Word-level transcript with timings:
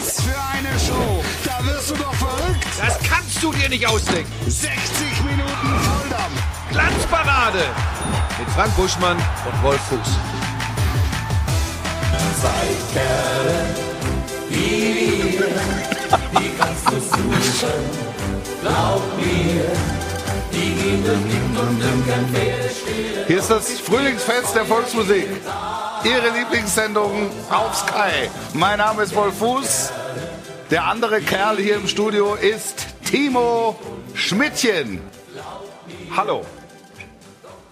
Was 0.00 0.22
für 0.22 0.30
eine 0.30 0.78
Show! 0.78 1.22
Da 1.44 1.62
wirst 1.66 1.90
du 1.90 1.94
doch 1.94 2.14
verrückt! 2.14 2.66
Das 2.78 2.98
kannst 3.00 3.42
du 3.42 3.52
dir 3.52 3.68
nicht 3.68 3.86
ausdenken. 3.86 4.32
60 4.46 4.72
Minuten 5.24 5.50
Volldampf! 5.50 6.42
Glanzparade 6.70 7.64
mit 8.38 8.48
Frank 8.50 8.74
Buschmann 8.76 9.18
und 9.18 9.62
Wolf 9.62 9.80
Fuß. 9.90 9.98
Zwei 12.40 12.94
Kerle, 12.94 13.66
wie 14.48 15.38
wir, 15.38 16.40
die 16.40 16.50
kannst 16.58 16.88
du 16.88 16.98
suchen. 16.98 17.70
Glaub 18.62 19.02
mir, 19.18 19.70
Hier 23.26 23.38
ist 23.38 23.50
das 23.50 23.80
Frühlingsfest 23.80 24.54
der 24.54 24.64
Volksmusik. 24.64 25.28
Ihre 26.04 26.30
Lieblingssendung 26.36 27.30
auf 27.50 27.74
Sky. 27.76 28.28
Mein 28.54 28.78
Name 28.78 29.02
ist 29.02 29.14
Wolf 29.14 29.38
Fuß. 29.38 29.92
Der 30.70 30.84
andere 30.84 31.20
Kerl 31.20 31.56
hier 31.58 31.76
im 31.76 31.86
Studio 31.86 32.34
ist 32.34 32.86
Timo 33.04 33.78
Schmidtchen. 34.14 35.00
Hallo. 36.16 36.44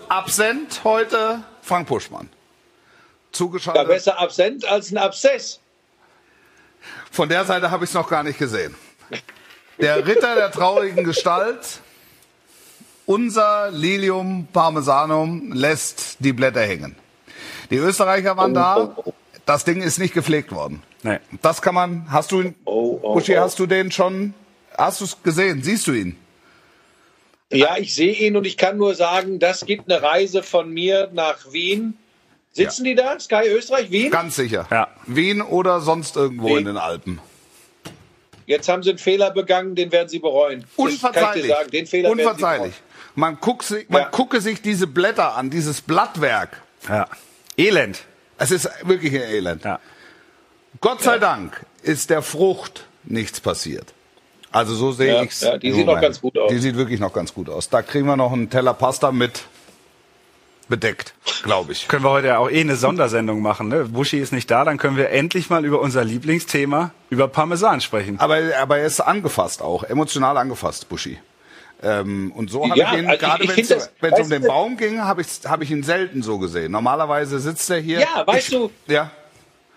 Absent 0.09 0.81
heute 0.85 1.43
Frank 1.63 1.89
Puschmann. 1.89 2.29
Ja, 2.31 3.33
Zugeschaltet. 3.33 3.89
besser 3.89 4.19
absent 4.19 4.65
als 4.65 4.91
ein 4.91 4.99
Abszess. 4.99 5.61
Von 7.11 7.29
der 7.29 7.45
Seite 7.45 7.71
habe 7.71 7.85
ich 7.85 7.91
es 7.91 7.95
noch 7.95 8.09
gar 8.09 8.23
nicht 8.23 8.39
gesehen. 8.39 8.75
Der 9.81 10.07
Ritter 10.07 10.35
der 10.35 10.51
traurigen 10.51 11.05
Gestalt, 11.05 11.81
unser 13.09 13.71
Lilium 13.73 14.47
Parmesanum, 14.53 15.53
lässt 15.53 16.17
die 16.21 16.33
Blätter 16.35 16.61
hängen. 16.61 16.95
Die 17.71 17.77
Österreicher 17.77 18.37
waren 18.37 18.53
da. 18.55 18.95
Das 19.47 19.65
Ding 19.65 19.81
ist 19.83 19.99
nicht 19.99 20.13
gepflegt 20.13 20.53
worden. 20.53 20.83
Nee. 21.03 21.19
Das 21.43 21.63
kann 21.63 21.75
man. 21.75 22.07
Hast 22.11 22.33
du 22.33 22.43
ihn, 22.43 22.55
Oh, 22.67 22.99
oh, 23.03 23.15
Buschi, 23.15 23.37
oh. 23.37 23.41
hast 23.41 23.59
du 23.59 23.67
den 23.67 23.91
schon? 23.91 24.35
Hast 24.77 25.01
du 25.01 25.07
es 25.07 25.23
gesehen? 25.23 25.63
Siehst 25.63 25.87
du 25.87 25.93
ihn? 25.93 26.17
Ja, 27.51 27.79
ich 27.79 27.95
sehe 27.95 28.13
ihn 28.13 28.37
und 28.37 28.47
ich 28.47 28.59
kann 28.59 28.77
nur 28.77 28.95
sagen, 28.95 29.39
das 29.39 29.65
gibt 29.65 29.91
eine 29.91 30.03
Reise 30.03 30.43
von 30.43 30.71
mir 30.71 31.09
nach 31.15 31.51
Wien. 31.51 31.97
Sitzen 32.53 32.85
die 32.85 32.95
da? 32.95 33.19
Sky 33.19 33.49
Österreich, 33.49 33.91
Wien? 33.91 34.11
Ganz 34.11 34.37
sicher. 34.37 34.67
Ja. 34.71 34.89
Wien 35.07 35.41
oder 35.41 35.81
sonst 35.81 36.17
irgendwo 36.17 36.49
Wien. 36.49 36.59
in 36.59 36.65
den 36.67 36.77
Alpen. 36.77 37.21
Jetzt 38.45 38.69
haben 38.69 38.83
sie 38.83 38.91
einen 38.91 38.99
Fehler 38.99 39.31
begangen, 39.31 39.75
den 39.77 39.93
werden 39.93 40.09
sie 40.09 40.19
bereuen. 40.19 40.61
Das 40.61 40.77
kann 40.77 40.89
ich 40.89 40.95
Unverzeihlich. 41.05 41.47
dir 41.47 41.49
sagen. 41.55 41.71
Den 41.71 41.87
Fehler 41.87 42.09
werden 42.09 42.19
sie 42.19 42.25
Unverzeihlich. 42.25 42.75
Man, 43.19 43.39
guckt 43.41 43.69
man 43.89 44.03
Ja. 44.03 44.09
gucke 44.11 44.41
sich 44.41 44.63
diese 44.63 44.87
Blätter 44.87 45.35
an, 45.37 45.51
dieses 45.51 45.81
Blattwerk. 45.81 46.63
Ja. 46.89 47.09
Elend. 47.57 47.99
Es 48.39 48.53
ist 48.53 48.71
wirklich 48.85 49.13
ein 49.13 49.23
Elend. 49.29 49.65
Ja. 49.65 49.81
Gott 50.81 51.03
sei 51.03 51.19
Dank 51.19 51.67
ist 51.83 52.11
der 52.11 52.23
Frucht 52.23 52.87
nichts 53.03 53.41
passiert. 53.41 53.93
Also 54.53 54.73
so 54.77 54.93
sehe 54.93 55.15
Ja, 55.15 55.23
ich's. 55.23 55.41
ja, 55.41 55.59
die 55.59 55.73
sieht 55.73 55.87
noch 55.87 56.01
ganz 56.01 56.21
gut 56.21 56.39
aus. 56.39 56.49
Die 56.53 56.59
sieht 56.59 56.77
wirklich 56.77 57.01
noch 57.01 57.13
ganz 57.13 57.35
gut 57.35 57.49
aus. 57.51 57.69
Da 57.69 57.83
kriegen 57.83 58.07
wir 58.07 58.17
noch 58.17 58.33
einen 58.33 58.51
Teller 58.51 58.73
Pasta 58.73 59.11
mit 59.11 59.43
bedeckt, 60.69 61.13
glaube 61.43 61.73
ich. 61.73 61.89
Können 61.89 62.05
wir 62.05 62.11
heute 62.11 62.29
ja 62.29 62.39
auch 62.39 62.49
eh 62.51 62.61
eine 62.61 62.77
Sondersendung 62.77 63.43
machen. 63.43 63.67
Ne? 63.69 63.87
Buschi 63.87 64.19
ist 64.21 64.33
nicht 64.33 64.49
da, 64.49 64.65
dann 64.65 64.79
können 64.79 64.97
wir 64.97 65.11
endlich 65.11 65.51
mal 65.51 65.65
über 65.65 65.81
unser 65.81 66.05
Lieblingsthema, 66.05 66.93
über 67.11 67.27
Parmesan 67.27 67.81
sprechen. 67.81 68.21
Aber, 68.21 68.39
aber 68.61 68.79
er 68.79 68.87
ist 68.87 69.01
angefasst 69.01 69.61
auch, 69.61 69.83
emotional 69.83 70.37
angefasst, 70.37 70.89
Buschi. 70.89 71.19
Ähm, 71.83 72.33
und 72.35 72.51
so 72.51 72.69
habe 72.69 72.79
Ja, 72.79 72.93
ich 72.93 72.99
ihn, 72.99 73.07
also 73.07 73.19
gerade 73.21 73.49
wenn 74.01 74.13
es 74.13 74.21
um 74.21 74.31
den 74.31 74.43
Baum 74.43 74.77
ging, 74.77 75.01
habe 75.01 75.21
ich, 75.23 75.29
hab 75.45 75.63
ich 75.63 75.71
ihn 75.71 75.83
selten 75.85 76.23
so 76.23 76.39
gesehen. 76.39 76.73
Normalerweise 76.73 77.39
sitzt 77.39 77.71
er 77.71 77.79
hier. 77.79 78.01
Ja, 78.01 78.27
weißt 78.27 78.49
ich, 78.49 78.55
du- 78.55 78.71
Ja. 78.89 79.11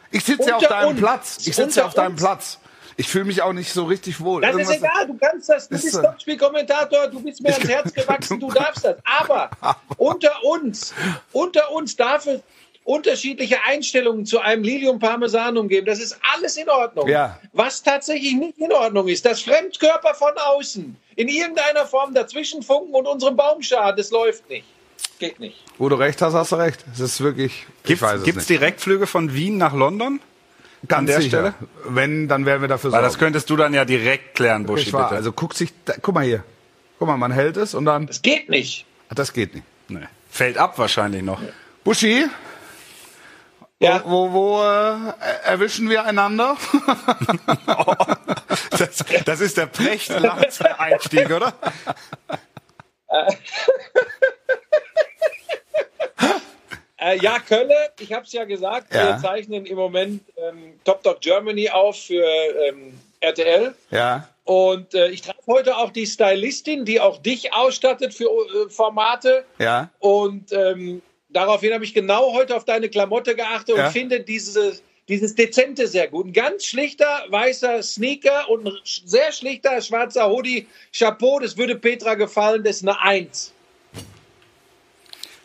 Ich 0.09 0.23
sitze 0.25 0.49
ja 0.49 0.57
auf 0.57 0.67
deinem 0.67 0.89
uns. 0.89 0.99
Platz. 0.99 1.37
Ich 1.47 1.55
sitze 1.55 1.79
ja 1.81 1.85
auf 1.85 1.93
deinem 1.93 2.13
uns. 2.13 2.21
Platz. 2.21 2.57
Ich 2.97 3.07
fühle 3.07 3.23
mich 3.25 3.41
auch 3.41 3.53
nicht 3.53 3.71
so 3.71 3.85
richtig 3.85 4.19
wohl. 4.19 4.41
Das 4.41 4.51
ist 4.55 4.69
Irgendwas- 4.69 4.77
egal, 4.77 5.07
du 5.07 5.17
kannst 5.17 5.49
das. 5.49 5.69
Du 5.69 5.75
Ist 5.75 5.83
bist. 5.83 6.01
Topspielkommentator, 6.03 7.07
du 7.07 7.21
bist 7.21 7.41
mir 7.41 7.53
ans 7.53 7.67
Herz 7.67 7.93
gewachsen, 7.95 8.39
du 8.39 8.51
darfst 8.53 8.83
das. 8.83 8.97
Aber 9.05 9.49
unter 9.97 10.43
uns, 10.43 10.93
unter 11.31 11.71
uns 11.71 11.95
darf 11.95 12.25
es 12.27 12.41
unterschiedliche 12.83 13.57
Einstellungen 13.67 14.25
zu 14.25 14.39
einem 14.39 14.63
Lilium 14.63 14.99
Parmesanum 14.99 15.67
geben. 15.67 15.85
Das 15.85 15.99
ist 15.99 16.17
alles 16.33 16.57
in 16.57 16.69
Ordnung. 16.69 17.07
Ja. 17.07 17.39
Was 17.53 17.83
tatsächlich 17.83 18.33
nicht 18.33 18.57
in 18.57 18.71
Ordnung 18.71 19.07
ist, 19.07 19.25
dass 19.25 19.41
Fremdkörper 19.41 20.13
von 20.15 20.31
außen 20.35 20.95
in 21.15 21.27
irgendeiner 21.27 21.85
Form 21.85 22.13
dazwischen 22.13 22.63
funken 22.63 22.95
und 22.95 23.05
unserem 23.05 23.35
Baum 23.35 23.61
schaden, 23.61 23.97
das 23.97 24.09
läuft 24.11 24.49
nicht. 24.49 24.65
Geht 25.19 25.39
nicht. 25.39 25.63
Wo 25.77 25.87
du 25.89 25.95
recht 25.95 26.21
hast, 26.21 26.33
hast 26.33 26.51
du 26.51 26.55
recht. 26.55 26.83
Es 26.93 26.99
ist 26.99 27.21
wirklich. 27.21 27.65
Gibt's, 27.83 28.01
es 28.01 28.23
gibt's 28.23 28.49
nicht. 28.49 28.49
Direktflüge 28.49 29.05
von 29.05 29.33
Wien 29.33 29.57
nach 29.57 29.73
London? 29.73 30.19
Ganz 30.87 30.99
an 31.01 31.05
der 31.05 31.21
sicher. 31.21 31.29
Stelle? 31.29 31.53
Wenn, 31.85 32.27
dann 32.27 32.47
werden 32.47 32.61
wir 32.61 32.67
dafür 32.67 32.91
Weil 32.91 33.01
sorgen. 33.01 33.05
das 33.13 33.19
könntest 33.19 33.49
du 33.51 33.55
dann 33.55 33.73
ja 33.75 33.85
direkt 33.85 34.33
klären, 34.35 34.65
Buschi, 34.65 34.87
Ich 34.87 34.93
war, 34.93 35.03
bitte. 35.09 35.17
also 35.17 35.31
guck 35.31 35.53
sich, 35.53 35.69
da, 35.85 35.93
guck 36.01 36.15
mal 36.15 36.23
hier. 36.25 36.43
Guck 36.97 37.07
mal, 37.07 37.17
man 37.17 37.31
hält 37.31 37.57
es 37.57 37.75
und 37.75 37.85
dann. 37.85 38.07
Das 38.07 38.23
geht 38.23 38.49
nicht. 38.49 38.85
Das 39.13 39.31
geht 39.33 39.53
nicht. 39.53 39.65
nee. 39.89 39.99
Fällt 40.31 40.57
ab 40.57 40.79
wahrscheinlich 40.79 41.21
noch. 41.21 41.39
Buschi, 41.83 42.25
Ja. 43.81 44.03
wo, 44.05 44.31
wo 44.31 44.61
äh, 44.61 45.13
erwischen 45.45 45.89
wir 45.89 46.05
einander? 46.05 46.55
Das, 48.77 49.03
das 49.25 49.41
ist 49.41 49.57
der 49.57 49.67
Precht-Lanz-Einstieg, 49.67 51.29
oder? 51.31 51.53
Äh, 57.03 57.17
ja, 57.19 57.39
Kölle, 57.39 57.73
ich 57.99 58.13
habe 58.13 58.25
es 58.25 58.31
ja 58.31 58.43
gesagt, 58.43 58.93
Ja. 58.93 59.07
wir 59.07 59.17
zeichnen 59.17 59.65
im 59.65 59.75
Moment 59.75 60.21
ähm, 60.37 60.79
Top 60.83 61.01
Dog 61.01 61.19
Germany 61.19 61.67
auf 61.69 61.97
für 61.97 62.23
ähm, 62.23 62.99
RTL. 63.19 63.73
ja. 63.89 64.27
Und 64.43 64.93
äh, 64.95 65.07
ich 65.09 65.21
traf 65.21 65.35
heute 65.47 65.77
auch 65.77 65.91
die 65.91 66.05
Stylistin, 66.05 66.83
die 66.83 66.99
auch 66.99 67.19
dich 67.21 67.53
ausstattet 67.53 68.13
für 68.13 68.25
äh, 68.25 68.69
Formate. 68.69 69.45
Ja. 69.59 69.89
Und 69.99 70.51
ähm, 70.51 71.01
daraufhin 71.33 71.73
habe 71.73 71.83
ich 71.83 71.93
genau 71.93 72.33
heute 72.33 72.55
auf 72.55 72.65
deine 72.65 72.89
Klamotte 72.89 73.35
geachtet 73.35 73.75
und 73.75 73.81
Ja. 73.81 73.89
finde 73.89 74.19
diese, 74.21 74.73
dieses 75.07 75.35
Dezente 75.35 75.87
sehr 75.87 76.07
gut. 76.07 76.27
Ein 76.27 76.33
ganz 76.33 76.65
schlichter 76.65 77.23
weißer 77.29 77.81
Sneaker 77.83 78.49
und 78.49 78.67
ein 78.67 78.73
sehr 78.83 79.31
schlichter 79.31 79.81
schwarzer 79.81 80.29
Hoodie. 80.29 80.67
Chapeau, 80.97 81.39
das 81.39 81.57
würde 81.57 81.75
Petra 81.75 82.15
gefallen, 82.15 82.63
das 82.63 82.77
ist 82.77 82.83
eine 82.87 82.99
Eins. 83.01 83.51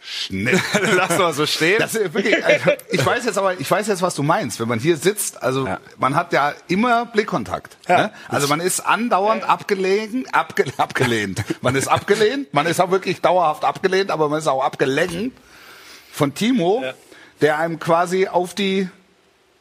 Schnell. 0.08 0.60
Lass 0.94 1.19
mal 1.19 1.32
so 1.32 1.47
stehen. 1.47 1.80
Das 1.80 1.94
wirklich, 1.94 2.44
also, 2.44 2.70
ich 2.92 3.04
weiß 3.04 3.24
jetzt 3.24 3.38
aber, 3.38 3.58
ich 3.58 3.68
weiß 3.68 3.88
jetzt, 3.88 4.03
was 4.03 4.14
du 4.14 4.22
meinst. 4.22 4.60
Wenn 4.60 4.68
man 4.68 4.78
hier 4.78 4.97
sitzt, 4.97 5.42
also 5.42 5.66
Ja. 5.66 5.80
man 5.98 6.14
hat 6.14 6.32
ja 6.32 6.54
immer 6.68 7.06
Blickkontakt. 7.06 7.76
Ja. 7.88 7.98
Ne? 7.98 8.12
Also 8.28 8.47
man 8.47 8.60
ist 8.60 8.78
andauernd 8.80 9.42
abgelehnt, 9.42 10.32
abge, 10.32 10.64
abgelehnt. 10.76 11.42
Man 11.60 11.74
ist 11.74 11.88
abgelehnt, 11.88 12.54
man 12.54 12.66
ist 12.66 12.80
auch 12.80 12.92
wirklich 12.92 13.20
dauerhaft 13.20 13.64
abgelehnt, 13.64 14.12
aber 14.12 14.28
man 14.28 14.38
ist 14.38 14.47
auch 14.47 14.62
abgelenkt 14.62 15.36
von 16.16 16.34
Timo, 16.34 16.81
Ja. 16.82 16.94
der 17.43 17.59
einem 17.59 17.78
quasi 17.78 18.27
auf 18.27 18.54
die 18.54 18.88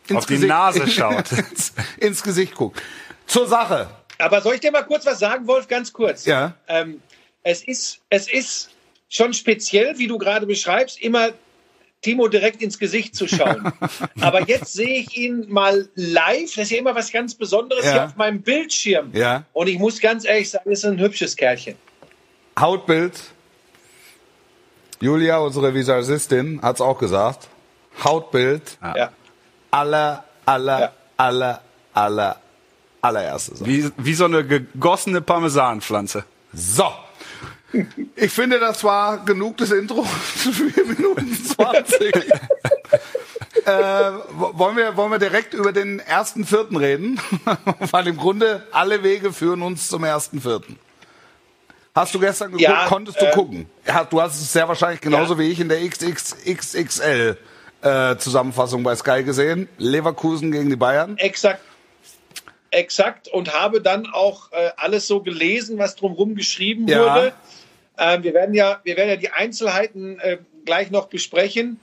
ins 0.08 0.18
Auf 0.20 0.26
die 0.28 0.38
Nase 0.38 0.88
schaut. 0.92 1.32
ins, 1.32 1.74
ins 1.98 2.24
Gesicht 2.24 2.56
guckt. 2.56 2.82
Zur 3.28 3.48
Sache. 3.48 3.90
Aber 4.20 4.40
soll 4.42 4.54
ich 4.56 4.62
dir 4.62 4.72
mal 4.72 4.84
kurz 4.84 5.06
was 5.06 5.20
sagen, 5.20 5.48
Wolf? 5.48 5.68
Ganz 5.68 5.92
kurz. 5.92 6.26
Ja. 6.26 6.54
Ähm, 6.68 7.02
es, 7.44 7.64
ist, 7.64 8.00
es 8.10 8.32
ist 8.32 8.70
schon 9.10 9.34
speziell, 9.34 9.98
wie 9.98 10.08
du 10.08 10.18
gerade 10.18 10.46
beschreibst, 10.46 11.02
immer 11.02 11.30
Timo 12.02 12.28
direkt 12.28 12.62
ins 12.62 12.78
Gesicht 12.80 13.16
zu 13.16 13.28
schauen. 13.28 13.74
Aber 14.22 14.48
jetzt 14.48 14.74
sehe 14.74 15.00
ich 15.00 15.18
ihn 15.18 15.46
mal 15.50 15.90
live. 15.96 16.54
Das 16.56 16.66
ist 16.66 16.72
ja 16.72 16.78
immer 16.78 16.94
was 16.96 17.12
ganz 17.12 17.34
Besonderes 17.36 17.84
Ja. 17.84 17.92
hier 17.92 18.06
auf 18.06 18.16
meinem 18.16 18.42
Bildschirm. 18.44 19.10
Ja. 19.14 19.44
Und 19.54 19.68
ich 19.68 19.80
muss 19.80 20.00
ganz 20.00 20.24
ehrlich 20.24 20.52
sagen, 20.52 20.70
es 20.72 20.80
ist 20.80 20.86
ein 20.86 21.00
hübsches 21.00 21.36
Kerlchen. 21.36 21.76
Hautbild. 22.60 23.20
Julia, 25.00 25.38
unsere 25.40 25.74
Visagistin, 25.74 26.60
hat's 26.62 26.82
auch 26.82 26.98
gesagt. 26.98 27.48
Hautbild. 28.04 28.78
Ja. 28.82 29.10
aller, 29.72 30.24
aller, 30.46 30.80
Ja. 30.80 30.92
aller, 31.18 31.62
aller, 31.94 32.38
allererste 33.02 33.56
Sache. 33.58 33.70
Wie, 33.70 33.90
wie 33.98 34.14
so 34.14 34.26
eine 34.26 34.46
gegossene 34.46 35.22
Parmesanpflanze. 35.22 36.24
So. 36.54 36.86
Ich 38.16 38.32
finde, 38.32 38.60
das 38.60 38.84
war 38.84 39.18
genug 39.26 39.58
des 39.58 39.72
Intro. 39.72 40.04
4 40.04 40.86
Minuten 40.86 41.34
20. 41.46 42.16
äh, 43.66 44.12
wo- 44.32 44.58
wollen, 44.58 44.78
wir, 44.78 44.96
wollen 44.96 45.12
wir 45.12 45.20
direkt 45.20 45.54
über 45.54 45.74
den 45.74 46.00
ersten 46.00 46.46
Vierten 46.46 46.78
reden? 46.78 47.20
Weil 47.92 48.08
im 48.08 48.18
Grunde 48.18 48.66
alle 48.72 49.04
Wege 49.04 49.34
führen 49.34 49.62
uns 49.62 49.90
zum 49.90 50.04
ersten 50.06 50.42
Vierten. 50.42 50.80
Hast 51.96 52.14
du 52.14 52.20
gestern 52.20 52.48
geguckt? 52.52 52.62
Ja, 52.62 52.86
Konntest 52.88 53.22
du 53.22 53.26
ähm, 53.26 53.32
gucken? 53.32 53.70
Du 54.10 54.22
hast 54.22 54.36
es 54.36 54.52
sehr 54.52 54.68
wahrscheinlich 54.68 55.00
genauso 55.00 55.34
Ja. 55.36 55.40
wie 55.40 55.50
ich 55.50 55.60
in 55.62 55.70
der 55.70 55.80
XXXL 55.88 57.38
äh, 57.82 58.18
Zusammenfassung 58.18 58.84
bei 58.84 58.96
Sky 58.96 59.24
gesehen. 59.24 59.70
Leverkusen 59.78 60.52
gegen 60.52 60.70
die 60.70 60.76
Bayern. 60.76 61.18
Exakt. 61.18 61.62
Exakt. 62.72 63.30
Und 63.30 63.54
habe 63.54 63.80
dann 63.82 64.08
auch 64.08 64.52
äh, 64.52 64.72
alles 64.76 65.08
so 65.08 65.22
gelesen, 65.22 65.78
was 65.78 65.96
drumherum 65.96 66.36
geschrieben 66.36 66.86
Ja. 66.90 67.00
wurde. 67.16 67.34
Ähm, 67.98 68.24
wir, 68.24 68.34
werden 68.34 68.54
ja, 68.54 68.82
wir 68.84 68.98
werden 68.98 69.10
ja 69.10 69.16
die 69.16 69.30
Einzelheiten 69.32 70.20
äh, 70.20 70.38
gleich 70.66 70.92
noch 70.92 71.06
besprechen. 71.08 71.80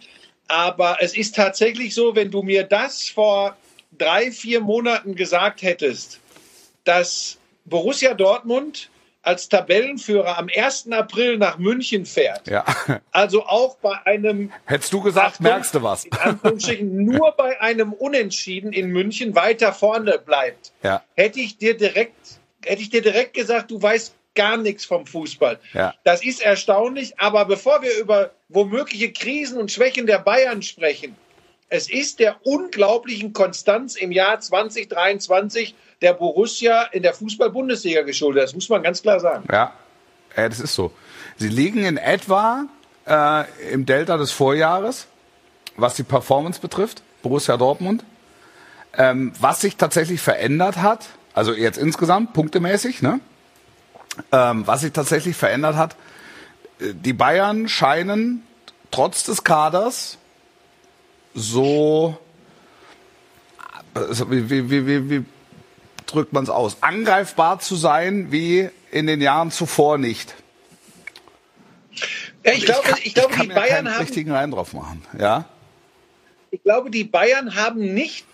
Aber 0.46 0.98
es 1.00 1.16
ist 1.16 1.34
tatsächlich 1.36 1.94
so, 1.94 2.14
wenn 2.14 2.30
du 2.30 2.42
mir 2.42 2.64
das 2.64 3.08
vor 3.08 3.56
drei, 3.96 4.30
vier 4.30 4.60
Monaten 4.60 5.14
gesagt 5.14 5.62
hättest, 5.62 6.20
dass 6.84 7.38
Borussia 7.64 8.12
Dortmund 8.12 8.90
als 9.22 9.48
Tabellenführer 9.48 10.36
am 10.36 10.48
1. 10.54 10.90
April 10.92 11.38
nach 11.38 11.56
München 11.58 12.04
fährt, 12.04 12.48
Ja. 12.48 12.64
also 13.12 13.44
auch 13.46 13.76
bei 13.76 13.94
einem 14.04 14.52
Hättest 14.66 14.92
du 14.92 15.00
gesagt, 15.00 15.34
Achtung, 15.34 15.44
merkst 15.46 15.74
du 15.74 15.82
was? 15.82 16.06
Nur 16.80 17.32
bei 17.32 17.60
einem 17.60 17.92
Unentschieden 17.92 18.72
in 18.72 18.88
München 18.88 19.34
weiter 19.34 19.72
vorne 19.72 20.18
bleibt, 20.18 20.72
Ja. 20.82 21.02
hätte 21.14 21.40
ich 21.40 21.56
dir 21.56 21.76
direkt, 21.76 22.40
hätte 22.64 22.82
ich 22.82 22.90
dir 22.90 23.02
direkt 23.02 23.34
gesagt, 23.34 23.70
du 23.70 23.80
weißt 23.80 24.14
gar 24.34 24.56
nichts 24.56 24.84
vom 24.84 25.06
Fußball. 25.06 25.58
Ja. 25.74 25.94
Das 26.04 26.24
ist 26.24 26.42
erstaunlich, 26.42 27.18
aber 27.20 27.44
bevor 27.44 27.82
wir 27.82 27.96
über 27.98 28.30
womögliche 28.48 29.12
Krisen 29.12 29.58
und 29.58 29.70
Schwächen 29.70 30.06
der 30.06 30.18
Bayern 30.18 30.62
sprechen, 30.62 31.14
es 31.72 31.88
ist 31.88 32.18
der 32.18 32.36
unglaublichen 32.44 33.32
Konstanz 33.32 33.96
im 33.96 34.12
Jahr 34.12 34.38
2023 34.38 35.74
der 36.02 36.12
Borussia 36.12 36.82
in 36.92 37.02
der 37.02 37.14
Fußball-Bundesliga 37.14 38.02
geschuldet. 38.02 38.44
Das 38.44 38.54
muss 38.54 38.68
man 38.68 38.82
ganz 38.82 39.00
klar 39.00 39.20
sagen. 39.20 39.44
Ja, 39.50 39.72
ja 40.36 40.48
das 40.50 40.60
ist 40.60 40.74
so. 40.74 40.92
Sie 41.38 41.48
liegen 41.48 41.82
in 41.82 41.96
etwa 41.96 42.66
äh, 43.08 43.44
im 43.72 43.86
Delta 43.86 44.18
des 44.18 44.32
Vorjahres, 44.32 45.06
was 45.74 45.94
die 45.94 46.02
Performance 46.02 46.60
betrifft, 46.60 47.02
Borussia 47.22 47.56
Dortmund. 47.56 48.04
Ähm, 48.98 49.32
was 49.40 49.62
sich 49.62 49.76
tatsächlich 49.76 50.20
verändert 50.20 50.76
hat, 50.76 51.06
also 51.32 51.54
jetzt 51.54 51.78
insgesamt 51.78 52.34
punktemäßig, 52.34 53.00
ne? 53.00 53.18
Ähm, 54.30 54.66
was 54.66 54.82
sich 54.82 54.92
tatsächlich 54.92 55.38
verändert 55.38 55.76
hat, 55.76 55.96
äh, 56.80 56.92
die 56.92 57.14
Bayern 57.14 57.66
scheinen 57.66 58.42
trotz 58.90 59.24
des 59.24 59.42
Kaders 59.42 60.18
so, 61.34 62.18
also 63.94 64.30
wie, 64.30 64.48
wie, 64.50 64.86
wie, 64.86 65.10
wie, 65.10 65.24
drückt 66.06 66.32
man 66.32 66.44
es 66.44 66.50
aus, 66.50 66.78
angreifbar 66.82 67.60
zu 67.60 67.74
sein 67.76 68.30
wie 68.32 68.68
in 68.90 69.06
den 69.06 69.20
Jahren 69.20 69.50
zuvor 69.50 69.98
nicht. 69.98 70.34
Ja, 72.44 72.52
ich, 72.52 72.64
glaube, 72.66 72.82
kann, 72.82 72.98
ich 73.02 73.14
glaube, 73.14 73.34
kann 73.34 73.42
die 73.42 73.48
mir 73.48 73.54
Bayern 73.54 73.84
keinen 73.84 73.94
haben 73.94 74.00
richtigen 74.00 74.30
Reim 74.30 74.50
drauf 74.50 74.72
machen. 74.72 75.02
Ja, 75.18 75.46
ich 76.52 76.62
glaube, 76.62 76.90
die 76.90 77.04
Bayern 77.04 77.54
haben 77.54 77.94
nicht, 77.94 78.26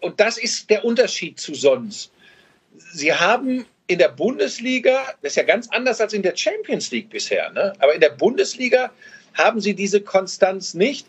und 0.00 0.20
das 0.20 0.38
ist 0.38 0.70
der 0.70 0.84
Unterschied 0.84 1.40
zu 1.40 1.54
sonst, 1.54 2.12
sie 2.92 3.12
haben 3.12 3.66
in 3.88 3.98
der 3.98 4.08
Bundesliga, 4.08 5.04
das 5.20 5.32
ist 5.32 5.36
ja 5.36 5.42
ganz 5.42 5.68
anders 5.70 6.00
als 6.00 6.12
in 6.12 6.22
der 6.22 6.36
Champions 6.36 6.92
League 6.92 7.10
bisher, 7.10 7.50
ne? 7.50 7.72
aber 7.80 7.94
in 7.94 8.00
der 8.00 8.10
Bundesliga 8.10 8.92
haben 9.34 9.60
sie 9.60 9.74
diese 9.74 10.00
Konstanz 10.00 10.74
nicht. 10.74 11.08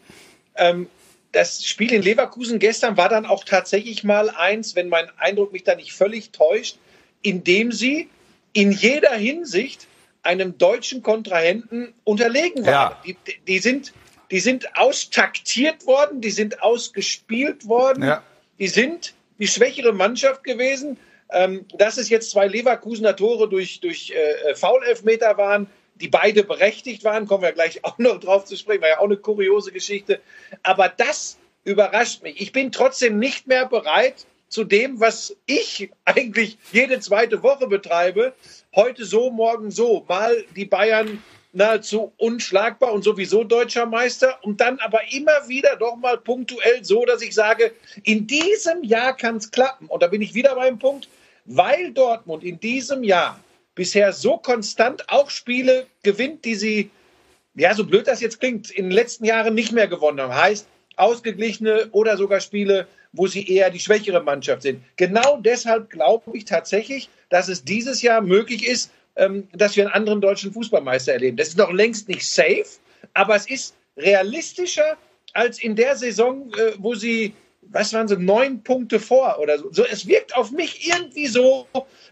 Ähm, 0.55 0.89
das 1.35 1.65
Spiel 1.65 1.91
in 1.91 2.01
Leverkusen 2.01 2.59
gestern 2.59 2.95
war 2.95 3.09
dann 3.09 3.25
auch 3.25 3.43
tatsächlich 3.43 4.03
mal 4.03 4.29
eins, 4.29 4.75
wenn 4.75 4.87
mein 4.87 5.09
Eindruck 5.17 5.51
mich 5.51 5.63
da 5.63 5.75
nicht 5.75 5.91
völlig 5.91 6.31
täuscht, 6.31 6.77
in 7.21 7.43
dem 7.43 7.73
sie 7.73 8.09
in 8.53 8.71
jeder 8.71 9.13
Hinsicht 9.13 9.87
einem 10.23 10.57
deutschen 10.57 11.03
Kontrahenten 11.03 11.93
unterlegen 12.05 12.65
waren. 12.65 12.95
Ja. 12.95 13.01
Die, 13.05 13.17
die, 13.47 13.59
sind, 13.59 13.93
die 14.31 14.39
sind 14.39 14.77
austaktiert 14.77 15.85
worden, 15.85 16.21
die 16.21 16.31
sind 16.31 16.63
ausgespielt 16.63 17.67
worden, 17.67 18.03
Ja. 18.03 18.23
die 18.57 18.69
sind 18.69 19.13
die 19.37 19.47
schwächere 19.47 19.91
Mannschaft 19.91 20.43
gewesen. 20.43 20.97
Ähm, 21.31 21.65
dass 21.79 21.97
es 21.97 22.09
jetzt 22.09 22.29
zwei 22.29 22.47
Leverkusener 22.47 23.15
Tore 23.15 23.49
durch, 23.49 23.81
durch 23.81 24.11
äh, 24.11 24.53
Foulelfmeter 24.53 25.37
waren, 25.37 25.67
die 25.95 26.07
beide 26.07 26.43
berechtigt 26.43 27.03
waren, 27.03 27.27
kommen 27.27 27.43
wir 27.43 27.51
gleich 27.51 27.83
auch 27.83 27.97
noch 27.97 28.19
drauf 28.19 28.45
zu 28.45 28.57
sprechen, 28.57 28.81
war 28.81 28.89
ja 28.89 28.99
auch 28.99 29.05
eine 29.05 29.17
kuriose 29.17 29.71
Geschichte. 29.71 30.19
Aber 30.63 30.89
das 30.89 31.37
überrascht 31.63 32.21
mich. 32.21 32.39
Ich 32.41 32.51
bin 32.51 32.71
trotzdem 32.71 33.17
nicht 33.17 33.47
mehr 33.47 33.65
bereit 33.65 34.25
zu 34.49 34.63
dem, 34.63 34.99
was 34.99 35.35
ich 35.45 35.89
eigentlich 36.05 36.57
jede 36.71 36.99
zweite 36.99 37.43
Woche 37.43 37.67
betreibe. 37.67 38.33
Heute 38.75 39.05
so, 39.05 39.31
morgen 39.31 39.71
so. 39.71 40.05
Mal 40.07 40.45
die 40.55 40.65
Bayern 40.65 41.23
nahezu 41.53 42.11
unschlagbar 42.17 42.91
und 42.91 43.03
sowieso 43.03 43.45
deutscher 43.45 43.85
Meister 43.85 44.37
und 44.43 44.59
dann 44.59 44.77
aber 44.79 44.99
immer 45.11 45.47
wieder 45.47 45.77
doch 45.77 45.95
mal 45.95 46.17
punktuell 46.17 46.83
so, 46.83 47.05
dass 47.05 47.21
ich 47.21 47.33
sage, 47.33 47.73
in 48.03 48.27
diesem 48.27 48.83
Jahr 48.83 49.15
kann 49.15 49.37
es 49.37 49.49
klappen. 49.49 49.87
Und 49.87 50.03
da 50.03 50.07
bin 50.07 50.21
ich 50.21 50.33
wieder 50.33 50.55
beim 50.55 50.77
Punkt, 50.77 51.07
weil 51.45 51.93
Dortmund 51.93 52.43
in 52.43 52.59
diesem 52.59 53.03
Jahr 53.03 53.39
bisher 53.75 54.13
so 54.13 54.37
konstant 54.37 55.09
auch 55.09 55.29
Spiele 55.29 55.85
gewinnt, 56.03 56.45
die 56.45 56.55
sie, 56.55 56.89
ja, 57.55 57.73
so 57.73 57.85
blöd 57.85 58.07
das 58.07 58.21
jetzt 58.21 58.39
klingt, 58.39 58.71
in 58.71 58.85
den 58.85 58.91
letzten 58.91 59.25
Jahren 59.25 59.53
nicht 59.53 59.71
mehr 59.71 59.87
gewonnen 59.87 60.21
haben. 60.21 60.33
Heißt, 60.33 60.67
ausgeglichene 60.95 61.89
oder 61.91 62.17
sogar 62.17 62.39
Spiele, 62.39 62.87
wo 63.11 63.27
sie 63.27 63.47
eher 63.47 63.69
die 63.69 63.79
schwächere 63.79 64.21
Mannschaft 64.21 64.63
sind. 64.63 64.81
Genau 64.95 65.37
deshalb 65.37 65.89
glaube 65.89 66.37
ich 66.37 66.45
tatsächlich, 66.45 67.09
dass 67.29 67.47
es 67.47 67.63
dieses 67.63 68.01
Jahr 68.01 68.21
möglich 68.21 68.67
ist, 68.67 68.91
ähm, 69.15 69.47
dass 69.53 69.75
wir 69.75 69.83
einen 69.83 69.93
anderen 69.93 70.21
deutschen 70.21 70.51
Fußballmeister 70.51 71.13
erleben. 71.13 71.37
Das 71.37 71.49
ist 71.49 71.57
noch 71.57 71.71
längst 71.71 72.09
nicht 72.09 72.25
safe, 72.25 72.65
aber 73.13 73.35
es 73.35 73.49
ist 73.49 73.75
realistischer 73.97 74.97
als 75.33 75.61
in 75.61 75.75
der 75.75 75.95
Saison, 75.95 76.51
äh, 76.53 76.73
wo 76.77 76.95
sie, 76.95 77.33
was 77.69 77.93
waren 77.93 78.07
sie, 78.07 78.17
neun 78.17 78.63
Punkte 78.63 78.99
vor 78.99 79.39
oder 79.39 79.57
so. 79.59 79.71
so. 79.71 79.85
Es 79.85 80.07
wirkt 80.07 80.35
auf 80.35 80.51
mich 80.51 80.87
irgendwie 80.87 81.27
so, 81.27 81.67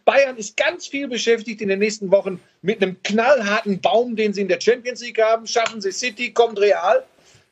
Bayern 0.06 0.38
ist 0.38 0.58
ganz 0.58 0.88
viel 0.88 1.08
beschäftigt 1.08 1.62
in 1.62 1.70
den 1.70 1.80
nächsten 1.80 2.12
Wochen 2.12 2.40
mit 2.62 2.82
einem 2.82 3.02
knallharten 3.04 3.80
Baum, 3.82 4.16
den 4.16 4.34
sie 4.34 4.42
in 4.42 4.48
der 4.48 4.60
Champions 4.60 5.02
League 5.02 5.22
haben. 5.22 5.48
Schaffen 5.48 5.82
sie 5.82 5.92
City, 5.92 6.32
kommt 6.32 6.60
Real. 6.60 7.04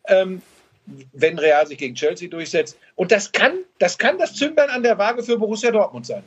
Ähm, 0.07 0.41
wenn 1.13 1.37
Real 1.39 1.65
sich 1.67 1.77
gegen 1.77 1.95
Chelsea 1.95 2.27
durchsetzt. 2.27 2.77
Und 2.95 3.11
das 3.11 3.31
kann, 3.31 3.53
das 3.79 3.97
kann 3.97 4.17
das 4.17 4.35
Zünglein 4.35 4.69
an 4.69 4.83
der 4.83 4.97
Waage 4.97 5.23
für 5.23 5.37
Borussia 5.37 5.71
Dortmund 5.71 6.05
sein. 6.07 6.23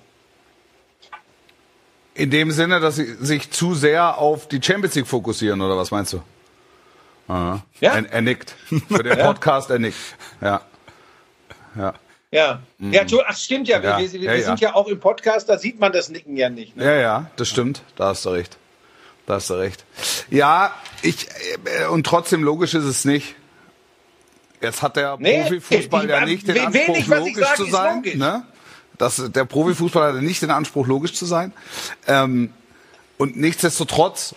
in 2.14 2.30
dem 2.30 2.50
Sinne, 2.50 2.80
dass 2.80 2.96
sie 2.96 3.16
sich 3.20 3.50
zu 3.50 3.74
sehr 3.74 4.18
auf 4.18 4.48
die 4.48 4.62
Champions 4.62 4.94
League 4.94 5.06
fokussieren, 5.06 5.60
oder 5.60 5.76
was 5.76 5.90
meinst 5.90 6.12
du? 6.12 6.22
Aha. 7.26 7.64
Ja. 7.80 7.94
Er, 7.94 8.12
er 8.12 8.22
nickt. 8.22 8.54
Für 8.88 9.02
den 9.02 9.18
Podcast, 9.18 9.70
er 9.70 9.78
nickt. 9.78 9.98
Ja. 10.40 10.62
Ja. 11.76 11.94
Ja, 12.30 12.60
ja 12.80 13.00
Entschuldigung, 13.02 13.24
ach 13.28 13.36
stimmt 13.36 13.68
ja, 13.68 13.78
Mhm. 13.78 13.84
Ja, 13.84 13.98
wir, 13.98 14.12
wir, 14.12 14.20
ja, 14.20 14.32
wir 14.32 14.38
ja. 14.40 14.44
sind 14.46 14.60
ja 14.60 14.74
auch 14.74 14.88
im 14.88 14.98
Podcast, 14.98 15.48
da 15.48 15.56
sieht 15.58 15.78
man 15.78 15.92
das 15.92 16.08
Nicken 16.08 16.36
ja 16.36 16.48
nicht. 16.48 16.76
Ne? 16.76 16.84
Ja, 16.84 16.94
ja, 16.94 17.30
das 17.36 17.48
stimmt. 17.48 17.82
Da 17.96 18.08
hast 18.08 18.24
du 18.24 18.30
recht. 18.30 18.56
Da 19.26 19.34
hast 19.34 19.50
du 19.50 19.54
recht. 19.54 19.84
Ja, 20.30 20.74
ich 21.02 21.28
äh, 21.80 21.86
und 21.86 22.04
trotzdem 22.04 22.42
logisch 22.42 22.74
ist 22.74 22.84
es 22.84 23.04
nicht. 23.04 23.36
Jetzt 24.60 24.82
hat 24.82 24.96
der 24.96 25.16
Nee, 25.18 25.42
Profifußball 25.42 26.08
ja 26.08 26.24
nicht 26.24 26.48
den 26.48 26.56
wenig, 26.56 26.88
Anspruch, 27.12 27.18
logisch 27.18 27.46
sag, 27.46 27.56
zu 27.56 27.64
sein. 27.66 27.96
logisch. 27.96 28.14
Ne? 28.16 28.42
Das, 28.98 29.22
der 29.30 29.44
Profifußball 29.44 30.08
hat 30.08 30.14
ja 30.16 30.20
nicht 30.20 30.42
den 30.42 30.50
Anspruch, 30.50 30.86
logisch 30.86 31.14
zu 31.14 31.26
sein. 31.26 31.52
Ähm, 32.06 32.52
und 33.18 33.36
nichtsdestotrotz, 33.36 34.34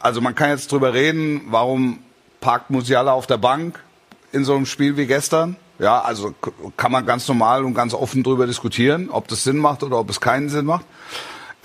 also 0.00 0.20
man 0.20 0.34
kann 0.34 0.50
jetzt 0.50 0.70
drüber 0.72 0.94
reden, 0.94 1.42
warum 1.48 1.98
parkt 2.40 2.70
Musiala 2.70 3.12
auf 3.12 3.26
der 3.26 3.38
Bank 3.38 3.80
in 4.32 4.44
so 4.44 4.54
einem 4.54 4.66
Spiel 4.66 4.96
wie 4.96 5.06
gestern. 5.06 5.56
Ja, 5.78 6.00
also 6.00 6.34
kann 6.76 6.92
man 6.92 7.04
ganz 7.04 7.26
normal 7.26 7.64
und 7.64 7.74
ganz 7.74 7.94
offen 7.94 8.22
drüber 8.22 8.46
diskutieren, 8.46 9.10
ob 9.10 9.28
das 9.28 9.42
Sinn 9.42 9.58
macht 9.58 9.82
oder 9.82 9.98
ob 9.98 10.08
es 10.08 10.20
keinen 10.20 10.48
Sinn 10.48 10.66
macht. 10.66 10.84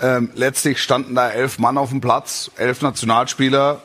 Ähm, 0.00 0.30
letztlich 0.34 0.82
standen 0.82 1.14
da 1.14 1.28
elf 1.30 1.58
Mann 1.58 1.78
auf 1.78 1.90
dem 1.90 2.00
Platz, 2.00 2.50
elf 2.56 2.82
Nationalspieler, 2.82 3.82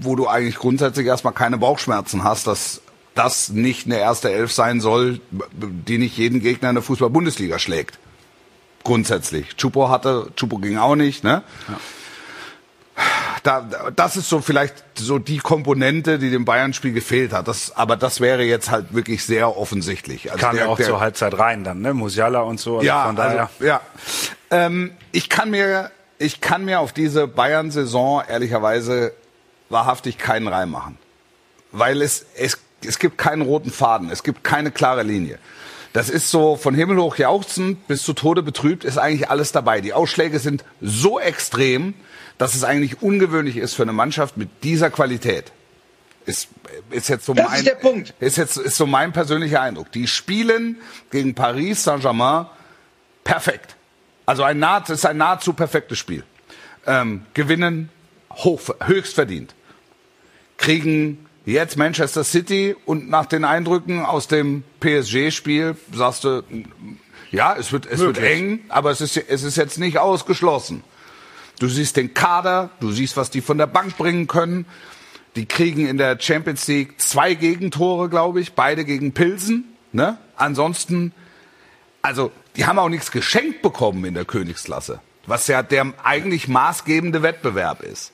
wo 0.00 0.16
du 0.16 0.28
eigentlich 0.28 0.56
grundsätzlich 0.56 1.06
erstmal 1.06 1.34
keine 1.34 1.58
Bauchschmerzen 1.58 2.24
hast, 2.24 2.46
dass 2.46 2.80
das 3.14 3.50
nicht 3.50 3.86
eine 3.86 3.98
erste 3.98 4.32
Elf 4.32 4.52
sein 4.52 4.80
soll, 4.80 5.20
die 5.52 5.98
nicht 5.98 6.16
jeden 6.16 6.40
Gegner 6.40 6.70
in 6.70 6.74
der 6.74 6.82
Fußball-Bundesliga 6.82 7.58
schlägt. 7.58 7.98
Grundsätzlich. 8.82 9.56
Chupo 9.56 9.88
hatte, 9.88 10.30
Chupo 10.36 10.58
ging 10.58 10.78
auch 10.78 10.96
nicht, 10.96 11.24
ne? 11.24 11.42
Da, 13.44 13.60
das 13.94 14.16
ist 14.16 14.28
so 14.30 14.40
vielleicht 14.40 14.74
so 14.94 15.18
die 15.18 15.36
Komponente, 15.36 16.18
die 16.18 16.30
dem 16.30 16.44
Bayern-Spiel 16.46 16.92
gefehlt 16.94 17.32
hat. 17.34 17.46
Das, 17.46 17.76
aber 17.76 17.94
das 17.94 18.20
wäre 18.20 18.42
jetzt 18.42 18.70
halt 18.70 18.94
wirklich 18.94 19.24
sehr 19.24 19.56
offensichtlich. 19.56 20.32
Also 20.32 20.44
Kam 20.46 20.56
ja 20.56 20.62
der- 20.62 20.70
auch 20.72 20.76
der- 20.78 20.86
zur 20.86 20.98
Halbzeit 21.00 21.38
rein 21.38 21.62
dann, 21.62 21.82
ne? 21.82 21.92
Musiala 21.92 22.40
und 22.40 22.58
so. 22.58 22.76
Also 22.76 22.86
ja, 22.86 23.04
von 23.04 23.16
daher. 23.16 23.50
also, 23.58 23.64
ja. 23.64 23.80
Ähm, 24.50 24.92
ich 25.12 25.28
kann 25.28 25.50
mir, 25.50 25.90
ich 26.18 26.40
kann 26.40 26.64
mir 26.64 26.80
auf 26.80 26.92
diese 26.94 27.28
Bayern-Saison 27.28 28.22
ehrlicherweise 28.26 29.12
wahrhaftig 29.68 30.16
keinen 30.16 30.48
Reim 30.48 30.70
machen, 30.70 30.96
weil 31.70 32.00
es, 32.00 32.24
es, 32.36 32.58
es 32.82 32.98
gibt 32.98 33.18
keinen 33.18 33.42
roten 33.42 33.70
Faden, 33.70 34.08
es 34.10 34.22
gibt 34.22 34.42
keine 34.42 34.70
klare 34.70 35.02
Linie. 35.02 35.38
Das 35.94 36.10
ist 36.10 36.28
so 36.28 36.56
von 36.56 36.74
Himmel 36.74 36.96
hoch 37.00 37.18
jauchzend 37.18 37.86
bis 37.86 38.02
zu 38.02 38.14
Tode 38.14 38.42
betrübt 38.42 38.82
ist 38.82 38.98
eigentlich 38.98 39.30
alles 39.30 39.52
dabei. 39.52 39.80
Die 39.80 39.92
Ausschläge 39.92 40.40
sind 40.40 40.64
so 40.80 41.20
extrem, 41.20 41.94
dass 42.36 42.56
es 42.56 42.64
eigentlich 42.64 43.00
ungewöhnlich 43.00 43.56
ist 43.56 43.74
für 43.74 43.84
eine 43.84 43.92
Mannschaft 43.92 44.36
mit 44.36 44.48
dieser 44.64 44.90
Qualität. 44.90 45.52
Ist, 46.26 46.48
ist 46.90 47.08
jetzt 47.08 47.24
so 47.24 47.32
Das 47.32 47.48
mein, 47.48 47.58
ist 47.58 47.66
der 47.68 47.76
Punkt. 47.76 48.12
Ist 48.18 48.38
jetzt 48.38 48.56
ist 48.56 48.76
so 48.76 48.86
mein 48.86 49.12
persönlicher 49.12 49.60
Eindruck. 49.60 49.92
Die 49.92 50.08
spielen 50.08 50.78
gegen 51.12 51.36
Paris 51.36 51.84
Saint-Germain 51.84 52.46
perfekt. 53.22 53.76
Also 54.26 54.42
ein 54.42 54.58
nahezu, 54.58 54.94
ist 54.94 55.06
ein 55.06 55.18
nahezu 55.18 55.52
perfektes 55.52 55.98
Spiel. 55.98 56.24
Ähm, 56.88 57.24
gewinnen 57.34 57.88
hoch, 58.32 58.62
höchst 58.84 59.14
verdient. 59.14 59.54
Kriegen 60.56 61.23
Jetzt 61.46 61.76
Manchester 61.76 62.24
City 62.24 62.74
und 62.86 63.10
nach 63.10 63.26
den 63.26 63.44
Eindrücken 63.44 64.04
aus 64.04 64.28
dem 64.28 64.64
PSG-Spiel 64.80 65.76
sagst 65.92 66.24
du, 66.24 66.42
ja, 67.30 67.54
es 67.54 67.70
wird, 67.70 67.84
es 67.86 68.00
wird 68.00 68.18
eng, 68.18 68.60
aber 68.70 68.90
es 68.90 69.02
ist, 69.02 69.16
es 69.16 69.42
ist 69.42 69.56
jetzt 69.56 69.78
nicht 69.78 69.98
ausgeschlossen. 69.98 70.82
Du 71.58 71.68
siehst 71.68 71.96
den 71.96 72.14
Kader, 72.14 72.70
du 72.80 72.90
siehst, 72.90 73.16
was 73.16 73.30
die 73.30 73.42
von 73.42 73.58
der 73.58 73.66
Bank 73.66 73.98
bringen 73.98 74.26
können. 74.26 74.64
Die 75.36 75.46
kriegen 75.46 75.86
in 75.86 75.98
der 75.98 76.18
Champions 76.18 76.66
League 76.66 77.00
zwei 77.00 77.34
Gegentore, 77.34 78.08
glaube 78.08 78.40
ich, 78.40 78.54
beide 78.54 78.84
gegen 78.84 79.12
Pilsen. 79.12 79.64
Ne? 79.92 80.16
Ansonsten, 80.36 81.12
also 82.00 82.32
die 82.56 82.64
haben 82.64 82.78
auch 82.78 82.88
nichts 82.88 83.10
geschenkt 83.10 83.60
bekommen 83.60 84.04
in 84.04 84.14
der 84.14 84.24
Königsklasse, 84.24 85.00
was 85.26 85.46
ja 85.46 85.62
der 85.62 85.92
eigentlich 86.02 86.48
maßgebende 86.48 87.22
Wettbewerb 87.22 87.82
ist. 87.82 88.12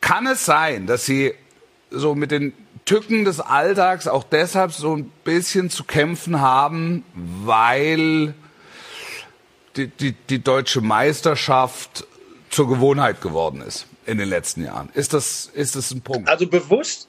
Kann 0.00 0.26
es 0.26 0.44
sein, 0.44 0.86
dass 0.86 1.06
sie 1.06 1.32
so 1.90 2.14
mit 2.14 2.30
den 2.30 2.52
Tücken 2.84 3.24
des 3.24 3.40
Alltags 3.40 4.06
auch 4.06 4.24
deshalb 4.24 4.72
so 4.72 4.96
ein 4.96 5.10
bisschen 5.24 5.70
zu 5.70 5.84
kämpfen 5.84 6.40
haben, 6.40 7.04
weil 7.14 8.34
die, 9.76 9.88
die, 9.88 10.12
die 10.12 10.42
deutsche 10.42 10.80
Meisterschaft 10.80 12.06
zur 12.50 12.68
Gewohnheit 12.68 13.20
geworden 13.20 13.60
ist 13.60 13.86
in 14.06 14.18
den 14.18 14.28
letzten 14.28 14.64
Jahren. 14.64 14.88
Ist 14.94 15.12
das, 15.12 15.50
ist 15.52 15.76
das 15.76 15.90
ein 15.90 16.00
Punkt? 16.00 16.28
Also 16.28 16.46
bewusst, 16.46 17.08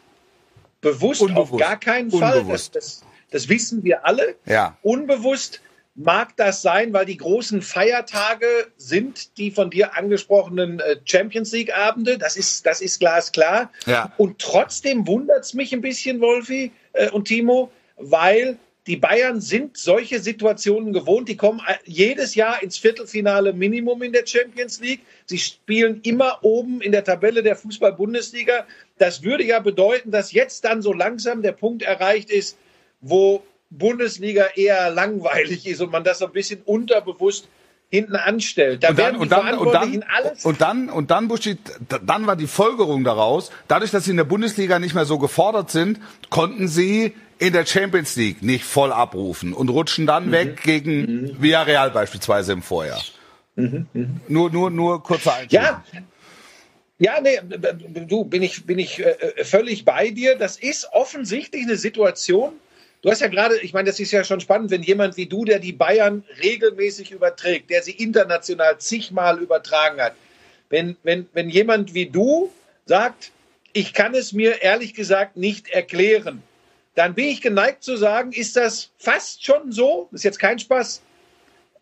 bewusst 0.81 1.21
Unbewusst. 1.21 1.53
auf 1.53 1.59
gar 1.59 1.79
keinen 1.79 2.11
Fall. 2.11 2.43
Das, 2.45 2.71
das, 2.71 3.03
das, 3.29 3.47
wissen 3.47 3.83
wir 3.83 4.05
alle. 4.05 4.35
Ja. 4.45 4.77
Unbewusst 4.81 5.61
mag 5.97 6.37
das 6.37 6.61
sein, 6.61 6.93
weil 6.93 7.05
die 7.05 7.17
großen 7.17 7.61
Feiertage 7.61 8.45
sind 8.77 9.37
die 9.37 9.49
von 9.49 9.71
dir 9.71 9.97
angesprochenen 9.97 10.79
äh, 10.79 10.97
Champions 11.03 11.51
League-Abende. 11.51 12.19
Das 12.19 12.37
ist, 12.37 12.65
das 12.65 12.81
ist 12.81 12.99
glasklar. 12.99 13.71
Ja. 13.87 14.13
Und 14.17 14.39
trotzdem 14.39 15.07
wundert 15.07 15.43
es 15.43 15.53
mich 15.55 15.73
ein 15.73 15.81
bisschen, 15.81 16.21
Wolfi 16.21 16.71
äh, 16.93 17.09
und 17.09 17.25
Timo, 17.25 17.71
weil 17.97 18.57
die 18.85 18.95
Bayern 18.95 19.41
sind 19.41 19.75
solche 19.75 20.19
Situationen 20.19 20.93
gewohnt. 20.93 21.29
Die 21.29 21.35
kommen 21.35 21.61
äh, 21.67 21.73
jedes 21.85 22.35
Jahr 22.35 22.61
ins 22.61 22.77
Viertelfinale 22.77 23.51
Minimum 23.51 24.03
in 24.03 24.13
der 24.13 24.25
Champions 24.25 24.79
League. 24.79 25.01
Sie 25.25 25.39
spielen 25.39 26.01
immer 26.03 26.39
oben 26.43 26.79
in 26.79 26.91
der 26.91 27.03
Tabelle 27.03 27.41
der 27.41 27.55
Fußball-Bundesliga. 27.55 28.67
Das 28.99 29.23
würde 29.23 29.43
ja 29.43 29.59
bedeuten, 29.59 30.11
dass 30.11 30.31
jetzt 30.31 30.63
dann 30.63 30.83
so 30.83 30.93
langsam 30.93 31.41
der 31.41 31.53
Punkt 31.53 31.81
erreicht 31.81 32.29
ist, 32.29 32.55
wo 33.01 33.43
Bundesliga 33.69 34.45
eher 34.55 34.89
langweilig 34.89 35.67
ist 35.67 35.81
und 35.81 35.91
man 35.91 36.03
das 36.03 36.19
so 36.19 36.25
ein 36.25 36.31
bisschen 36.31 36.61
unterbewusst 36.63 37.47
hinten 37.89 38.15
anstellt. 38.15 38.83
Da 38.83 38.89
und 38.89 38.99
dann, 38.99 39.15
und 39.15 39.31
dann, 39.31 39.57
und 39.57 39.73
dann, 39.73 40.03
alles 40.03 40.45
und 40.45 40.61
dann, 40.61 40.89
und 40.89 41.11
dann, 41.11 41.27
Buschi, 41.27 41.57
dann 42.05 42.27
war 42.27 42.35
die 42.35 42.47
Folgerung 42.47 43.03
daraus, 43.03 43.51
dadurch, 43.67 43.91
dass 43.91 44.05
sie 44.05 44.11
in 44.11 44.17
der 44.17 44.25
Bundesliga 44.25 44.79
nicht 44.79 44.93
mehr 44.93 45.05
so 45.05 45.19
gefordert 45.19 45.71
sind, 45.71 45.99
konnten 46.29 46.67
sie 46.67 47.13
in 47.39 47.53
der 47.53 47.65
Champions 47.65 48.15
League 48.15 48.41
nicht 48.41 48.65
voll 48.65 48.91
abrufen 48.91 49.53
und 49.53 49.69
rutschen 49.69 50.05
dann 50.05 50.27
mhm. 50.27 50.31
weg 50.31 50.63
gegen 50.63 51.01
mhm. 51.01 51.41
Villarreal 51.41 51.91
beispielsweise 51.91 52.53
im 52.53 52.61
Vorjahr. 52.61 53.01
Mhm. 53.55 53.87
Mhm. 53.93 54.21
Nur, 54.27 54.49
nur, 54.51 54.69
nur 54.69 55.03
kurzer 55.03 55.35
Einschub. 55.35 55.53
Ja. 55.53 55.83
Ja, 56.99 57.21
nee, 57.21 57.39
du 58.07 58.25
bin 58.25 58.41
ich 58.41 58.65
bin 58.65 58.79
ich 58.79 58.97
äh, 58.97 59.11
äh, 59.11 59.43
völlig 59.43 59.85
bei 59.85 60.09
dir. 60.09 60.35
Das 60.35 60.57
ist 60.57 60.89
offensichtlich 60.93 61.61
eine 61.61 61.75
Situation, 61.75 62.53
Du 63.07 63.11
hast 63.11 63.21
ja 63.21 63.29
gerade, 63.29 63.57
ich 63.61 63.71
meine, 63.71 63.87
das 63.87 64.01
ist 64.01 64.11
ja 64.11 64.25
schon 64.25 64.41
spannend, 64.41 64.69
wenn 64.69 64.83
jemand 64.83 65.15
wie 65.15 65.27
du, 65.27 65.45
der 65.45 65.59
die 65.59 65.71
Bayern 65.71 66.25
regelmäßig 66.43 67.11
überträgt, 67.11 67.69
der 67.69 67.81
sie 67.81 67.93
international 67.93 68.79
zigmal 68.79 69.39
übertragen 69.39 70.01
hat, 70.01 70.11
wenn, 70.67 70.97
wenn, 71.03 71.25
wenn 71.31 71.49
jemand 71.49 71.93
wie 71.93 72.07
du 72.07 72.51
sagt, 72.85 73.31
ich 73.71 73.93
kann 73.93 74.13
es 74.13 74.33
mir 74.33 74.61
ehrlich 74.61 74.93
gesagt 74.93 75.37
nicht 75.37 75.69
erklären, 75.69 76.43
dann 76.95 77.13
bin 77.13 77.27
ich 77.27 77.39
geneigt 77.39 77.81
zu 77.81 77.95
sagen, 77.95 78.33
ist 78.33 78.57
das 78.57 78.89
fast 78.97 79.45
schon 79.45 79.71
so, 79.71 80.09
ist 80.11 80.25
jetzt 80.25 80.39
kein 80.39 80.59
Spaß, 80.59 81.01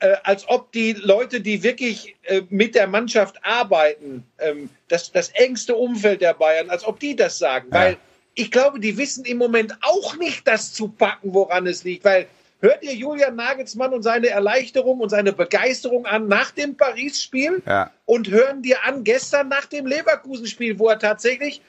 äh, 0.01 0.17
als 0.21 0.47
ob 0.47 0.71
die 0.73 0.93
Leute, 0.93 1.41
die 1.41 1.63
wirklich 1.63 2.15
äh, 2.25 2.43
mit 2.49 2.75
der 2.75 2.85
Mannschaft 2.85 3.37
arbeiten, 3.41 4.27
ähm, 4.37 4.69
das, 4.89 5.11
das 5.11 5.29
engste 5.29 5.75
Umfeld 5.75 6.21
der 6.21 6.35
Bayern, 6.35 6.69
als 6.69 6.85
ob 6.85 6.99
die 6.99 7.15
das 7.15 7.39
sagen. 7.39 7.69
Ja. 7.71 7.79
Weil 7.79 7.97
ich 8.35 8.51
glaube, 8.51 8.79
die 8.79 8.97
wissen 8.97 9.25
im 9.25 9.37
Moment 9.37 9.77
auch 9.81 10.17
nicht, 10.17 10.47
das 10.47 10.73
zu 10.73 10.89
packen, 10.89 11.33
woran 11.33 11.65
es 11.67 11.83
liegt, 11.83 12.03
weil 12.03 12.27
hört 12.59 12.83
ihr 12.83 12.93
Julian 12.93 13.35
Nagelsmann 13.35 13.93
und 13.93 14.03
seine 14.03 14.27
Erleichterung 14.27 14.99
und 14.99 15.09
seine 15.09 15.31
Begeisterung 15.33 16.05
an 16.05 16.27
nach 16.27 16.51
dem 16.51 16.75
Paris-Spiel 16.75 17.63
ja. 17.65 17.91
und 18.05 18.29
hören 18.29 18.61
dir 18.61 18.83
an 18.83 19.03
gestern 19.03 19.47
nach 19.47 19.65
dem 19.65 19.85
Leverkusen-Spiel, 19.85 20.77
wo 20.77 20.89
er 20.89 20.99
tatsächlich, 20.99 21.61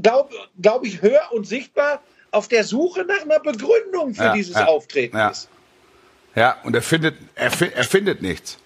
glaube 0.00 0.34
glaub 0.60 0.84
ich, 0.84 1.02
höher 1.02 1.22
und 1.30 1.46
sichtbar 1.46 2.02
auf 2.32 2.48
der 2.48 2.64
Suche 2.64 3.04
nach 3.04 3.22
einer 3.22 3.40
Begründung 3.40 4.14
für 4.14 4.24
ja, 4.24 4.32
dieses 4.32 4.54
ja, 4.54 4.66
Auftreten 4.66 5.16
ist. 5.16 5.48
Ja, 6.34 6.56
und 6.64 6.74
er 6.74 6.82
findet, 6.82 7.16
er, 7.34 7.52
er 7.74 7.84
findet 7.84 8.22
nichts. 8.22 8.58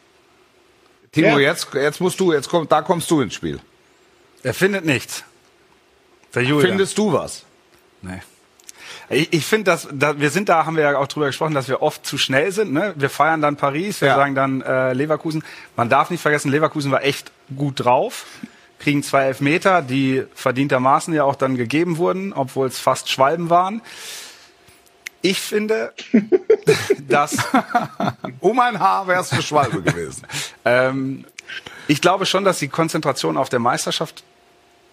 Timo, 1.13 1.39
jetzt, 1.39 1.69
jetzt 1.75 2.01
musst 2.01 2.21
du, 2.21 2.33
jetzt 2.33 2.49
komm, 2.49 2.69
da 2.69 2.83
kommst 2.83 3.11
du 3.11 3.21
ins 3.21 3.35
Spiel. 3.35 3.59
Er 4.43 4.55
findet 4.55 4.85
nichts. 4.85 5.25
Findest 6.31 6.99
du 6.99 7.13
was? 7.13 7.45
Nee. 8.03 8.21
Ich, 9.09 9.33
ich 9.33 9.47
finde, 9.47 9.65
dass, 9.65 9.89
dass 9.93 10.19
wir 10.19 10.31
sind 10.31 10.49
da, 10.49 10.67
haben 10.67 10.77
wir 10.77 10.83
ja 10.83 10.99
auch 10.99 11.07
drüber 11.07 11.27
gesprochen, 11.27 11.55
dass 11.55 11.69
wir 11.69 11.83
oft 11.83 12.05
zu 12.05 12.19
schnell 12.19 12.51
sind. 12.53 12.73
Ne? 12.73 12.93
Wir 12.97 13.11
feiern 13.11 13.41
dann 13.41 13.57
Paris, 13.57 14.01
wir 14.01 14.09
ja. 14.09 14.17
sagen 14.17 14.35
dann 14.35 14.63
äh, 14.63 14.93
Leverkusen. 14.93 15.45
Man 15.77 15.89
darf 15.89 16.11
nicht 16.11 16.21
vergessen, 16.21 16.51
Leverkusen 16.51 16.91
war 16.91 17.05
echt 17.05 17.31
gut 17.57 17.85
drauf, 17.85 18.27
kriegen 18.79 19.03
zwei 19.03 19.25
Elfmeter, 19.25 19.83
die 19.83 20.25
verdientermaßen 20.35 21.15
ja 21.15 21.25
auch 21.25 21.37
dann 21.37 21.57
gegeben 21.57 21.99
wurden, 21.99 22.33
obwohl 22.33 22.67
es 22.67 22.81
fast 22.81 23.09
Schwalben 23.09 23.49
waren. 23.49 23.81
Ich 25.23 25.41
finde, 25.41 25.93
dass 27.09 27.37
um 28.41 28.59
ein 28.61 28.81
Haar 28.81 29.07
wäre 29.07 29.21
es 29.21 29.33
eine 29.33 29.43
Schwalbe 29.43 29.83
gewesen. 29.83 30.27
Ähm, 30.69 31.25
ich 31.87 32.01
glaube 32.01 32.27
schon, 32.27 32.43
dass 32.43 32.59
die 32.59 32.67
Konzentration 32.67 33.37
auf 33.37 33.49
der 33.49 33.61
Meisterschaft 33.61 34.25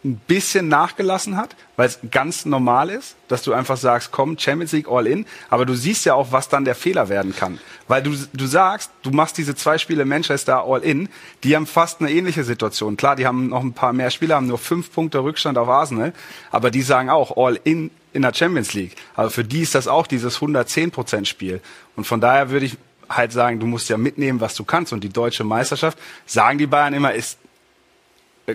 ein 0.03 0.17
bisschen 0.27 0.67
nachgelassen 0.67 1.37
hat, 1.37 1.55
weil 1.77 1.87
es 1.87 1.99
ganz 2.11 2.45
normal 2.45 2.89
ist, 2.89 3.15
dass 3.29 3.41
du 3.41 3.53
einfach 3.53 3.77
sagst, 3.77 4.11
komm, 4.11 4.37
Champions 4.37 4.73
League 4.73 4.87
all 4.89 5.07
in, 5.07 5.25
aber 5.49 5.65
du 5.65 5.73
siehst 5.75 6.05
ja 6.05 6.13
auch, 6.13 6.31
was 6.31 6.49
dann 6.49 6.65
der 6.65 6.75
Fehler 6.75 7.09
werden 7.09 7.35
kann. 7.35 7.59
Weil 7.87 8.03
du, 8.03 8.11
du 8.33 8.45
sagst, 8.45 8.91
du 9.01 9.11
machst 9.11 9.37
diese 9.37 9.55
zwei 9.55 9.77
Spiele 9.77 10.05
Manchester 10.05 10.63
all 10.65 10.81
in, 10.81 11.09
die 11.43 11.55
haben 11.55 11.65
fast 11.65 12.01
eine 12.01 12.11
ähnliche 12.11 12.43
Situation. 12.43 12.97
Klar, 12.97 13.15
die 13.15 13.25
haben 13.25 13.49
noch 13.49 13.63
ein 13.63 13.73
paar 13.73 13.93
mehr 13.93 14.09
Spiele, 14.09 14.35
haben 14.35 14.47
nur 14.47 14.57
fünf 14.57 14.91
Punkte 14.91 15.23
Rückstand 15.23 15.57
auf 15.57 15.69
Arsenal, 15.69 16.13
aber 16.51 16.69
die 16.69 16.81
sagen 16.81 17.09
auch 17.09 17.37
all 17.37 17.59
in 17.63 17.91
in 18.13 18.21
der 18.21 18.33
Champions 18.33 18.73
League. 18.73 18.95
Also 19.15 19.31
für 19.31 19.43
die 19.43 19.61
ist 19.61 19.75
das 19.75 19.87
auch 19.87 20.07
dieses 20.07 20.39
110% 20.39 21.25
Spiel. 21.25 21.61
Und 21.95 22.05
von 22.05 22.21
daher 22.21 22.51
würde 22.51 22.67
ich 22.67 22.77
halt 23.09 23.31
sagen, 23.31 23.59
du 23.59 23.65
musst 23.65 23.89
ja 23.89 23.97
mitnehmen, 23.97 24.39
was 24.39 24.55
du 24.55 24.63
kannst. 24.63 24.93
Und 24.93 25.03
die 25.03 25.09
deutsche 25.09 25.43
Meisterschaft, 25.43 25.97
sagen 26.25 26.57
die 26.57 26.67
Bayern 26.67 26.93
immer, 26.93 27.13
ist 27.13 27.37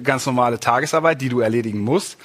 ganz 0.03 0.27
normale 0.27 0.61
Tagesarbeit, 0.61 1.21
die 1.21 1.29
du 1.29 1.41
erledigen 1.41 1.81
musst. 1.81 2.19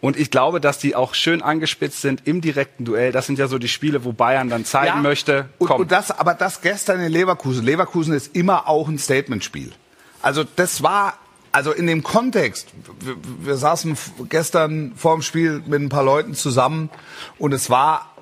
Und 0.00 0.18
ich 0.18 0.30
glaube, 0.30 0.60
dass 0.60 0.78
die 0.78 0.94
auch 0.94 1.14
schön 1.14 1.40
angespitzt 1.40 2.02
sind 2.02 2.26
im 2.26 2.42
direkten 2.42 2.84
Duell. 2.84 3.10
Das 3.10 3.26
sind 3.26 3.38
ja 3.38 3.48
so 3.48 3.56
die 3.56 3.68
Spiele, 3.68 4.04
wo 4.04 4.12
Bayern 4.12 4.50
dann 4.50 4.66
zeigen 4.66 4.96
ja, 4.96 5.02
möchte, 5.02 5.48
komm. 5.58 5.70
Und, 5.70 5.80
und 5.80 5.92
das, 5.92 6.10
aber 6.10 6.34
das 6.34 6.60
gestern 6.60 7.00
in 7.00 7.10
Leverkusen. 7.10 7.64
Leverkusen 7.64 8.12
ist 8.12 8.36
immer 8.36 8.68
auch 8.68 8.88
ein 8.88 8.98
Statement-Spiel. 8.98 9.72
Also 10.20 10.44
das 10.56 10.82
war, 10.82 11.14
also 11.52 11.72
in 11.72 11.86
dem 11.86 12.02
Kontext, 12.02 12.68
wir, 13.00 13.16
wir 13.46 13.56
saßen 13.56 13.96
gestern 14.28 14.92
vor 14.94 15.14
dem 15.14 15.22
Spiel 15.22 15.62
mit 15.66 15.80
ein 15.80 15.88
paar 15.88 16.04
Leuten 16.04 16.34
zusammen 16.34 16.90
und 17.38 17.54
es 17.54 17.70
war 17.70 18.14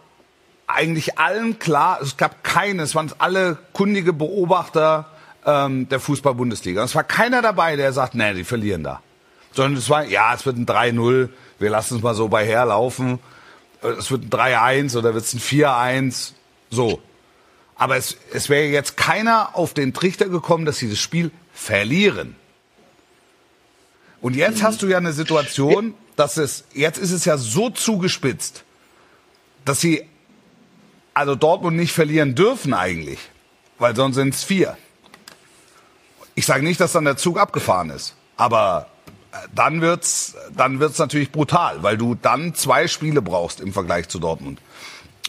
eigentlich 0.68 1.18
allen 1.18 1.58
klar, 1.58 2.00
es 2.00 2.16
gab 2.16 2.44
keine, 2.44 2.82
es 2.82 2.94
waren 2.94 3.12
alle 3.18 3.58
kundige 3.72 4.12
Beobachter, 4.12 5.11
ähm, 5.46 5.88
der 5.88 6.00
Fußball-Bundesliga. 6.00 6.82
Es 6.84 6.94
war 6.94 7.04
keiner 7.04 7.42
dabei, 7.42 7.76
der 7.76 7.92
sagt, 7.92 8.14
nee, 8.14 8.34
die 8.34 8.44
verlieren 8.44 8.84
da. 8.84 9.02
Sondern 9.52 9.76
es 9.76 9.88
war, 9.90 10.04
ja, 10.04 10.34
es 10.34 10.46
wird 10.46 10.56
ein 10.56 10.66
3-0, 10.66 11.28
wir 11.58 11.70
lassen 11.70 11.96
es 11.96 12.02
mal 12.02 12.14
so 12.14 12.28
bei 12.28 12.46
herlaufen. 12.46 13.18
Äh, 13.82 13.88
es 13.88 14.10
wird 14.10 14.24
ein 14.24 14.30
3-1 14.30 14.96
oder 14.96 15.14
wird 15.14 15.24
es 15.24 15.34
ein 15.34 15.40
4-1, 15.40 16.32
so. 16.70 17.00
Aber 17.76 17.96
es, 17.96 18.16
es 18.32 18.48
wäre 18.48 18.66
jetzt 18.66 18.96
keiner 18.96 19.56
auf 19.56 19.74
den 19.74 19.92
Trichter 19.92 20.28
gekommen, 20.28 20.64
dass 20.64 20.78
sie 20.78 20.88
das 20.88 20.98
Spiel 20.98 21.30
verlieren. 21.52 22.36
Und 24.20 24.36
jetzt 24.36 24.62
hast 24.62 24.82
du 24.82 24.86
ja 24.86 24.98
eine 24.98 25.12
Situation, 25.12 25.94
dass 26.16 26.36
es, 26.36 26.64
jetzt 26.72 26.98
ist 26.98 27.10
es 27.10 27.24
ja 27.24 27.36
so 27.36 27.70
zugespitzt, 27.70 28.62
dass 29.64 29.80
sie 29.80 30.04
also 31.14 31.34
Dortmund 31.34 31.76
nicht 31.76 31.92
verlieren 31.92 32.34
dürfen 32.34 32.72
eigentlich, 32.72 33.18
weil 33.78 33.96
sonst 33.96 34.14
sind 34.14 34.34
es 34.34 34.44
vier. 34.44 34.76
Ich 36.34 36.46
sage 36.46 36.64
nicht, 36.64 36.80
dass 36.80 36.92
dann 36.92 37.04
der 37.04 37.16
Zug 37.16 37.38
abgefahren 37.38 37.90
ist, 37.90 38.14
aber 38.36 38.86
äh, 39.32 39.36
dann 39.54 39.80
wird's 39.80 40.34
dann 40.56 40.80
wird's 40.80 40.98
natürlich 40.98 41.30
brutal, 41.30 41.82
weil 41.82 41.96
du 41.96 42.14
dann 42.14 42.54
zwei 42.54 42.88
Spiele 42.88 43.22
brauchst 43.22 43.60
im 43.60 43.72
Vergleich 43.72 44.08
zu 44.08 44.18
Dortmund, 44.18 44.60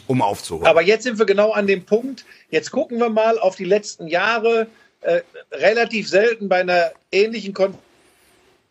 um 0.08 0.22
aufzuholen. 0.22 0.68
Aber 0.68 0.82
jetzt 0.82 1.04
sind 1.04 1.20
wir 1.20 1.26
genau 1.26 1.52
an 1.52 1.68
dem 1.68 1.86
Punkt. 1.86 2.26
Jetzt 2.50 2.72
gucken 2.72 3.00
wir 3.00 3.10
mal 3.10 3.40
auf 3.40 3.56
die 3.56 3.66
letzten 3.66 4.08
Jahre. 4.08 4.68
Äh, 5.02 5.22
relativ 5.52 6.08
selten 6.08 6.48
bei 6.48 6.62
einer 6.62 6.92
ähnlichen 7.12 7.54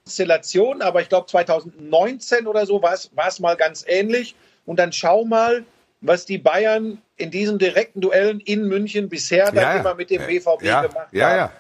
Konstellation, 0.07 0.81
aber 0.81 1.03
ich 1.03 1.11
glaube 1.11 1.27
2019 1.27 2.47
oder 2.47 2.65
so 2.65 2.83
war 2.83 2.95
es 2.95 3.41
mal 3.41 3.57
ganz 3.57 3.85
ähnlich. 3.87 4.35
Und 4.65 4.79
dann 4.79 4.93
schau 4.93 5.27
mal, 5.27 5.65
was 6.01 6.25
die 6.25 6.39
Bayern 6.39 7.03
in 7.17 7.31
diesen 7.31 7.59
direkten 7.59 8.01
Duellen 8.01 8.41
in 8.41 8.67
München 8.67 9.09
bisher 9.09 9.47
ja, 9.47 9.51
dann 9.51 9.63
ja. 9.63 9.77
immer 9.81 9.95
mit 9.95 10.11
dem 10.11 10.27
BVB 10.27 10.63
ja, 10.63 10.83
gemacht 10.83 10.97
haben. 10.97 11.17
Ja, 11.17 11.37
ja. 11.37 11.53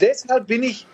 Deshalb 0.00 0.46
bin 0.46 0.62
ich 0.62 0.86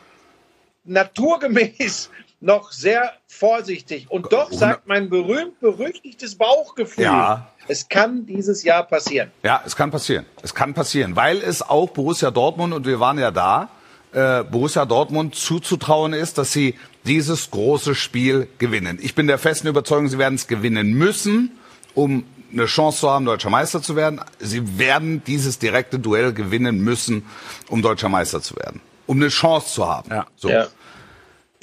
naturgemäß 0.84 2.10
noch 2.40 2.72
sehr 2.72 3.12
vorsichtig. 3.26 4.10
Und 4.10 4.32
doch 4.32 4.52
sagt 4.52 4.86
mein 4.86 5.08
berühmt-berüchtigtes 5.08 6.34
Bauchgefühl, 6.36 7.04
Ja. 7.04 7.48
es 7.68 7.88
kann 7.88 8.26
dieses 8.26 8.62
Jahr 8.64 8.82
passieren. 8.84 9.30
Ja, 9.42 9.62
es 9.64 9.74
kann 9.76 9.90
passieren. 9.90 10.26
Es 10.42 10.54
kann 10.54 10.74
passieren, 10.74 11.16
weil 11.16 11.38
es 11.38 11.62
auch 11.62 11.88
Borussia 11.90 12.30
Dortmund, 12.30 12.74
und 12.74 12.86
wir 12.86 13.00
waren 13.00 13.18
ja 13.18 13.30
da, 13.30 13.70
äh, 14.12 14.44
Borussia 14.44 14.84
Dortmund 14.84 15.34
zuzutrauen 15.34 16.12
ist, 16.12 16.36
dass 16.36 16.52
sie 16.52 16.74
dieses 17.06 17.50
große 17.50 17.94
Spiel 17.94 18.46
gewinnen. 18.58 18.98
Ich 19.00 19.14
bin 19.14 19.26
der 19.26 19.38
festen 19.38 19.66
Überzeugung, 19.66 20.08
sie 20.08 20.18
werden 20.18 20.34
es 20.34 20.46
gewinnen 20.46 20.92
müssen, 20.92 21.58
um 21.94 22.24
eine 22.52 22.66
Chance 22.66 23.00
zu 23.00 23.10
haben, 23.10 23.24
deutscher 23.24 23.50
Meister 23.50 23.82
zu 23.82 23.96
werden. 23.96 24.20
Sie 24.38 24.78
werden 24.78 25.22
dieses 25.26 25.58
direkte 25.58 25.98
Duell 25.98 26.32
gewinnen 26.34 26.78
müssen, 26.84 27.24
um 27.68 27.82
deutscher 27.82 28.08
Meister 28.10 28.40
zu 28.42 28.54
werden. 28.56 28.80
Um 29.06 29.16
eine 29.18 29.28
Chance 29.28 29.74
zu 29.74 29.88
haben. 29.88 30.10
Ja. 30.10 30.26
So. 30.36 30.48
Ja. 30.48 30.66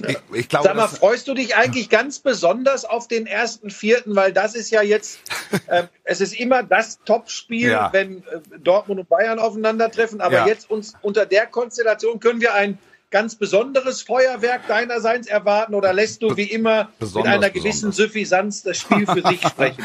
Ich, 0.08 0.18
ich 0.34 0.50
glaube, 0.50 0.66
Sag 0.66 0.76
mal, 0.76 0.88
freust 0.88 1.28
du 1.28 1.36
dich 1.36 1.56
eigentlich 1.56 1.90
ganz 1.90 2.18
besonders 2.20 2.86
auf 2.86 3.08
den 3.08 3.28
ersten 3.28 3.70
Vierten, 3.70 4.16
weil 4.16 4.34
das 4.34 4.56
ist 4.56 4.72
ja 4.72 4.82
jetzt, 4.82 5.20
äh, 5.68 5.84
es 6.04 6.22
ist 6.22 6.34
immer 6.34 6.64
das 6.64 7.00
Topspiel, 7.06 7.70
Ja. 7.70 7.90
wenn 7.94 8.20
äh, 8.24 8.40
Dortmund 8.64 9.00
und 9.02 9.10
Bayern 9.10 9.38
aufeinandertreffen. 9.38 10.20
Aber 10.22 10.34
Ja. 10.38 10.48
jetzt 10.48 10.72
uns 10.72 10.94
unter 11.04 11.28
der 11.28 11.46
Konstellation 11.46 12.20
können 12.20 12.42
wir 12.42 12.56
ein 12.56 12.80
ganz 13.12 13.36
besonderes 13.36 14.02
Feuerwerk 14.02 14.68
deinerseits 14.68 15.28
erwarten 15.28 15.76
oder 15.76 15.94
lässt 15.94 16.24
du 16.24 16.36
wie 16.38 16.46
immer 16.46 16.86
mit 16.86 17.00
Besonders, 17.00 17.34
einer 17.34 17.50
gewissen 17.50 17.90
besonders. 17.90 17.98
Suffisanz 17.98 18.64
das 18.64 18.78
Spiel 18.78 19.06
für 19.06 19.22
sich 19.28 19.42
sprechen? 19.48 19.84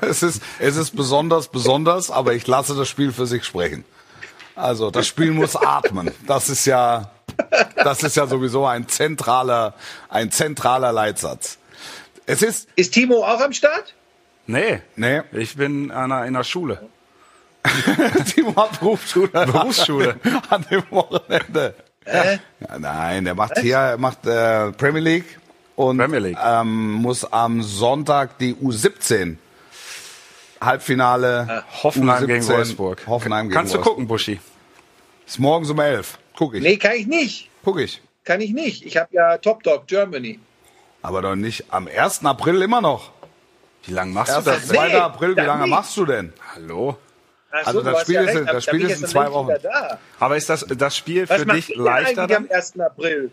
es 0.00 0.22
ist, 0.22 0.40
es 0.60 0.76
ist 0.76 0.96
besonders, 0.96 1.48
besonders, 1.48 2.10
aber 2.10 2.32
ich 2.34 2.46
lasse 2.46 2.74
das 2.76 2.88
Spiel 2.88 3.12
für 3.12 3.26
sich 3.26 3.44
sprechen. 3.44 3.84
Also, 4.58 4.90
das 4.90 5.06
Spiel 5.06 5.30
muss 5.30 5.56
atmen. 5.56 6.10
Das 6.26 6.48
ist 6.48 6.66
ja, 6.66 7.10
das 7.76 8.02
ist 8.02 8.16
ja 8.16 8.26
sowieso 8.26 8.66
ein 8.66 8.88
zentraler, 8.88 9.74
ein 10.08 10.30
zentraler 10.30 10.92
Leitsatz. 10.92 11.58
Es 12.26 12.42
ist, 12.42 12.68
Ist 12.76 12.92
Timo 12.92 13.24
auch 13.24 13.40
am 13.40 13.52
Start? 13.52 13.94
Nee, 14.46 14.80
nee, 14.96 15.22
ich 15.32 15.56
bin 15.56 15.90
an 15.90 16.12
einer, 16.12 16.26
in 16.26 16.34
der 16.34 16.44
Schule. 16.44 16.88
Timo 18.34 18.54
hat 18.56 18.80
Berufsschule. 18.80 19.28
Berufsschule. 19.28 20.16
An 20.50 20.64
dem 20.70 20.82
Wochenende. 20.90 21.74
Ja, 22.06 22.78
nein, 22.78 23.24
der 23.24 23.34
macht 23.34 23.58
hier, 23.58 23.76
er 23.76 23.98
macht 23.98 24.24
äh, 24.26 24.72
Premier 24.72 25.02
League 25.02 25.38
und 25.76 25.98
Premier 25.98 26.20
League. 26.20 26.38
Ähm, 26.42 26.92
muss 26.92 27.30
am 27.30 27.62
Sonntag 27.62 28.38
die 28.38 28.54
U17 28.54 29.36
Halbfinale 30.60 31.64
Hoffenheim 31.82 32.26
gegen 32.26 32.42
U17 32.44 32.48
Wolfsburg. 32.56 33.06
Hoffenheim 33.06 33.46
gegen 33.48 33.54
Kannst 33.54 33.72
du 33.74 33.78
Wolfsburg. 33.78 33.94
gucken, 33.96 34.08
Buschi? 34.08 34.40
Ist 35.26 35.38
morgens 35.38 35.70
um 35.70 35.78
elf. 35.80 36.18
Guck 36.36 36.54
ich. 36.54 36.62
Nee, 36.62 36.76
kann 36.76 36.92
ich 36.96 37.06
nicht. 37.06 37.50
Guck 37.64 37.78
ich. 37.80 38.00
Kann 38.24 38.40
ich 38.40 38.52
nicht. 38.52 38.84
Ich 38.84 38.96
habe 38.96 39.08
ja 39.12 39.38
Top 39.38 39.62
Dog 39.62 39.86
Germany. 39.86 40.38
Aber 41.02 41.22
doch 41.22 41.36
nicht 41.36 41.64
am 41.70 41.86
1. 41.88 42.24
April 42.24 42.62
immer 42.62 42.80
noch. 42.80 43.10
Wie 43.84 43.92
lange 43.92 44.12
machst 44.12 44.32
1. 44.34 44.44
du 44.44 44.50
das? 44.50 44.68
nee, 44.70 44.76
2. 44.76 45.00
April, 45.00 45.36
wie 45.36 45.40
lange 45.40 45.62
nicht. 45.62 45.70
machst 45.70 45.96
du 45.96 46.04
denn? 46.04 46.32
Hallo? 46.54 46.96
Also 47.50 47.78
du 47.78 47.84
das 47.84 47.94
hast 47.94 48.02
Spiel 48.02 48.14
ja 48.16 48.22
ist- 48.22 48.36
recht. 48.36 48.48
das 48.52 48.64
Spiel 48.64 48.84
ist 48.90 49.00
in 49.00 49.06
zwei 49.06 49.32
Wochen. 49.32 49.48
Da. 49.62 49.98
Aber 50.20 50.36
ist 50.36 50.50
das, 50.50 50.66
das 50.68 50.96
Spiel 50.96 51.28
Was 51.28 51.40
für 51.40 51.46
dich 51.46 51.74
leichter 51.76 52.22
am 52.22 52.28
dann? 52.28 52.50
1. 52.50 52.78
April? 52.80 53.30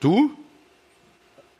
Du? 0.00 0.30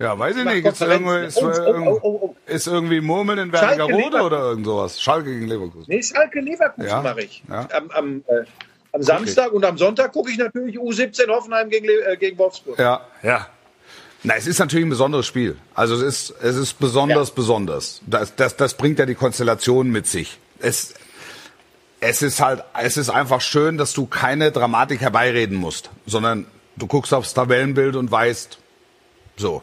Ja, 0.03 0.19
weiß 0.19 0.37
ich 0.37 0.45
nicht. 0.45 0.67
Ist 0.67 0.81
irgendwie, 0.81 1.27
ist. 1.27 1.41
Oh, 1.41 1.51
oh, 1.51 2.01
oh, 2.03 2.37
ist 2.47 2.67
irgendwie 2.67 3.01
Murmeln 3.01 3.39
in 3.39 3.53
Wernigerode 3.53 4.21
oder 4.23 4.39
irgend 4.41 4.67
sowas? 4.67 5.01
Schalke 5.01 5.31
gegen 5.33 5.47
Leverkusen. 5.47 5.85
Nee, 5.87 6.03
Schalke 6.03 6.41
Leverkusen 6.41 6.89
Ja, 6.89 7.03
mache 7.03 7.23
ich. 7.23 7.43
ja. 7.49 7.69
Am, 7.73 7.91
am, 7.91 8.25
äh, 8.27 8.45
am 8.93 9.03
Samstag 9.03 9.53
und 9.53 9.65
am 9.65 9.79
Sonntag 9.79 10.13
gucke 10.13 10.31
ich 10.31 10.39
natürlich 10.39 10.77
U17 10.79 11.29
Hoffenheim 11.29 11.71
gegen, 11.71 11.87
äh, 11.87 12.17
gegen 12.17 12.37
Wolfsburg. 12.39 12.79
Ja. 12.79 13.01
Ja. 13.23 13.47
Na, 14.25 14.35
es 14.37 14.47
ist 14.47 14.59
natürlich 14.59 14.87
ein 14.87 14.91
besonderes 14.91 15.27
Spiel. 15.27 15.57
Also 15.75 15.95
es 15.97 16.03
ist, 16.03 16.35
es 16.43 16.57
ist 16.57 16.75
besonders, 16.81 17.29
Ja. 17.29 17.35
besonders. 17.35 18.01
Das, 18.07 18.35
das, 18.37 18.57
das 18.57 18.75
bringt 18.75 18.99
ja 18.99 19.07
die 19.07 19.15
Konstellation 19.15 19.91
mit 19.91 20.07
sich. 20.07 20.39
Es, 20.61 20.95
es 22.01 22.23
ist 22.23 22.41
halt, 22.41 22.63
es 22.81 22.97
ist 22.97 23.09
einfach 23.11 23.41
schön, 23.41 23.79
dass 23.79 23.93
du 23.93 24.07
keine 24.07 24.51
Dramatik 24.53 25.01
herbeireden 25.01 25.57
musst, 25.57 25.91
sondern 26.07 26.47
du 26.77 26.87
guckst 26.87 27.15
aufs 27.15 27.35
Tabellenbild 27.35 27.97
und 27.97 28.11
weißt, 28.11 28.59
so. 29.37 29.63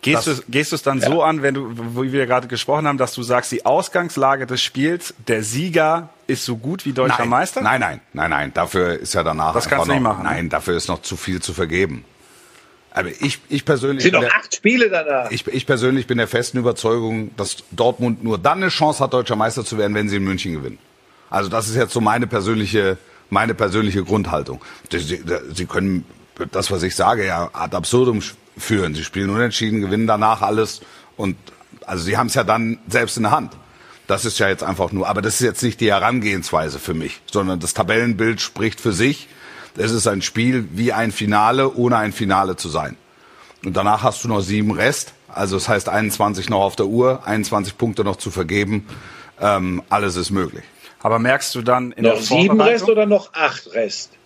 Gehst 0.00 0.26
du, 0.28 0.32
gehst 0.48 0.70
du 0.70 0.76
es 0.76 0.82
dann 0.82 1.00
so 1.00 1.22
an, 1.24 1.42
wenn 1.42 1.54
du, 1.54 2.02
wie 2.02 2.12
wir 2.12 2.26
gerade 2.26 2.46
gesprochen 2.46 2.86
haben, 2.86 2.98
dass 2.98 3.14
du 3.14 3.22
sagst, 3.24 3.50
die 3.50 3.66
Ausgangslage 3.66 4.46
des 4.46 4.62
Spiels, 4.62 5.12
der 5.26 5.42
Sieger 5.42 6.10
ist 6.28 6.44
so 6.44 6.56
gut 6.56 6.84
wie 6.86 6.92
deutscher 6.92 7.18
nein, 7.20 7.28
Meister? 7.28 7.62
Nein, 7.62 7.80
nein, 7.80 8.00
nein, 8.12 8.30
nein. 8.30 8.52
Dafür 8.54 8.98
ist 8.98 9.14
ja 9.14 9.24
danach 9.24 9.54
Das 9.54 9.68
kannst 9.68 9.88
du 9.88 9.92
nicht 9.92 10.00
noch, 10.02 10.12
machen, 10.12 10.22
ne? 10.24 10.30
Nein, 10.30 10.48
dafür 10.50 10.76
ist 10.76 10.86
noch 10.88 11.02
zu 11.02 11.16
viel 11.16 11.42
zu 11.42 11.52
vergeben. 11.52 12.04
Aber 12.92 13.08
ich, 13.08 13.40
ich 13.48 13.64
persönlich. 13.64 13.98
Es 13.98 14.02
sind 14.04 14.12
bin 14.12 14.22
noch 14.22 14.28
der- 14.28 14.38
acht 14.38 14.54
Spiele 14.54 14.88
danach. 14.88 15.30
Ich, 15.32 15.46
ich 15.48 15.66
persönlich 15.66 16.06
bin 16.06 16.18
der 16.18 16.28
festen 16.28 16.58
Überzeugung, 16.58 17.32
dass 17.36 17.56
Dortmund 17.72 18.22
nur 18.22 18.38
dann 18.38 18.58
eine 18.62 18.68
Chance 18.70 19.02
hat, 19.02 19.12
deutscher 19.12 19.36
Meister 19.36 19.64
zu 19.64 19.78
werden, 19.78 19.94
wenn 19.94 20.08
sie 20.08 20.16
in 20.16 20.24
München 20.24 20.52
gewinnen. 20.52 20.78
Also 21.28 21.50
das 21.50 21.68
ist 21.68 21.74
jetzt 21.74 21.92
so 21.92 22.00
meine 22.00 22.26
persönliche, 22.26 22.98
meine 23.30 23.54
persönliche 23.54 24.04
Grundhaltung. 24.04 24.60
Sie, 24.90 24.98
sie, 25.00 25.22
sie 25.54 25.66
können 25.66 26.04
das, 26.52 26.70
was 26.70 26.82
ich 26.84 26.94
sage, 26.94 27.26
ja 27.26 27.50
ad 27.52 27.76
absurdum 27.76 28.22
führen. 28.58 28.94
Sie 28.94 29.04
spielen 29.04 29.30
unentschieden, 29.30 29.80
gewinnen 29.80 30.06
danach 30.06 30.42
alles 30.42 30.80
und 31.16 31.36
also 31.86 32.04
sie 32.04 32.16
haben 32.16 32.26
es 32.26 32.34
ja 32.34 32.44
dann 32.44 32.78
selbst 32.88 33.16
in 33.16 33.24
der 33.24 33.32
Hand. 33.32 33.52
Das 34.06 34.24
ist 34.24 34.38
ja 34.38 34.48
jetzt 34.48 34.62
einfach 34.62 34.92
nur, 34.92 35.08
aber 35.08 35.20
das 35.20 35.34
ist 35.34 35.40
jetzt 35.40 35.62
nicht 35.62 35.80
die 35.80 35.90
Herangehensweise 35.90 36.78
für 36.78 36.94
mich, 36.94 37.20
sondern 37.30 37.60
das 37.60 37.74
Tabellenbild 37.74 38.40
spricht 38.40 38.80
für 38.80 38.92
sich. 38.92 39.28
Es 39.76 39.92
ist 39.92 40.06
ein 40.06 40.22
Spiel 40.22 40.68
wie 40.72 40.92
ein 40.92 41.12
Finale, 41.12 41.74
ohne 41.74 41.98
ein 41.98 42.12
Finale 42.12 42.56
zu 42.56 42.68
sein. 42.68 42.96
Und 43.64 43.76
danach 43.76 44.02
hast 44.02 44.24
du 44.24 44.28
noch 44.28 44.40
sieben 44.40 44.70
Rest. 44.70 45.14
Also 45.28 45.56
das 45.56 45.68
heißt 45.68 45.88
21 45.88 46.48
noch 46.48 46.62
auf 46.62 46.76
der 46.76 46.86
Uhr, 46.86 47.26
21 47.26 47.76
Punkte 47.76 48.02
noch 48.02 48.16
zu 48.16 48.30
vergeben. 48.30 48.86
Ähm, 49.40 49.82
alles 49.88 50.16
ist 50.16 50.30
möglich. 50.30 50.64
Aber 51.00 51.18
merkst 51.18 51.54
du 51.54 51.62
dann 51.62 51.92
in 51.92 52.04
noch 52.04 52.14
der 52.14 52.22
sieben 52.22 52.46
Vorbereitung? 52.46 52.72
Rest 52.72 52.88
oder 52.88 53.06
noch 53.06 53.32
acht 53.34 53.72
Rest? 53.72 54.17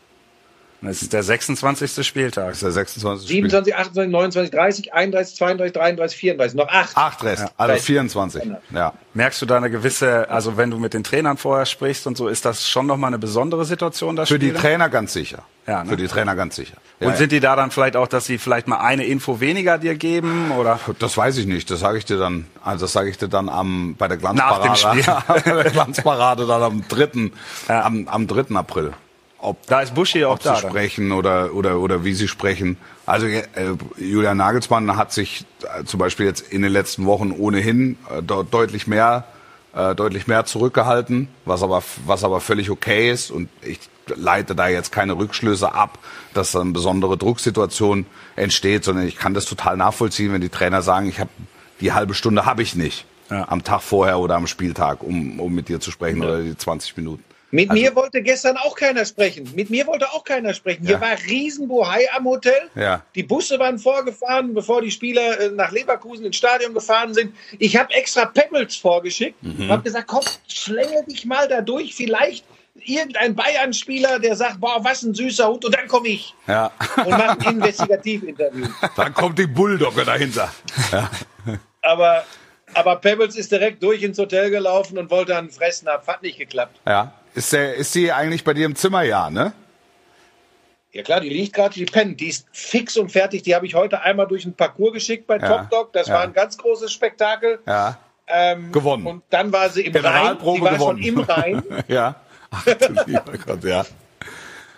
Das 0.83 1.01
ist 1.01 1.13
der 1.13 1.23
26. 1.23 2.05
Spieltag. 2.07 2.49
Das 2.49 2.57
ist 2.57 2.63
der 2.65 2.73
26. 2.73 3.27
Spiel. 3.29 3.37
27, 3.49 3.77
28, 3.77 4.11
29, 4.13 4.51
30, 4.51 4.93
31, 4.93 5.37
32, 5.37 5.73
33, 5.73 6.19
34. 6.19 6.57
Noch 6.59 6.69
acht. 6.69 6.97
Acht 6.97 7.23
Rest, 7.23 7.47
also 7.57 7.73
Rest. 7.73 7.87
24. 7.87 8.43
Ja. 8.75 8.93
Merkst 9.15 9.41
du 9.43 9.47
da 9.47 9.57
eine 9.59 9.71
gewisse, 9.71 10.29
also 10.29 10.57
wenn 10.57 10.71
du 10.71 10.79
mit 10.79 10.93
den 10.93 11.05
Trainern 11.05 11.37
vorher 11.37 11.67
sprichst 11.67 12.07
und 12.09 12.17
so, 12.17 12.27
ist 12.29 12.45
das 12.45 12.69
schon 12.69 12.87
nochmal 12.87 13.09
eine 13.09 13.19
besondere 13.19 13.65
Situation, 13.65 14.17
das 14.17 14.29
Für 14.29 14.39
die 14.41 14.49
Spiel? 14.49 14.59
Trainer 14.61 14.89
ganz 14.89 15.13
sicher. 15.13 15.45
Ja, 15.67 15.85
ne? 15.85 15.91
Für 15.91 15.97
die 15.97 16.09
Trainer 16.09 16.35
ganz 16.35 16.57
sicher. 16.57 16.75
Und 16.99 17.11
Ja, 17.11 17.17
sind 17.17 17.31
die 17.31 17.39
da 17.39 17.55
dann 17.55 17.71
vielleicht 17.71 17.95
auch, 17.95 18.09
dass 18.09 18.25
sie 18.27 18.39
vielleicht 18.39 18.67
mal 18.67 18.79
eine 18.79 19.05
Info 19.05 19.39
weniger 19.39 19.79
dir 19.79 19.95
geben 19.95 20.51
oder? 20.51 20.81
Das 20.99 21.17
weiß 21.17 21.37
ich 21.39 21.47
nicht. 21.47 21.71
Das 21.71 21.79
sage 21.79 21.99
ich 21.99 22.05
dir 22.05 22.19
dann. 22.19 22.47
Also 22.65 22.87
das 22.87 22.93
sage 22.93 23.09
ich 23.11 23.19
dir 23.19 23.29
dann 23.29 23.49
am 23.49 23.95
bei 23.97 24.09
der 24.09 24.19
Nach 24.33 24.59
dem 24.59 24.73
Glanzparade. 24.73 25.23
bei 25.45 25.63
der 25.63 25.71
Glanzparade 25.71 26.47
dann 26.49 26.63
am 26.63 26.89
dritten, 26.89 27.33
Ja. 27.69 27.85
am, 27.85 28.09
am 28.09 28.27
3. 28.27 28.57
April. 28.57 28.93
Ob 29.43 29.67
Da 29.67 29.81
ist 29.83 29.95
Buschi 29.95 30.25
auch 30.25 30.35
ob 30.35 30.43
da. 30.43 30.59
dann. 30.61 30.71
sprechen 30.71 31.13
oder 31.13 31.53
oder 31.53 31.79
oder 31.81 32.05
wie 32.05 32.15
sie 32.15 32.29
sprechen. 32.29 32.77
Also 33.07 33.27
äh, 33.27 33.43
Julian 33.99 34.37
Nagelsmann 34.37 34.97
hat 34.97 35.13
sich 35.13 35.45
äh, 35.79 35.85
zum 35.85 35.99
Beispiel 35.99 36.27
jetzt 36.27 36.41
in 36.53 36.63
den 36.63 36.73
letzten 36.73 37.05
Wochen 37.07 37.33
ohnehin 37.33 37.99
äh, 38.09 38.23
de 38.23 38.45
deutlich 38.51 38.87
mehr 38.87 39.25
äh, 39.75 39.95
deutlich 39.95 40.27
mehr 40.29 40.45
zurückgehalten, 40.45 41.29
was 41.45 41.63
aber 41.63 41.83
was 42.07 42.25
aber 42.25 42.41
völlig 42.41 42.71
okay 42.71 43.11
ist 43.11 43.31
und 43.31 43.49
ich 43.63 43.81
leite 44.15 44.55
da 44.55 44.69
jetzt 44.69 44.93
keine 44.93 45.17
Rückschlüsse 45.19 45.75
ab, 45.75 45.99
dass 46.35 46.53
da 46.53 46.61
eine 46.61 46.71
besondere 46.73 47.17
Drucksituation 47.17 48.07
entsteht, 48.37 48.85
sondern 48.85 49.07
ich 49.07 49.17
kann 49.17 49.35
das 49.35 49.45
total 49.45 49.77
nachvollziehen, 49.77 50.33
wenn 50.33 50.41
die 50.41 50.49
Trainer 50.51 50.83
sagen, 50.83 51.09
ich 51.09 51.19
habe 51.21 51.31
die 51.81 51.93
halbe 51.93 52.15
Stunde 52.15 52.45
habe 52.47 52.63
ich 52.63 52.75
nicht 52.77 53.07
Ja. 53.31 53.49
am 53.49 53.65
Tag 53.65 53.83
vorher 53.83 54.19
oder 54.21 54.37
am 54.37 54.47
Spieltag, 54.47 55.03
um 55.03 55.41
um 55.41 55.53
mit 55.53 55.69
dir 55.69 55.81
zu 55.81 55.91
sprechen 55.91 56.23
oder 56.23 56.43
die 56.43 56.57
20 56.57 56.97
Minuten. 56.97 57.25
Mit 57.55 57.71
Also- 57.71 57.83
mir 57.83 57.95
wollte 57.95 58.23
gestern 58.23 58.57
auch 58.57 58.75
keiner 58.75 59.05
sprechen. 59.05 59.53
Mit 59.55 59.69
mir 59.71 59.87
wollte 59.87 60.11
auch 60.13 60.25
keiner 60.25 60.55
sprechen. 60.55 60.87
Hier 60.87 60.97
Ja. 60.97 61.01
war 61.03 61.11
Riesenbohai 61.29 62.09
am 62.17 62.25
Hotel. 62.25 62.63
Ja. 62.75 63.03
Die 63.15 63.23
Busse 63.23 63.59
waren 63.59 63.79
vorgefahren, 63.79 64.55
bevor 64.55 64.81
die 64.81 64.91
Spieler 64.91 65.39
äh, 65.39 65.49
nach 65.51 65.71
Leverkusen 65.71 66.25
ins 66.25 66.37
Stadion 66.37 66.73
gefahren 66.73 67.13
sind. 67.13 67.35
Ich 67.59 67.77
habe 67.77 67.93
extra 67.93 68.25
Pebbles 68.25 68.75
vorgeschickt 68.77 69.43
Mhm. 69.43 69.61
und 69.65 69.69
habe 69.71 69.83
gesagt, 69.83 70.07
komm, 70.09 70.25
schlängel 70.49 71.05
dich 71.07 71.27
mal 71.27 71.47
da 71.47 71.61
durch. 71.61 71.95
Vielleicht 71.95 72.45
irgendein 72.75 73.35
Bayern-Spieler, 73.37 74.19
der 74.19 74.35
sagt, 74.35 74.59
boah, 74.59 74.83
was 74.83 75.03
ein 75.03 75.13
süßer 75.15 75.47
Hund. 75.47 75.63
Und 75.67 75.75
dann 75.75 75.87
komme 75.89 76.09
ich 76.09 76.35
Ja. 76.47 76.73
und 76.97 77.11
mache 77.11 77.39
ein 77.41 77.57
Investigativinterview. 77.57 78.67
Dann 78.97 79.13
kommt 79.13 79.39
die 79.39 79.47
Bulldogge 79.47 80.07
dahinter. 80.07 80.51
Ja. 80.91 81.11
Aber, 81.83 82.25
aber 82.73 82.97
Pebbles 82.97 83.37
ist 83.37 83.53
direkt 83.53 83.83
durch 83.83 84.03
ins 84.03 84.17
Hotel 84.19 84.51
gelaufen 84.51 84.97
und 84.97 85.11
wollte 85.11 85.37
einen 85.37 85.51
fressen 85.51 85.87
ab. 85.89 86.05
Hat 86.07 86.23
nicht 86.23 86.39
geklappt. 86.39 86.81
Ja. 86.87 87.13
Ist, 87.35 87.53
der, 87.53 87.75
ist 87.75 87.93
sie 87.93 88.13
eigentlich 88.13 88.45
bei 88.45 88.55
dir 88.55 88.67
im 88.67 88.77
Zimmer? 88.77 89.03
Ja, 89.03 89.31
ne? 89.31 89.53
Ja 90.93 91.03
klar, 91.03 91.21
die 91.21 91.31
liegt 91.31 91.55
gerade, 91.55 91.75
die 91.75 91.87
pennt. 91.87 92.21
Die 92.21 92.29
ist 92.29 92.47
fix 92.53 92.97
und 92.99 93.11
fertig. 93.11 93.43
Die 93.43 93.55
habe 93.55 93.65
ich 93.65 93.75
heute 93.75 94.03
einmal 94.03 94.27
durch 94.27 94.43
den 94.43 94.53
Parcours 94.55 94.93
geschickt 94.93 95.27
bei 95.27 95.39
Ja. 95.39 95.49
Top 95.49 95.71
Dog. 95.71 95.93
Das 95.95 96.09
Ja. 96.09 96.15
war 96.15 96.23
ein 96.23 96.35
ganz 96.35 96.59
großes 96.59 96.93
Spektakel. 96.93 97.61
Ja. 97.67 97.99
Ähm, 98.27 98.71
Gewonnen. 98.73 99.07
Und 99.07 99.23
dann 99.31 99.53
war 99.53 99.71
sie 99.71 99.87
im 99.87 99.95
Rhein. 99.97 100.39
Sie 100.39 100.45
war 100.61 100.73
gewonnen. 100.75 100.79
schon 100.79 100.99
im 100.99 101.19
Rhein. 101.21 101.63
Ja. 101.89 102.17
Ach 102.51 102.65
du 102.65 102.93
lieber 103.07 103.33
Gott, 103.47 103.65
ja. 103.65 103.87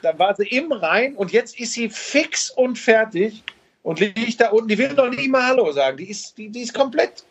Dann 0.02 0.18
war 0.18 0.34
sie 0.36 0.46
im 0.46 0.70
Rhein 0.70 1.16
und 1.16 1.32
jetzt 1.32 1.58
ist 1.58 1.72
sie 1.72 1.88
fix 1.88 2.50
und 2.50 2.78
fertig 2.78 3.42
und 3.82 3.98
liegt 3.98 4.40
da 4.40 4.50
unten. 4.50 4.68
Die 4.68 4.78
will 4.78 4.92
noch 4.92 5.08
nicht 5.10 5.28
mal 5.28 5.42
Hallo 5.44 5.72
sagen. 5.72 5.96
Die 5.96 6.08
ist, 6.08 6.38
die, 6.38 6.48
die 6.50 6.62
ist 6.62 6.72
komplett 6.74 7.24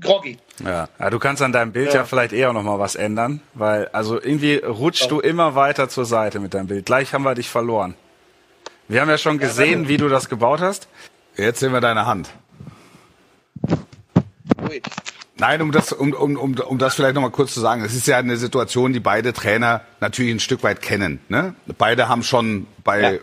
groggy. 0.00 0.38
Ja. 0.64 0.88
ja, 0.98 1.10
du 1.10 1.18
kannst 1.18 1.42
an 1.42 1.52
deinem 1.52 1.72
Bild 1.72 1.88
ja, 1.88 2.00
Ja. 2.00 2.04
vielleicht 2.04 2.32
eher 2.32 2.52
noch 2.52 2.62
mal 2.62 2.78
was 2.78 2.94
ändern, 2.96 3.40
weil 3.54 3.88
also 3.88 4.20
irgendwie 4.20 4.56
rutschst 4.56 5.10
du 5.10 5.20
immer 5.20 5.54
weiter 5.54 5.88
zur 5.88 6.04
Seite 6.04 6.40
mit 6.40 6.54
deinem 6.54 6.66
Bild. 6.66 6.86
Gleich 6.86 7.12
haben 7.14 7.22
wir 7.24 7.34
dich 7.34 7.48
verloren. 7.48 7.94
Wir 8.88 9.00
haben 9.00 9.10
ja 9.10 9.18
schon 9.18 9.38
gesehen, 9.38 9.88
wie 9.88 9.96
du 9.98 10.08
das 10.08 10.28
gebaut 10.28 10.60
hast. 10.60 10.88
Jetzt 11.36 11.60
sehen 11.60 11.72
wir 11.72 11.80
deine 11.80 12.06
Hand. 12.06 12.30
Ui. 14.68 14.82
Nein, 15.40 15.62
um 15.62 15.70
das, 15.70 15.92
um, 15.92 16.12
um, 16.12 16.36
um, 16.36 16.54
um 16.58 16.78
das 16.78 16.94
vielleicht 16.94 17.14
nochmal 17.14 17.30
kurz 17.30 17.54
zu 17.54 17.60
sagen, 17.60 17.82
es 17.84 17.94
ist 17.94 18.06
ja 18.08 18.18
eine 18.18 18.36
Situation, 18.36 18.92
die 18.92 19.00
beide 19.00 19.32
Trainer 19.32 19.82
natürlich 20.00 20.32
ein 20.34 20.40
Stück 20.40 20.62
weit 20.64 20.82
kennen. 20.82 21.20
Ne? 21.28 21.54
Beide 21.78 22.08
haben 22.08 22.22
schon 22.24 22.66
bei 22.82 23.00
Ja. 23.00 23.10
äh, 23.10 23.20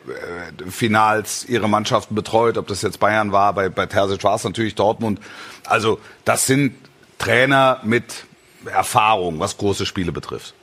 Finals 0.70 1.46
ihre 1.46 1.68
Mannschaften 1.68 2.16
betreut, 2.16 2.58
ob 2.58 2.68
das 2.68 2.82
jetzt 2.82 3.00
Bayern 3.00 3.32
war, 3.34 3.54
bei, 3.54 3.68
bei 3.70 3.86
Terzic 3.86 4.24
war 4.24 4.36
es 4.36 4.44
natürlich 4.46 4.76
Dortmund. 4.76 5.20
Also 5.66 6.00
das 6.24 6.46
sind 6.48 6.76
Trainer 7.18 7.82
mit 7.84 8.26
Erfahrung, 8.66 9.40
was 9.40 9.58
große 9.58 9.86
Spiele 9.86 10.12
betrifft. 10.12 10.54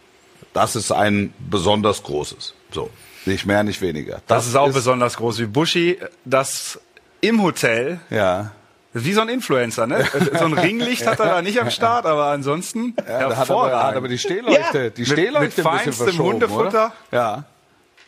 Das 0.54 0.74
ist 0.74 0.90
ein 0.90 1.32
besonders 1.38 2.02
großes. 2.02 2.54
So, 2.70 2.90
nicht 3.26 3.46
mehr, 3.46 3.62
nicht 3.62 3.80
weniger. 3.80 4.22
Das, 4.26 4.46
ist 4.46 4.56
auch 4.56 4.72
besonders 4.72 5.16
groß 5.16 5.38
wie 5.38 5.46
Buschi, 5.46 5.98
das 6.24 6.80
im 7.20 7.42
Hotel, 7.42 8.00
Ja. 8.10 8.52
Wie 8.94 9.12
so 9.12 9.20
ein 9.22 9.28
Influencer, 9.28 9.86
ne? 9.86 10.04
So 10.38 10.44
ein 10.44 10.52
Ringlicht 10.52 11.06
hat 11.06 11.18
er 11.20 11.26
da 11.26 11.42
nicht 11.42 11.60
am 11.60 11.70
Start, 11.70 12.04
aber 12.06 12.26
ansonsten 12.26 12.94
Ja, 12.98 13.04
da 13.04 13.12
hat 13.14 13.22
aber, 13.24 13.36
hervorragend. 13.36 13.82
hat 13.84 13.96
aber 13.96 14.08
die 14.08 14.18
Stehleuchte, 14.18 14.78
Ja. 14.84 14.90
die 14.90 15.00
Mit- 15.02 15.10
Stehleuchte 15.10 15.40
mit 15.40 15.42
ein 15.42 15.48
bisschen 15.48 15.64
feinstem 15.64 15.92
verschoben, 15.94 16.28
Hundefutter. 16.34 16.86
Oder? 16.86 16.92
Ja. 17.10 17.44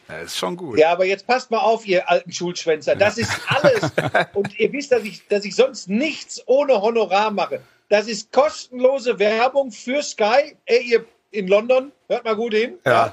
Ja, 0.09 0.19
ist 0.19 0.37
schon 0.37 0.57
gut. 0.59 0.79
Ja, 0.79 0.93
aber 0.93 1.07
jetzt 1.07 1.27
passt 1.27 1.51
mal 1.51 1.61
auf, 1.61 1.87
ihr 1.87 2.11
alten 2.11 2.31
Schulschwänzer. 2.31 2.95
Das 2.95 3.17
ist 3.17 3.31
alles. 3.49 3.91
Und 4.35 4.59
ihr 4.61 4.71
wisst, 4.73 4.93
dass 4.93 5.03
ich, 5.03 5.27
dass 5.29 5.47
ich 5.47 5.57
sonst 5.57 5.89
nichts 5.89 6.43
ohne 6.45 6.83
Honorar 6.83 7.31
mache. 7.31 7.61
Das 7.89 8.07
ist 8.07 8.31
kostenlose 8.31 9.19
Werbung 9.19 9.71
für 9.73 10.03
Sky. 10.03 10.57
Ey, 10.67 10.83
ihr 10.83 11.05
in 11.31 11.49
London, 11.49 11.91
hört 12.09 12.25
mal 12.25 12.37
gut 12.37 12.53
hin. 12.53 12.75
Ja. 12.85 13.13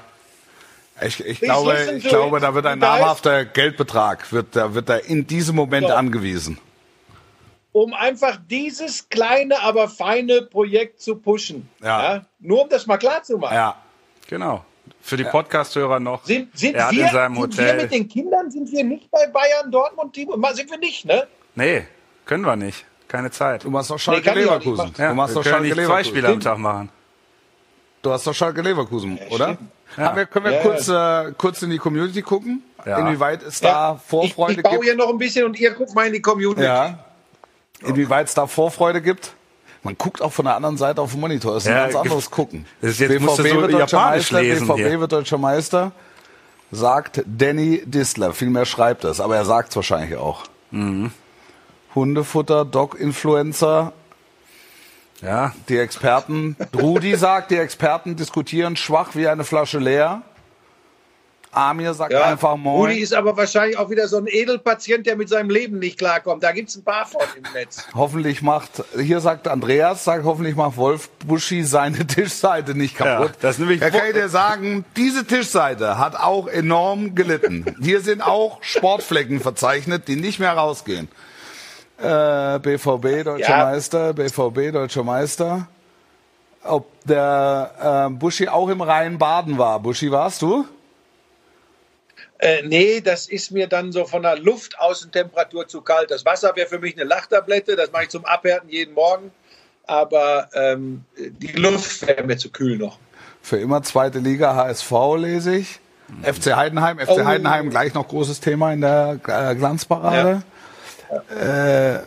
Ich, 1.00 1.24
ich, 1.24 1.40
glaube, 1.40 1.76
ich 1.96 2.04
glaube, 2.04 2.38
da 2.40 2.54
wird 2.54 2.66
ein 2.66 2.78
namhafter 2.78 3.46
Geldbetrag, 3.46 4.30
wird, 4.30 4.54
da 4.54 4.74
wird 4.74 4.88
da 4.90 4.96
in 4.96 5.26
diesem 5.26 5.56
Moment 5.56 5.88
So. 5.88 5.94
angewiesen. 5.94 6.58
Um 7.72 7.94
einfach 7.94 8.38
dieses 8.50 9.08
kleine, 9.08 9.60
aber 9.62 9.88
feine 9.88 10.42
Projekt 10.42 11.00
zu 11.00 11.16
pushen. 11.16 11.68
Ja. 11.82 12.26
Nur 12.38 12.62
um 12.64 12.68
das 12.68 12.86
mal 12.86 12.98
klar 12.98 13.22
zu 13.22 13.38
machen. 13.38 13.54
Ja. 13.54 13.76
Genau. 14.28 14.64
Für 15.00 15.16
die 15.16 15.24
Podcast-Hörer 15.24 16.00
noch. 16.00 16.24
Sind, 16.24 16.56
sind, 16.56 16.74
er 16.74 16.86
hat 16.86 16.92
wir, 16.92 17.06
in 17.06 17.12
seinem 17.12 17.34
sind 17.34 17.58
wir 17.58 17.74
mit 17.74 17.92
den 17.92 18.08
Kindern, 18.08 18.50
sind 18.50 18.70
wir 18.70 18.84
nicht 18.84 19.10
bei 19.10 19.26
Bayern, 19.26 19.70
Dortmund, 19.70 20.12
Team? 20.12 20.28
Sind 20.52 20.70
wir 20.70 20.78
nicht, 20.78 21.04
ne? 21.04 21.26
nee, 21.54 21.86
können 22.24 22.44
wir 22.44 22.56
nicht. 22.56 22.84
Keine 23.08 23.30
Zeit. 23.30 23.64
Du 23.64 23.70
machst 23.70 23.90
doch 23.90 23.96
Nee, 23.96 24.00
Schalke 24.00 24.30
ich 24.30 24.36
nicht 24.36 24.44
Leverkusen. 24.44 24.94
Ja, 24.96 25.08
du 25.10 25.14
machst 25.14 25.36
doch 25.36 25.44
Schalke 25.44 25.62
nicht 25.62 25.74
zwei 25.74 25.82
Leverkusen. 25.82 26.10
Spiele 26.10 26.28
am 26.28 26.40
Tag 26.40 26.58
machen. 26.58 26.88
Du 28.00 28.10
hast 28.10 28.26
doch 28.26 28.34
Schalke 28.34 28.62
Leverkusen, 28.62 29.18
oder? 29.28 29.54
stimmt. 29.54 29.70
Haben 29.96 30.16
wir, 30.16 30.26
können 30.26 30.44
wir 30.46 30.52
Ja, 30.52 30.62
kurz, 30.62 30.88
äh, 30.88 31.32
kurz 31.36 31.62
in 31.62 31.70
die 31.70 31.78
Community 31.78 32.22
gucken? 32.22 32.62
Ja. 32.86 32.98
Inwieweit 32.98 33.42
es 33.42 33.60
da 33.60 33.96
ich, 33.96 34.08
Vorfreude 34.08 34.54
ich 34.54 34.62
baue 34.62 34.72
gibt? 34.72 34.84
hier 34.84 34.96
noch 34.96 35.10
ein 35.10 35.18
bisschen 35.18 35.44
und 35.44 35.58
ihr 35.60 35.72
guckt 35.72 35.94
mal 35.94 36.06
in 36.06 36.14
die 36.14 36.22
Community. 36.22 36.62
Ja. 36.62 36.98
Inwieweit 37.84 38.28
es 38.28 38.34
da 38.34 38.46
Vorfreude 38.46 39.00
gibt? 39.02 39.32
Man 39.82 39.96
guckt 39.98 40.22
auch 40.22 40.32
von 40.32 40.44
der 40.44 40.54
anderen 40.54 40.76
Seite 40.76 41.00
auf 41.00 41.10
dem 41.12 41.20
Monitor. 41.20 41.54
Das 41.54 41.64
ist 41.64 41.68
ein 41.68 41.74
Ja, 41.76 41.82
ganz 41.84 41.96
anderes 41.96 42.30
Gucken. 42.30 42.66
Ist 42.80 43.00
jetzt 43.00 43.20
du 43.20 43.28
so 43.28 43.42
wird 43.44 43.72
deutscher 43.72 43.98
Meister, 44.00 44.40
BVB 44.40 44.76
hier. 44.76 45.00
wird 45.00 45.12
deutscher 45.12 45.38
Meister, 45.38 45.92
sagt 46.70 47.22
Danny 47.26 47.82
Distler. 47.84 48.32
Vielmehr 48.32 48.64
schreibt 48.64 49.04
es, 49.04 49.20
aber 49.20 49.36
er 49.36 49.44
sagt 49.44 49.70
es 49.70 49.76
wahrscheinlich 49.76 50.16
auch. 50.16 50.44
Mhm. 50.70 51.10
Hundefutter, 51.94 52.64
Dog-Influencer, 52.64 53.92
Ja, 55.20 55.52
die 55.68 55.78
Experten. 55.78 56.56
Rudi 56.74 57.16
sagt, 57.16 57.50
die 57.50 57.56
Experten 57.56 58.16
diskutieren 58.16 58.76
schwach 58.76 59.10
wie 59.14 59.28
eine 59.28 59.44
Flasche 59.44 59.78
leer. 59.78 60.22
Amir 61.54 61.92
sagt 61.92 62.12
Ja, 62.14 62.24
einfach 62.24 62.56
moin. 62.56 62.80
Rudi 62.90 63.00
ist 63.00 63.12
aber 63.14 63.36
wahrscheinlich 63.36 63.76
auch 63.78 63.90
wieder 63.90 64.08
so 64.08 64.16
ein 64.16 64.26
Edelpatient, 64.26 65.06
der 65.06 65.16
mit 65.16 65.28
seinem 65.28 65.50
Leben 65.50 65.78
nicht 65.78 65.98
klarkommt. 65.98 66.42
Da 66.42 66.52
gibt 66.52 66.70
es 66.70 66.76
ein 66.76 66.82
paar 66.84 67.04
von 67.06 67.20
im 67.36 67.44
Netz. 67.52 67.86
Hoffentlich 67.94 68.40
macht, 68.40 68.82
hier 68.98 69.20
sagt 69.20 69.46
Andreas, 69.48 70.04
sagt, 70.04 70.24
hoffentlich 70.24 70.56
macht 70.56 70.76
Wolf 70.78 71.10
Buschi 71.26 71.62
seine 71.62 72.06
Tischseite 72.06 72.74
nicht 72.74 72.96
kaputt. 72.96 73.28
Ja, 73.32 73.36
das 73.42 73.58
nämlich- 73.58 73.80
da 73.80 73.90
kann 73.90 74.06
ich 74.08 74.14
dir 74.14 74.28
sagen, 74.30 74.84
diese 74.96 75.26
Tischseite 75.26 75.98
hat 75.98 76.16
auch 76.16 76.48
enorm 76.48 77.14
gelitten. 77.14 77.76
Hier 77.82 78.00
sind 78.00 78.22
auch 78.22 78.62
Sportflecken 78.62 79.40
verzeichnet, 79.40 80.08
die 80.08 80.16
nicht 80.16 80.38
mehr 80.40 80.54
rausgehen. 80.54 81.08
Äh, 81.98 82.58
BVB 82.60 83.24
Deutscher 83.24 83.38
Ja. 83.58 83.64
Meister, 83.66 84.12
BVB 84.14 84.72
Deutscher 84.72 85.04
Meister. 85.04 85.68
Ob 86.64 86.86
der 87.04 88.06
äh, 88.08 88.10
Buschi 88.14 88.48
auch 88.48 88.68
im 88.68 88.80
Rhein 88.80 89.18
Baden 89.18 89.58
war. 89.58 89.78
Buschi, 89.80 90.10
warst 90.10 90.40
du? 90.42 90.64
Äh, 92.42 92.62
nee, 92.66 93.00
das 93.00 93.28
ist 93.28 93.52
mir 93.52 93.68
dann 93.68 93.92
so 93.92 94.04
von 94.04 94.22
der 94.22 94.36
Luftaußentemperatur 94.36 95.68
zu 95.68 95.80
kalt. 95.80 96.10
Das 96.10 96.24
Wasser 96.24 96.56
wäre 96.56 96.66
für 96.68 96.80
mich 96.80 96.96
eine 96.96 97.04
Lachtablette, 97.04 97.76
das 97.76 97.92
mache 97.92 98.02
ich 98.04 98.08
zum 98.08 98.24
Abhärten 98.24 98.68
jeden 98.68 98.94
Morgen. 98.94 99.30
Aber 99.86 100.48
ähm, 100.52 101.04
die 101.16 101.52
Luft 101.52 102.04
wäre 102.06 102.24
mir 102.24 102.36
zu 102.36 102.50
kühl 102.50 102.78
noch. 102.78 102.98
Für 103.42 103.58
immer 103.58 103.82
zweite 103.84 104.18
Liga 104.18 104.56
HSV 104.56 104.90
lese 105.18 105.54
ich. 105.56 105.78
FC 106.22 106.56
Heidenheim, 106.56 106.98
FC 106.98 107.08
Oh. 107.10 107.24
Heidenheim 107.24 107.70
gleich 107.70 107.94
noch 107.94 108.08
großes 108.08 108.40
Thema 108.40 108.72
in 108.72 108.80
der 108.80 109.20
äh, 109.26 109.54
Glanzparade. 109.54 110.42
Äh, 111.30 111.98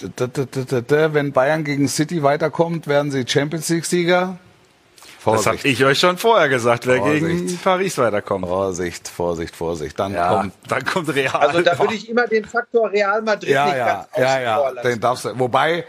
d- 0.00 0.26
d- 0.82 1.14
wenn 1.14 1.32
Bayern 1.32 1.64
gegen 1.64 1.88
City 1.88 2.22
weiterkommt, 2.22 2.86
werden 2.86 3.10
sie 3.10 3.24
Champions 3.26 3.68
League 3.68 3.84
Sieger. 3.84 4.38
Das 5.32 5.46
habe 5.46 5.58
ich 5.62 5.84
euch 5.84 5.98
schon 5.98 6.18
vorher 6.18 6.48
gesagt, 6.48 6.86
wer 6.86 6.98
Vorsicht. 6.98 7.26
gegen 7.26 7.58
Paris 7.58 7.98
weiterkommt. 7.98 8.46
Vorsicht, 8.46 9.08
Vorsicht, 9.08 9.56
Vorsicht. 9.56 9.98
Dann 9.98 10.12
Ja, 10.12 10.34
kommt 10.34 10.52
dann 10.68 10.84
kommt 10.84 11.14
Real. 11.14 11.34
Also 11.34 11.62
da 11.62 11.78
würde 11.78 11.94
ich 11.94 12.08
immer 12.08 12.26
den 12.26 12.44
Faktor 12.44 12.90
Real 12.90 13.22
Madrid 13.22 13.50
ja, 13.50 13.64
nicht 13.66 13.76
ja, 13.76 13.86
ganz 13.86 14.08
ja, 14.16 14.40
ja. 14.40 14.82
Den 14.82 15.00
darfst 15.00 15.24
du, 15.24 15.38
wobei 15.38 15.84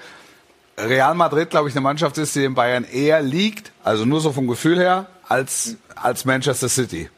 Real 0.77 1.13
Madrid, 1.15 1.49
glaube 1.49 1.69
ich, 1.69 1.75
eine 1.75 1.81
Mannschaft 1.81 2.17
ist, 2.17 2.35
die 2.35 2.43
in 2.45 2.55
Bayern 2.55 2.85
eher 2.85 3.21
liegt, 3.21 3.71
also 3.83 4.05
nur 4.05 4.21
so 4.21 4.31
vom 4.31 4.47
Gefühl 4.47 4.79
her, 4.79 5.07
als, 5.27 5.75
als 5.95 6.25
Manchester 6.25 6.69
City. 6.69 7.09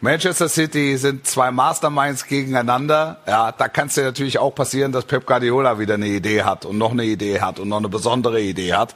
Manchester 0.00 0.48
City 0.48 0.96
sind 0.96 1.26
zwei 1.26 1.50
Masterminds 1.50 2.26
gegeneinander. 2.26 3.18
Ja, 3.26 3.50
da 3.50 3.66
kann 3.66 3.88
es 3.88 3.94
dir 3.94 4.04
natürlich 4.04 4.38
auch 4.38 4.54
passieren, 4.54 4.92
dass 4.92 5.04
Pep 5.04 5.26
Guardiola 5.26 5.80
wieder 5.80 5.94
eine 5.94 6.06
Idee 6.06 6.44
hat 6.44 6.64
und 6.64 6.78
noch 6.78 6.92
eine 6.92 7.04
Idee 7.04 7.40
hat 7.40 7.58
und 7.58 7.68
noch 7.68 7.78
eine 7.78 7.88
besondere 7.88 8.40
Idee 8.40 8.74
hat. 8.74 8.94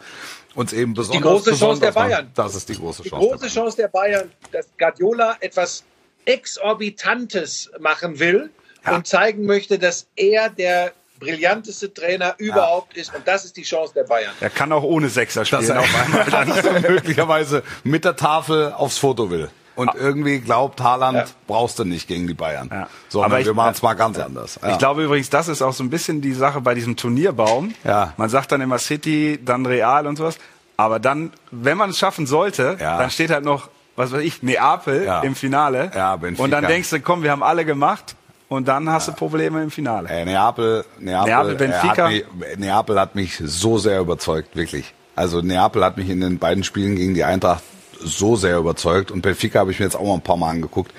Uns 0.55 0.73
eben 0.73 0.93
besonders 0.95 1.23
große 1.23 1.51
Chance 1.51 1.81
der 1.81 1.89
besonders 1.89 1.95
macht. 1.95 2.09
Bayern. 2.09 2.31
Das 2.35 2.55
ist 2.55 2.69
die 2.69 2.75
große 2.77 3.03
Die 3.03 3.09
Chance. 3.09 3.27
große 3.29 3.49
Chance 3.49 3.77
der 3.79 3.89
Bayern, 3.89 4.31
dass 4.53 4.67
Guardiola 4.79 5.37
etwas 5.41 5.85
Exorbitantes 6.27 7.71
machen 7.81 8.19
will 8.19 8.51
und 8.91 9.07
zeigen 9.07 9.47
möchte, 9.47 9.79
dass 9.79 10.07
er 10.17 10.51
der 10.51 10.93
brillanteste 11.19 11.93
Trainer 11.95 12.35
überhaupt 12.39 12.97
ist. 12.97 13.15
Und 13.15 13.27
das 13.29 13.45
ist 13.45 13.57
die 13.57 13.63
Chance 13.63 13.95
der 13.95 14.05
Bayern. 14.05 14.33
er 14.41 14.51
kann 14.51 14.73
auch 14.73 14.83
ohne 14.83 15.09
Sechser 15.09 15.41
dass 15.41 15.49
spielen 15.49 15.71
er 15.71 15.81
auf 15.81 15.95
einmal. 16.05 16.25
Dann. 16.31 16.49
dass 16.49 16.65
er 16.65 16.81
möglicherweise 16.81 17.63
mit 17.85 18.05
der 18.05 18.17
Tafel 18.17 18.73
aufs 18.73 18.99
Foto 18.99 19.31
will. 19.31 19.49
Und 19.75 19.91
irgendwie 19.95 20.41
glaubt, 20.41 20.81
Haaland 20.81 21.17
Ja. 21.19 21.25
brauchst 21.47 21.79
du 21.79 21.85
nicht 21.85 22.07
gegen 22.09 22.27
die 22.27 22.35
Bayern. 22.35 22.69
Ja. 22.73 22.89
Sondern 23.09 23.31
Aber 23.33 23.41
ich- 23.41 23.47
wir 23.47 23.55
machen 23.55 23.73
es 23.75 23.83
mal 23.83 23.95
ganz 23.95 24.19
anders. 24.19 24.59
Ja. 24.63 24.73
Ich 24.73 24.79
glaube 24.79 25.05
übrigens, 25.05 25.31
das 25.31 25.49
ist 25.49 25.63
auch 25.63 25.73
so 25.73 25.83
ein 25.83 25.91
bisschen 25.91 26.21
die 26.21 26.35
Sache 26.35 26.61
bei 26.61 26.75
diesem 26.75 26.97
Turnierbaum. 26.97 27.75
Ja. 27.85 28.13
Man 28.17 28.29
sagt 28.29 28.53
dann 28.53 28.61
immer 28.61 28.79
City, 28.79 29.41
dann 29.45 29.65
Real 29.67 30.07
und 30.07 30.17
sowas. 30.17 30.37
Aber 30.77 30.99
dann, 31.01 31.33
wenn 31.51 31.77
man 31.79 31.91
es 31.91 31.99
schaffen 31.99 32.27
sollte, 32.27 32.77
Ja. 32.81 32.99
dann 32.99 33.11
steht 33.11 33.31
halt 33.31 33.45
noch, 33.45 33.69
was 33.97 34.13
weiß 34.13 34.23
ich, 34.23 34.43
Neapel 34.43 35.09
im 35.23 35.35
Finale. 35.35 35.91
Ja, 35.95 36.17
Benfica. 36.17 36.43
und 36.45 36.51
dann 36.51 36.67
denkst 36.67 36.91
du, 36.91 37.01
komm, 37.01 37.23
wir 37.23 37.31
haben 37.31 37.43
alle 37.43 37.65
gemacht. 37.65 38.15
Und 38.49 38.69
dann 38.69 38.91
hast 38.91 39.09
du 39.09 39.13
Probleme 39.13 39.63
im 39.63 39.71
Finale. 39.71 40.11
Äh, 40.11 40.27
Neapel, 40.27 40.85
Neapel, 40.99 41.31
Neapel, 41.31 41.53
äh, 41.53 41.55
Benfica. 41.57 42.05
Hat 42.05 42.11
mich, 42.11 42.25
Neapel 42.59 43.01
hat 43.01 43.15
mich 43.15 43.41
so 43.43 43.79
sehr 43.79 44.01
überzeugt, 44.01 44.55
wirklich. 44.57 44.93
Also 45.17 45.41
Neapel 45.41 45.83
hat 45.83 45.97
mich 45.97 46.11
in 46.11 46.21
den 46.21 46.39
beiden 46.39 46.63
Spielen 46.63 46.97
gegen 46.97 47.15
die 47.15 47.25
Eintracht 47.25 47.63
so 48.05 48.37
sehr 48.37 48.59
überzeugt 48.59 49.11
und 49.11 49.23
Benfica 49.23 49.61
habe 49.61 49.71
ich 49.73 49.79
mir 49.79 49.87
jetzt 49.87 49.97
auch 49.97 50.05
mal 50.07 50.15
ein 50.15 50.23
paar 50.23 50.37
Mal 50.37 50.51
angeguckt. 50.51 50.93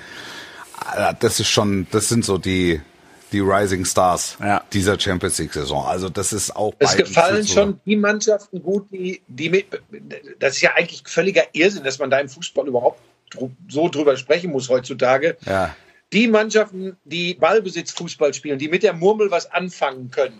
Alter, 0.76 1.16
Das 1.20 1.40
ist 1.40 1.48
schon, 1.48 1.86
das 1.90 2.08
sind 2.08 2.24
so 2.24 2.38
die 2.38 2.80
die 3.32 3.40
Rising 3.40 3.84
Stars 3.84 4.36
Ja. 4.40 4.62
dieser 4.72 4.98
Champions 4.98 5.38
League 5.38 5.52
Saison. 5.52 5.84
Also 5.86 6.08
das 6.08 6.32
ist 6.32 6.54
auch 6.54 6.72
Es 6.78 6.96
gefallen 6.96 7.44
schon 7.46 7.80
die 7.84 7.96
Mannschaften 7.96 8.62
gut, 8.62 8.86
die, 8.92 9.22
die 9.26 9.50
mit, 9.50 9.66
das 10.38 10.54
ist 10.54 10.60
ja 10.62 10.74
eigentlich 10.76 11.02
völliger 11.04 11.42
Irrsinn, 11.52 11.82
dass 11.82 11.98
man 11.98 12.10
da 12.10 12.20
im 12.20 12.28
Fußball 12.28 12.68
überhaupt 12.68 13.00
so 13.68 13.88
drüber 13.88 14.16
sprechen 14.16 14.52
muss 14.52 14.68
heutzutage. 14.68 15.36
Ja. 15.46 15.74
die 16.12 16.28
Mannschaften, 16.28 16.96
die 17.04 17.34
Ballbesitzfußball 17.34 18.32
spielen, 18.34 18.60
die 18.60 18.68
mit 18.68 18.84
der 18.84 18.92
Murmel 18.92 19.32
was 19.32 19.50
anfangen 19.50 20.12
können, 20.12 20.38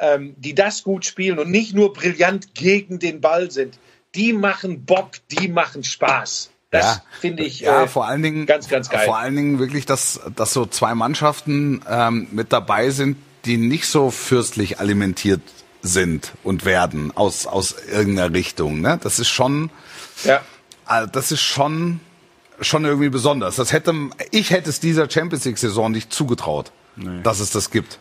ähm, 0.00 0.34
die 0.36 0.56
das 0.56 0.82
gut 0.82 1.04
spielen 1.04 1.38
und 1.38 1.52
nicht 1.52 1.72
nur 1.72 1.92
brillant 1.92 2.52
gegen 2.54 2.98
den 2.98 3.20
Ball 3.20 3.52
sind, 3.52 3.78
die 4.14 4.32
machen 4.32 4.84
Bock, 4.84 5.10
die 5.30 5.48
machen 5.48 5.84
Spaß. 5.84 6.50
Das 6.70 6.84
Ja. 6.84 7.02
finde 7.20 7.44
ich 7.44 7.60
Ja, 7.60 7.84
äh, 7.84 7.88
vor 7.88 8.06
allen 8.06 8.22
Dingen, 8.22 8.46
ganz, 8.46 8.68
ganz 8.68 8.88
geil. 8.90 9.04
Vor 9.04 9.16
allen 9.18 9.36
Dingen 9.36 9.58
wirklich, 9.58 9.86
dass, 9.86 10.20
dass 10.34 10.52
so 10.52 10.66
zwei 10.66 10.94
Mannschaften 10.94 11.82
ähm, 11.88 12.26
mit 12.32 12.52
dabei 12.52 12.90
sind, 12.90 13.16
die 13.44 13.56
nicht 13.56 13.86
so 13.86 14.10
fürstlich 14.10 14.80
alimentiert 14.80 15.42
sind 15.82 16.32
und 16.42 16.64
werden 16.64 17.12
aus, 17.14 17.46
aus 17.46 17.76
irgendeiner 17.92 18.34
Richtung. 18.34 18.80
Ne? 18.80 18.98
Das 19.02 19.18
ist 19.18 19.28
schon, 19.28 19.70
ja. 20.24 20.40
also 20.86 21.10
das 21.12 21.30
ist 21.30 21.42
schon, 21.42 22.00
schon 22.60 22.84
irgendwie 22.84 23.10
besonders. 23.10 23.56
Das 23.56 23.72
hätte, 23.72 23.94
ich 24.30 24.50
hätte 24.50 24.70
es 24.70 24.80
dieser 24.80 25.08
Champions 25.10 25.44
League 25.44 25.58
Saison 25.58 25.92
nicht 25.92 26.12
zugetraut, 26.12 26.72
dass 27.22 27.38
es 27.40 27.50
das 27.50 27.70
gibt. 27.70 27.98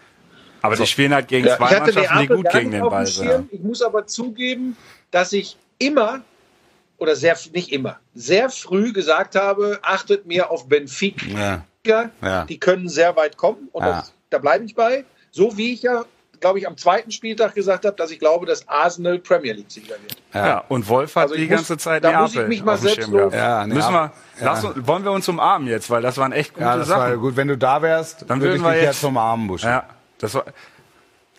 Aber 0.62 0.78
die 0.78 0.88
spielen 0.88 1.14
halt 1.14 1.28
gegen 1.28 1.46
Ja, 1.46 1.58
zwei 1.58 1.66
ich 1.66 1.76
hatte 1.76 1.94
Mannschaften, 1.94 2.20
die 2.22 2.28
gut 2.28 2.50
gegen 2.50 2.72
den 2.72 2.84
auf 2.84 2.90
Ball 2.92 3.06
sind. 3.06 3.52
Ich 3.52 3.60
muss 3.62 3.82
aber 3.82 4.08
zugeben, 4.08 4.78
dass 5.12 5.34
ich 5.34 5.58
immer 5.80 6.22
oder 6.98 7.16
sehr 7.16 7.38
nicht 7.54 7.72
immer 7.72 8.00
sehr 8.14 8.50
früh 8.50 8.94
gesagt 8.94 9.36
habe, 9.36 9.80
achtet 9.82 10.26
mir 10.26 10.52
auf 10.52 10.68
Benfica. 10.70 11.64
Ja. 11.86 12.10
Ja. 12.22 12.46
Die 12.46 12.60
können 12.60 12.88
sehr 12.88 13.16
weit 13.16 13.36
kommen 13.38 13.68
und 13.74 13.84
Ja. 13.84 14.00
das, 14.00 14.14
da 14.30 14.38
bleibe 14.38 14.64
ich 14.66 14.76
bei. 14.76 15.04
So 15.32 15.58
wie 15.58 15.74
ich 15.74 15.82
ja, 15.82 16.06
glaube 16.40 16.60
ich, 16.60 16.68
am 16.68 16.78
zweiten 16.78 17.12
Spieltag 17.12 17.56
gesagt 17.56 17.86
habe, 17.86 17.96
dass 17.98 18.12
ich 18.12 18.20
glaube, 18.20 18.46
dass 18.46 18.68
Arsenal 18.70 19.18
Premier 19.20 19.54
League 19.54 19.70
Sieger 19.72 19.96
wird. 20.02 20.16
Ja. 20.34 20.64
und 20.70 20.88
Wolf 20.88 21.16
hat 21.16 21.24
Also 21.24 21.36
die 21.36 21.42
muss- 21.48 21.56
ganze 21.56 21.78
Zeit 21.78 22.04
da 22.04 22.10
Neapel 22.12 22.24
muss 22.24 22.36
ich 22.36 22.48
mich 22.48 22.64
mal 22.64 22.74
auf 22.76 22.80
dem 22.80 22.84
selbst 22.84 22.96
Schirm 23.06 23.12
gehabt. 23.12 23.34
loben. 23.34 23.44
Ja, 23.44 23.66
Müssen 23.68 23.92
wir, 23.94 24.12
lass 24.42 24.64
uns, 24.64 24.88
wollen 24.88 25.04
wir 25.04 25.12
uns 25.12 25.28
umarmen 25.28 25.68
jetzt, 25.68 25.90
weil 25.90 26.02
das 26.02 26.18
waren 26.18 26.32
echt 26.32 26.54
gute 26.54 26.66
Ja, 26.66 26.78
das 26.78 26.88
Sachen. 26.88 27.02
war 27.02 27.18
gut. 27.18 27.36
Wenn 27.36 27.48
du 27.50 27.58
da 27.58 27.82
wärst, 27.82 28.22
Dann 28.30 28.40
würde 28.40 28.54
würden 28.54 28.62
ich 28.62 28.64
wir 28.68 28.76
jetzt- 28.76 28.84
jetzt 28.86 29.00
vom 29.00 29.18
Armen 29.18 29.48
buschen. 29.48 29.70
Ja, 29.70 29.86
das 30.20 30.34
war, 30.36 30.46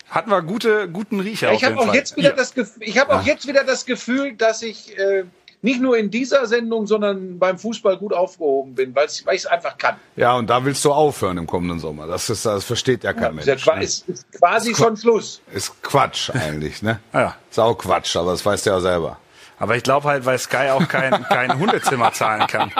hatten 0.09 0.29
wir 0.29 0.41
gute, 0.41 0.87
guten 0.89 1.19
Riecher 1.19 1.47
Ja, 1.47 1.53
auf 1.53 1.57
ich 1.57 1.63
habe 1.63 1.73
jeden 1.73 1.81
auch 1.83 1.87
Fall. 1.87 1.95
jetzt 1.95 2.15
wieder 2.17 2.29
Hier. 2.29 2.35
das 2.37 2.53
Gefühl, 2.53 2.83
ich 2.83 2.97
habe 2.99 3.15
auch 3.15 3.23
jetzt 3.23 3.47
wieder 3.47 3.63
das 3.63 3.85
Gefühl, 3.85 4.33
dass 4.33 4.61
ich 4.61 4.97
äh, 4.97 5.23
nicht 5.61 5.81
nur 5.81 5.97
in 5.97 6.11
dieser 6.11 6.45
Sendung, 6.45 6.85
sondern 6.85 7.39
beim 7.39 7.57
Fußball 7.57 7.97
gut 7.97 8.13
aufgehoben 8.13 8.75
bin, 8.75 8.93
weil 8.95 9.07
ich 9.07 9.23
es 9.27 9.45
einfach 9.47 9.77
kann. 9.79 9.95
Ja, 10.15 10.35
und 10.35 10.47
da 10.49 10.63
willst 10.63 10.85
du 10.85 10.91
aufhören 10.93 11.37
im 11.37 11.47
kommenden 11.47 11.79
Sommer. 11.79 12.05
Das 12.05 12.29
ist, 12.29 12.45
das 12.45 12.63
versteht 12.63 13.03
ja 13.03 13.13
kein 13.13 13.35
Ist, 13.39 13.47
ja 13.47 13.53
Mensch. 13.53 13.63
qua- 13.63 13.75
ne? 13.77 13.83
ist, 13.83 14.07
ist 14.07 14.31
quasi 14.33 14.75
schon 14.75 14.95
Schluss. 14.95 15.41
Ist 15.51 15.81
Quatsch 15.81 16.29
eigentlich, 16.29 16.81
ne? 16.83 16.99
Ja. 17.13 17.35
Ist 17.49 17.59
auch 17.59 17.75
Quatsch, 17.75 18.15
aber 18.15 18.31
das 18.31 18.45
weißt 18.45 18.67
du 18.67 18.69
ja 18.69 18.79
selber. 18.79 19.17
Aber 19.57 19.75
ich 19.77 19.83
glaube 19.83 20.07
halt, 20.09 20.25
weil 20.25 20.37
Sky 20.37 20.69
auch 20.71 20.87
kein, 20.87 21.23
kein 21.23 21.57
Hundezimmer 21.57 22.11
zahlen 22.11 22.45
kann. 22.45 22.71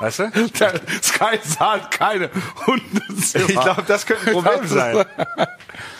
Weißt 0.00 0.18
du? 0.18 0.30
Der 0.60 0.72
Sky 1.02 1.40
zahlt 1.40 1.90
keine 1.92 2.30
Hundezimmer. 2.66 3.48
Ich 3.48 3.60
glaube, 3.60 3.84
das 3.86 4.04
könnte 4.04 4.26
ein 4.26 4.32
Problem 4.32 4.66
sein. 4.66 5.06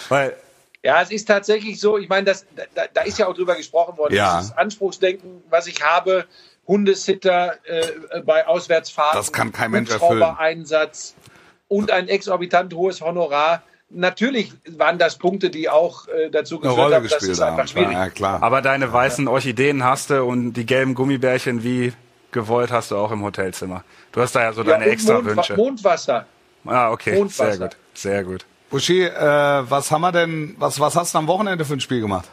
Weil, 0.08 0.36
Ja, 0.82 1.02
es 1.02 1.10
ist 1.10 1.26
tatsächlich 1.26 1.80
so, 1.80 1.98
ich 1.98 2.08
meine, 2.08 2.24
das, 2.26 2.46
da, 2.74 2.82
da 2.94 3.00
ist 3.02 3.18
ja 3.18 3.26
auch 3.26 3.34
drüber 3.34 3.56
gesprochen 3.56 3.98
worden, 3.98 4.14
Ja. 4.14 4.38
dieses 4.38 4.56
Anspruchsdenken, 4.56 5.42
was 5.50 5.66
ich 5.66 5.82
habe, 5.82 6.24
Hundesitter 6.68 7.54
äh, 7.64 8.20
bei 8.24 8.46
Auswärtsfahrten, 8.46 9.16
Das 9.18 9.32
kann 9.32 9.52
kein 9.52 9.70
Mensch 9.70 9.90
erfüllen. 9.90 10.22
Einsatz 10.22 11.14
und 11.66 11.90
ein 11.90 12.08
exorbitant 12.08 12.74
hohes 12.74 13.00
Honorar. 13.00 13.62
Natürlich 13.90 14.52
waren 14.76 14.98
das 14.98 15.16
Punkte, 15.16 15.48
die 15.48 15.68
auch 15.70 16.06
äh, 16.08 16.28
dazu 16.30 16.60
geführt 16.60 16.78
Rolle 16.78 16.96
haben, 16.96 17.04
dass 17.04 17.12
gespielt 17.14 17.32
es 17.32 17.40
haben. 17.40 17.52
einfach 17.58 17.68
schwierig 17.72 17.92
Ja, 17.94 18.10
klar. 18.10 18.42
aber 18.42 18.60
deine 18.60 18.92
weißen 18.92 19.26
Orchideen 19.28 19.82
hast 19.82 20.10
du 20.10 20.22
und 20.24 20.52
die 20.52 20.66
gelben 20.66 20.94
Gummibärchen 20.94 21.64
wie 21.64 21.94
gewollt 22.30 22.70
hast 22.70 22.90
du 22.90 22.96
auch 22.98 23.10
im 23.10 23.22
Hotelzimmer. 23.24 23.82
Du 24.12 24.20
hast 24.20 24.34
da 24.36 24.42
ja 24.42 24.52
so 24.52 24.60
Ja, 24.62 24.72
deine 24.72 24.84
extra 24.86 25.14
Mondwa- 25.14 25.36
Wünsche. 25.36 25.56
Mondwasser. 25.56 26.26
Ah, 26.66 26.90
okay. 26.90 27.10
Sehr 27.12 27.18
Mondwasser. 27.18 27.58
gut. 27.68 27.76
Sehr 27.94 28.24
gut. 28.24 28.44
Buschi, 28.70 29.02
äh, 29.02 29.10
was 29.70 29.90
haben 29.90 30.02
wir 30.02 30.12
denn, 30.12 30.54
was, 30.58 30.78
was 30.78 30.94
hast 30.94 31.14
du 31.14 31.18
am 31.18 31.26
Wochenende 31.26 31.64
für 31.64 31.74
ein 31.74 31.80
Spiel 31.80 32.00
gemacht? 32.00 32.28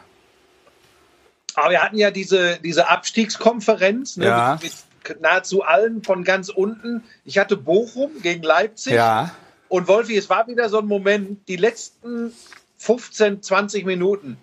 Aber 1.56 1.70
wir 1.72 1.82
hatten 1.82 1.98
ja 1.98 2.12
diese, 2.12 2.60
diese 2.62 2.90
Abstiegskonferenz 2.90 4.18
ne, 4.18 4.26
Ja. 4.26 4.60
mit, 4.62 4.74
mit 5.08 5.22
nahezu 5.22 5.64
allen 5.64 6.04
von 6.04 6.24
ganz 6.24 6.50
unten. 6.50 7.04
Ich 7.24 7.38
hatte 7.38 7.56
Bochum 7.56 8.12
gegen 8.22 8.44
Leipzig. 8.44 8.94
Ja. 8.94 9.32
Und 9.70 9.88
Wolfi, 9.88 10.18
es 10.18 10.30
war 10.30 10.48
wieder 10.48 10.68
so 10.70 10.80
ein 10.80 10.86
Moment, 10.86 11.48
die 11.48 11.56
letzten 11.56 12.34
15, 12.78 13.42
20 13.42 13.86
Minuten. 13.86 14.38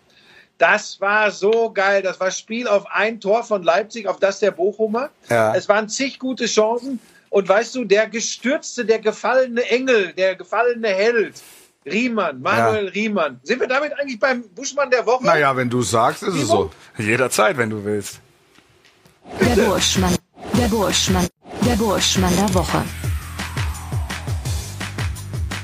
Das 0.58 1.00
war 1.00 1.30
so 1.30 1.70
geil. 1.72 2.02
Das 2.02 2.18
war 2.20 2.30
Spiel 2.30 2.68
auf 2.68 2.86
ein 2.90 3.20
Tor 3.20 3.44
von 3.44 3.62
Leipzig, 3.62 4.06
auf 4.08 4.18
das 4.18 4.38
der 4.38 4.52
Bochumer. 4.52 5.10
Ja. 5.28 5.54
Es 5.54 5.68
waren 5.68 5.88
zig 5.88 6.18
gute 6.18 6.46
Chancen. 6.46 6.98
Und 7.28 7.48
weißt 7.48 7.74
du, 7.74 7.84
der 7.84 8.08
gestürzte, 8.08 8.84
der 8.84 8.98
gefallene 8.98 9.62
Engel, 9.62 10.12
der 10.12 10.36
gefallene 10.36 10.88
Held, 10.88 11.34
Riemann, 11.84 12.40
Manuel 12.40 12.88
Riemann. 12.88 13.40
Sind 13.42 13.60
wir 13.60 13.68
damit 13.68 13.92
eigentlich 13.98 14.18
beim 14.18 14.44
Buschmann 14.54 14.90
der 14.90 15.04
Woche? 15.04 15.24
Naja, 15.24 15.56
wenn 15.56 15.68
du 15.68 15.82
sagst, 15.82 16.22
ist 16.22 16.34
es 16.34 16.48
so. 16.48 16.70
Jederzeit, 16.96 17.56
wenn 17.56 17.70
du 17.70 17.84
willst. 17.84 18.20
Der 19.40 19.62
Burschmann. 19.64 20.16
Der 20.58 20.68
Burschmann. 20.68 21.26
Der 21.66 21.74
Burschmann 21.74 22.34
der 22.36 22.54
Woche. 22.54 22.84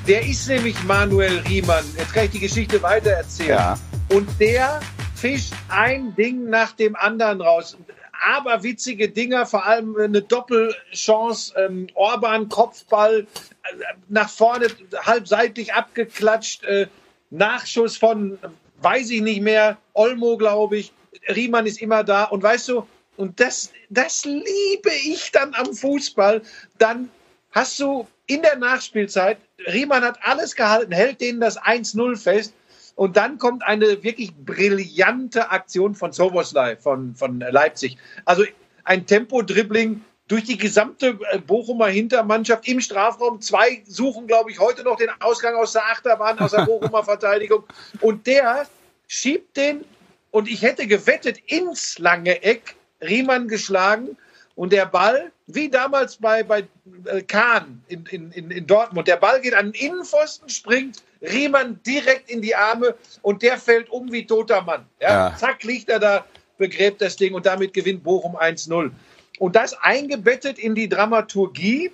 Der 0.07 0.27
ist 0.27 0.49
nämlich 0.49 0.83
Manuel 0.85 1.39
Riemann. 1.41 1.85
Jetzt 1.97 2.15
kann 2.15 2.25
ich 2.25 2.31
die 2.31 2.41
Geschichte 2.41 2.83
weiter 2.83 3.11
erzählen. 3.11 3.51
Ja. 3.51 3.79
Und 4.09 4.29
der 4.41 4.81
fischt 5.15 5.53
ein 5.69 6.15
Ding 6.17 6.49
nach 6.49 6.73
dem 6.73 6.97
anderen 6.97 7.41
raus. 7.41 7.77
Aber 8.25 8.63
witzige 8.63 9.09
Dinger, 9.09 9.47
vor 9.47 9.65
allem 9.67 9.97
eine 9.97 10.23
Doppelchance, 10.23 11.55
ähm, 11.57 11.89
Orban, 11.95 12.49
Kopfball, 12.49 13.21
äh, 13.21 13.85
nach 14.09 14.29
vorne 14.29 14.69
halbseitig 15.05 15.73
abgeklatscht, 15.73 16.65
äh, 16.65 16.87
Nachschuss 17.31 17.97
von, 17.97 18.39
weiß 18.81 19.11
ich 19.11 19.21
nicht 19.21 19.43
mehr, 19.43 19.77
Olmo, 19.93 20.37
glaube 20.37 20.79
ich. 20.79 20.93
Riemann 21.29 21.67
ist 21.67 21.81
immer 21.81 22.05
da. 22.05 22.25
Und 22.25 22.43
weißt 22.43 22.69
du, 22.69 22.87
und 23.17 23.39
das, 23.41 23.73
das 23.91 24.25
liebe 24.25 24.91
ich 25.05 25.33
dann 25.33 25.55
am 25.55 25.75
Fußball. 25.75 26.43
Dann 26.79 27.11
hast 27.51 27.79
du 27.81 28.07
in 28.27 28.43
der 28.43 28.57
Nachspielzeit, 28.57 29.39
Riemann 29.67 30.05
hat 30.05 30.19
alles 30.23 30.55
gehalten, 30.55 30.93
hält 30.93 31.21
denen 31.21 31.41
das 31.41 31.59
1-0 31.59 32.17
fest. 32.17 32.53
Und 32.99 33.17
dann 33.17 33.39
kommt 33.39 33.63
eine 33.63 34.03
wirklich 34.03 34.35
brillante 34.35 35.53
Aktion 35.53 35.95
von 35.95 36.11
Soboslai 36.11 36.75
von, 36.75 37.15
von 37.15 37.39
Leipzig. 37.39 37.97
Also 38.25 38.43
ein 38.83 39.07
Tempo-Dribbling 39.07 40.03
durch 40.27 40.43
die 40.43 40.59
gesamte 40.59 41.17
äh, 41.31 41.39
Bochumer 41.39 41.87
Hintermannschaft 41.87 42.67
im 42.67 42.81
Strafraum. 42.81 43.41
Zwei 43.41 43.85
suchen, 43.87 44.27
glaube 44.27 44.51
ich, 44.51 44.59
heute 44.59 44.83
noch 44.83 44.97
den 44.97 45.11
Ausgang 45.21 45.55
aus 45.55 45.75
der 45.75 45.85
Achterbahn, 45.85 46.41
aus 46.41 46.51
der 46.51 46.67
Bochumer 46.67 47.05
Verteidigung. 47.05 47.63
Und 48.01 48.27
der 48.27 48.67
schiebt 49.07 49.57
den, 49.57 49.85
und 50.33 50.49
ich 50.49 50.63
hätte 50.63 50.89
gewettet, 50.89 51.39
ins 51.47 52.01
lange 52.01 52.43
Eck, 52.43 52.75
Riemann 53.01 53.47
geschlagen. 53.47 54.17
Und 54.59 54.73
der 54.73 54.87
Ball, 54.87 55.31
wie 55.47 55.69
damals 55.69 56.17
bei, 56.17 56.43
bei 56.43 56.65
äh, 57.05 57.23
Kahn 57.23 57.81
in, 57.87 58.05
in, 58.07 58.33
in, 58.33 58.51
in 58.51 58.67
Dortmund, 58.67 59.07
der 59.07 59.17
Ball 59.17 59.41
geht 59.41 59.55
an 59.55 59.71
den 59.71 59.75
Innenpfosten, 59.81 60.49
springt 60.49 61.05
Riemann 61.23 61.79
direkt 61.87 62.29
in 62.29 62.43
die 62.43 62.57
Arme 62.57 62.97
und 63.23 63.43
der 63.43 63.57
fällt 63.59 63.89
um 63.89 64.11
wie 64.11 64.27
toter 64.27 64.61
Mann. 64.63 64.85
Ja, 65.01 65.29
Ja. 65.29 65.37
Zack, 65.37 65.63
liegt 65.63 65.89
er 65.89 66.01
da, 66.01 66.25
begräbt 66.57 67.01
das 67.01 67.15
Ding 67.15 67.35
und 67.35 67.47
damit 67.47 67.73
gewinnt 67.73 68.03
Bochum 68.03 68.37
1-0. 68.37 68.91
Und 69.39 69.55
das 69.55 69.75
eingebettet 69.81 70.59
in 70.59 70.75
die 70.75 70.89
Dramaturgie. 70.89 71.93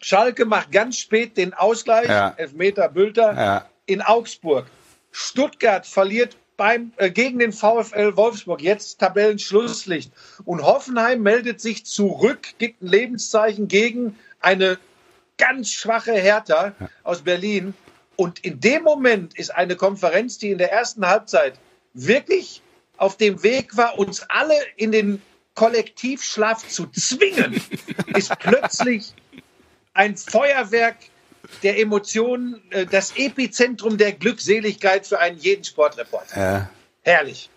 Schalke 0.00 0.46
macht 0.46 0.72
ganz 0.72 0.96
spät 0.96 1.36
den 1.36 1.52
Ausgleich, 1.52 2.08
Ja. 2.08 2.32
Elfmeter 2.38 2.88
Bülter, 2.88 3.34
Ja. 3.34 3.68
in 3.84 4.00
Augsburg. 4.00 4.64
Stuttgart 5.12 5.86
verliert 5.86 6.34
beim, 6.60 6.92
äh, 6.98 7.10
gegen 7.10 7.38
den 7.38 7.54
VfL 7.54 8.18
Wolfsburg, 8.18 8.60
jetzt 8.60 9.00
Tabellenschlusslicht. 9.00 10.12
Und 10.44 10.60
Hoffenheim 10.62 11.22
meldet 11.22 11.58
sich 11.58 11.86
zurück, 11.86 12.48
gibt 12.58 12.82
ein 12.82 12.88
Lebenszeichen 12.88 13.66
gegen 13.66 14.18
eine 14.40 14.78
ganz 15.38 15.70
schwache 15.70 16.12
Hertha 16.12 16.74
aus 17.02 17.22
Berlin. 17.22 17.72
Und 18.14 18.40
in 18.40 18.60
dem 18.60 18.82
Moment 18.82 19.38
ist 19.38 19.48
eine 19.54 19.74
Konferenz, 19.74 20.36
die 20.36 20.50
in 20.50 20.58
der 20.58 20.70
ersten 20.70 21.06
Halbzeit 21.06 21.54
wirklich 21.94 22.60
auf 22.98 23.16
dem 23.16 23.42
Weg 23.42 23.78
war, 23.78 23.98
uns 23.98 24.26
alle 24.28 24.56
in 24.76 24.92
den 24.92 25.22
Kollektivschlaf 25.54 26.68
zu 26.68 26.88
zwingen, 26.88 27.58
ist 28.14 28.38
plötzlich 28.38 29.14
ein 29.94 30.14
Feuerwerk 30.14 30.98
der 31.62 31.78
Emotionen, 31.78 32.60
äh, 32.70 32.86
das 32.86 33.16
Epizentrum 33.16 33.98
der 33.98 34.12
Glückseligkeit 34.12 35.06
für 35.06 35.18
einen 35.18 35.38
jeden 35.38 35.64
Sportreporter. 35.64 36.40
Ja. 36.40 36.70
Herrlich. 37.02 37.50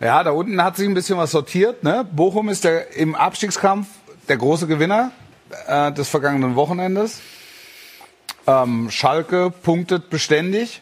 Ja, 0.00 0.22
da 0.22 0.30
unten 0.30 0.62
hat 0.62 0.76
sich 0.76 0.88
ein 0.88 0.94
bisschen 0.94 1.18
was 1.18 1.30
sortiert. 1.30 1.84
Ne? 1.84 2.06
Bochum 2.10 2.48
ist 2.48 2.64
der, 2.64 2.96
im 2.96 3.14
Abstiegskampf 3.14 3.86
der 4.28 4.38
große 4.38 4.66
Gewinner 4.66 5.12
äh, 5.66 5.92
des 5.92 6.08
vergangenen 6.08 6.56
Wochenendes. 6.56 7.20
Ähm, 8.46 8.90
Schalke 8.90 9.50
punktet 9.50 10.08
beständig. 10.08 10.80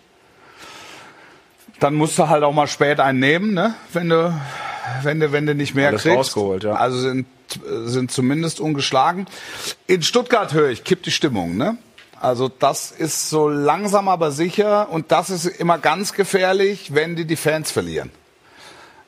Dann 1.80 1.94
musst 1.94 2.18
du 2.18 2.28
halt 2.28 2.44
auch 2.44 2.52
mal 2.52 2.66
spät 2.66 3.00
einen 3.00 3.18
nehmen, 3.18 3.54
ne? 3.54 3.74
wenn 3.92 4.08
du 4.08 4.32
wenn 5.02 5.20
du, 5.20 5.32
wenn 5.32 5.46
du 5.46 5.54
nicht 5.54 5.74
mehr 5.74 5.88
Alles 5.88 6.02
kriegst. 6.02 6.16
rausgeholt, 6.16 6.64
ja. 6.64 6.74
Also 6.74 6.98
sind, 6.98 7.26
sind 7.84 8.10
zumindest 8.10 8.60
ungeschlagen. 8.60 9.26
In 9.86 10.02
Stuttgart 10.02 10.52
höre 10.52 10.70
ich, 10.70 10.84
kippt 10.84 11.06
die 11.06 11.10
Stimmung, 11.10 11.56
ne? 11.56 11.76
Also 12.20 12.48
das 12.48 12.90
ist 12.90 13.30
so 13.30 13.48
langsam 13.48 14.08
aber 14.08 14.32
sicher 14.32 14.88
und 14.90 15.12
das 15.12 15.30
ist 15.30 15.46
immer 15.46 15.78
ganz 15.78 16.12
gefährlich, 16.12 16.92
wenn 16.94 17.14
die 17.14 17.24
die 17.24 17.36
Fans 17.36 17.70
verlieren. 17.70 18.10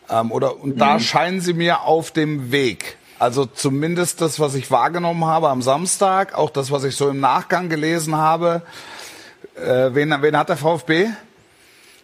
Ähm, 0.08 0.30
oder 0.30 0.60
und 0.60 0.78
da 0.80 1.00
scheinen 1.00 1.40
sie 1.40 1.52
mir 1.52 1.82
auf 1.82 2.12
dem 2.12 2.52
Weg. 2.52 2.96
Also 3.18 3.46
zumindest 3.46 4.20
das, 4.20 4.40
was 4.40 4.54
ich 4.54 4.70
wahrgenommen 4.70 5.24
habe 5.26 5.48
am 5.48 5.60
Samstag, 5.60 6.34
auch 6.34 6.50
das, 6.50 6.70
was 6.70 6.84
ich 6.84 6.96
so 6.96 7.08
im 7.10 7.20
Nachgang 7.20 7.68
gelesen 7.68 8.16
habe. 8.16 8.62
Äh, 9.56 9.94
wen, 9.94 10.14
wen 10.22 10.36
hat 10.36 10.48
der 10.48 10.56
VfB? 10.56 11.08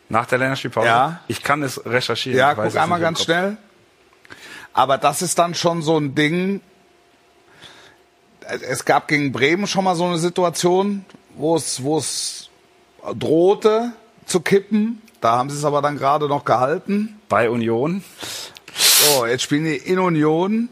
Nach 0.09 0.27
der 0.27 0.39
Länderspielpause? 0.39 0.87
Ja. 0.87 1.21
Ich 1.27 1.43
kann 1.43 1.63
es 1.63 1.85
recherchieren. 1.87 2.39
Ja, 2.39 2.55
guck 2.55 2.77
einmal 2.77 3.01
ganz 3.01 3.19
Kopf. 3.19 3.25
schnell. 3.25 3.57
Aber 4.77 4.99
das 4.99 5.23
ist 5.23 5.39
dann 5.39 5.55
schon 5.55 5.81
so 5.81 5.97
ein 5.97 6.15
Ding. 6.15 6.61
Es 8.69 8.85
gab 8.85 9.09
gegen 9.09 9.33
Bremen 9.33 9.67
schon 9.67 9.85
mal 9.85 9.97
so 9.97 10.05
eine 10.05 10.19
Situation, 10.19 11.07
wo 11.35 11.57
es, 11.57 11.83
wo 11.83 11.97
es 11.97 12.51
drohte 13.15 13.93
zu 14.27 14.41
kippen. 14.41 15.01
Da 15.23 15.39
haben 15.39 15.49
sie 15.49 15.57
es 15.57 15.65
aber 15.65 15.81
dann 15.81 15.97
gerade 15.97 16.29
noch 16.29 16.45
gehalten. 16.45 17.19
Bei 17.31 17.49
Union 17.49 18.05
So, 18.75 19.25
jetzt 19.25 19.45
spielen 19.45 19.65
die 19.65 19.77
in 19.77 19.99
Union. 19.99 20.69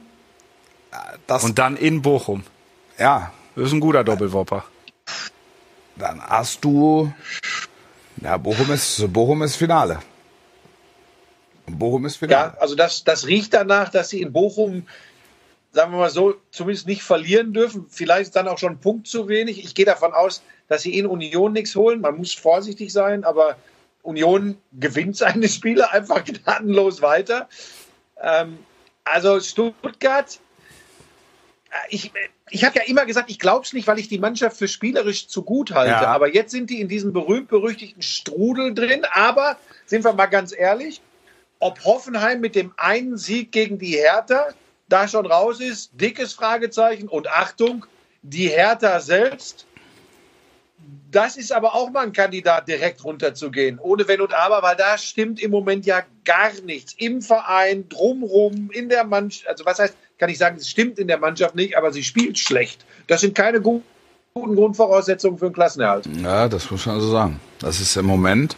Das, 1.27 1.43
und 1.43 1.59
dann 1.59 1.75
in 1.79 2.03
Bochum. 2.03 2.45
ja, 2.99 3.33
Das 3.57 3.69
ist 3.69 3.73
ein 3.73 3.81
guter 3.81 4.05
Doppelwopper. 4.05 4.64
dann 5.97 6.21
hast 6.21 6.62
du, 6.62 7.11
ja, 8.21 8.37
Bochum 8.37 8.71
ist, 8.71 9.11
Bochum 9.11 9.43
ist 9.43 9.57
Finale. 9.57 10.01
Bochum 11.66 12.05
ist 12.07 12.16
Finale. 12.16 12.53
Ja, 12.53 12.61
also 12.61 12.74
das, 12.74 13.05
das 13.05 13.27
riecht 13.27 13.55
danach, 13.55 13.88
dass 13.88 14.11
sie 14.11 14.20
in 14.20 14.33
Bochum, 14.33 14.87
sagen 15.72 15.92
wir 15.92 15.98
mal 15.98 16.11
so, 16.11 16.35
zumindest 16.50 16.87
nicht 16.87 17.03
verlieren 17.03 17.53
dürfen. 17.53 17.87
Vielleicht 17.88 18.22
ist 18.22 18.37
dann 18.37 18.48
auch 18.48 18.59
schon 18.59 18.72
ein 18.72 18.81
Punkt 18.81 19.07
zu 19.07 19.29
wenig. 19.29 19.64
Ich 19.64 19.74
gehe 19.74 19.87
davon 19.87 20.12
aus, 20.12 20.42
dass 20.68 20.83
sie 20.83 20.98
in 20.98 21.07
Union 21.07 21.53
nichts 21.53 21.74
holen. 21.74 22.00
Man 22.00 22.16
muss 22.16 22.33
vorsichtig 22.35 22.92
sein, 22.92 23.24
aber 23.24 23.57
Union 24.03 24.59
gewinnt 24.72 25.16
seine 25.16 25.48
Spiele 25.48 25.90
einfach 25.90 26.24
gnadenlos 26.24 27.03
weiter. 27.03 27.48
Ähm, 28.20 28.59
also 29.05 29.40
Stuttgart, 29.40 30.38
äh, 31.70 31.77
ich, 31.88 32.12
ich 32.50 32.64
habe 32.64 32.79
ja 32.79 32.85
immer 32.85 33.07
gesagt, 33.07 33.31
ich 33.31 33.38
glaube 33.38 33.64
es 33.64 33.72
nicht, 33.72 33.87
weil 33.87 33.98
ich 33.98 34.09
die 34.09 34.18
Mannschaft 34.18 34.59
für 34.59 34.68
spielerisch 34.68 35.29
zu 35.29 35.42
gut 35.42 35.72
halte. 35.72 35.92
Ja. 35.92 36.07
Aber 36.07 36.33
jetzt 36.33 36.53
sind 36.53 36.70
die 36.70 36.81
in 36.81 36.88
diesem 36.88 37.12
berühmt-berüchtigten 37.12 38.03
Strudel 38.03 38.74
drin. 38.74 39.05
Aber 39.12 39.59
sind 39.87 40.05
wir 40.05 40.12
mal 40.12 40.27
ganz 40.27 40.55
ehrlich, 40.57 41.00
ob 41.59 41.85
Hoffenheim 41.85 42.40
mit 42.40 42.55
dem 42.55 42.73
einen 42.77 43.17
Sieg 43.17 43.53
gegen 43.53 43.79
die 43.79 43.97
Hertha 43.97 44.49
da 44.88 45.09
schon 45.09 45.27
raus 45.27 45.61
ist, 45.61 45.90
dickes 45.95 46.35
Fragezeichen. 46.35 47.09
Und 47.09 47.29
Achtung, 47.29 47.87
die 48.23 48.49
Hertha 48.49 49.01
selbst, 49.01 49.67
das 51.11 51.37
ist 51.37 51.53
aber 51.53 51.75
auch 51.75 51.90
mal 51.90 52.05
ein 52.05 52.12
Kandidat, 52.12 52.69
direkt 52.69 53.03
runterzugehen. 53.05 53.79
Ohne 53.79 54.07
Wenn 54.09 54.21
und 54.21 54.35
Aber, 54.35 54.62
weil 54.62 54.77
da 54.77 54.99
stimmt 54.99 55.40
im 55.40 55.51
Moment 55.51 55.87
ja 55.87 56.03
gar 56.25 56.51
nichts. 56.64 56.95
Im 56.99 57.23
Verein, 57.23 57.88
drumrum, 57.88 58.71
in 58.73 58.88
der 58.88 59.05
Mannschaft. 59.05 59.49
Also 59.49 59.64
was 59.64 59.79
heißt, 59.79 59.95
kann 60.19 60.29
ich 60.29 60.38
sagen, 60.38 60.57
es 60.59 60.69
stimmt 60.69 60.99
in 60.99 61.09
der 61.09 61.19
Mannschaft 61.19 61.55
nicht, 61.55 61.77
aber 61.77 61.93
sie 61.93 62.03
spielt 62.05 62.38
schlecht. 62.38 62.85
Das 63.07 63.21
sind 63.21 63.35
keine 63.35 63.61
gu- 63.61 63.83
guten 64.35 64.57
Grundvoraussetzungen 64.57 65.38
für 65.38 65.47
einen 65.47 65.55
Klassenerhalt. 65.55 66.07
Ja, 66.23 66.49
das 66.49 66.71
muss 66.71 66.85
man 66.87 67.01
so 67.01 67.11
sagen. 67.11 67.40
Das 67.61 67.81
ist 67.81 67.97
im 67.97 68.07
Moment, 68.07 68.57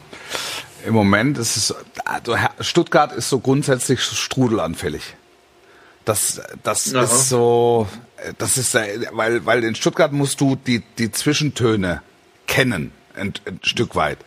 im 0.84 0.94
Moment 0.94 1.38
ist 1.38 1.56
es, 1.56 1.74
also 2.04 2.36
Stuttgart 2.60 3.12
ist 3.12 3.28
so 3.28 3.40
grundsätzlich 3.40 4.00
strudelanfällig. 4.02 5.16
Das, 6.04 6.40
das 6.62 6.94
Aha. 6.94 7.02
ist 7.02 7.28
so, 7.28 7.88
das 8.38 8.58
ist, 8.58 8.74
weil, 8.74 9.44
weil 9.44 9.64
in 9.64 9.74
Stuttgart 9.74 10.12
musst 10.12 10.40
du 10.40 10.54
die, 10.54 10.82
die 10.98 11.10
Zwischentöne 11.10 12.02
kennen, 12.46 12.92
ein, 13.16 13.32
ein 13.44 13.60
Stück 13.62 13.96
weit. 13.96 14.18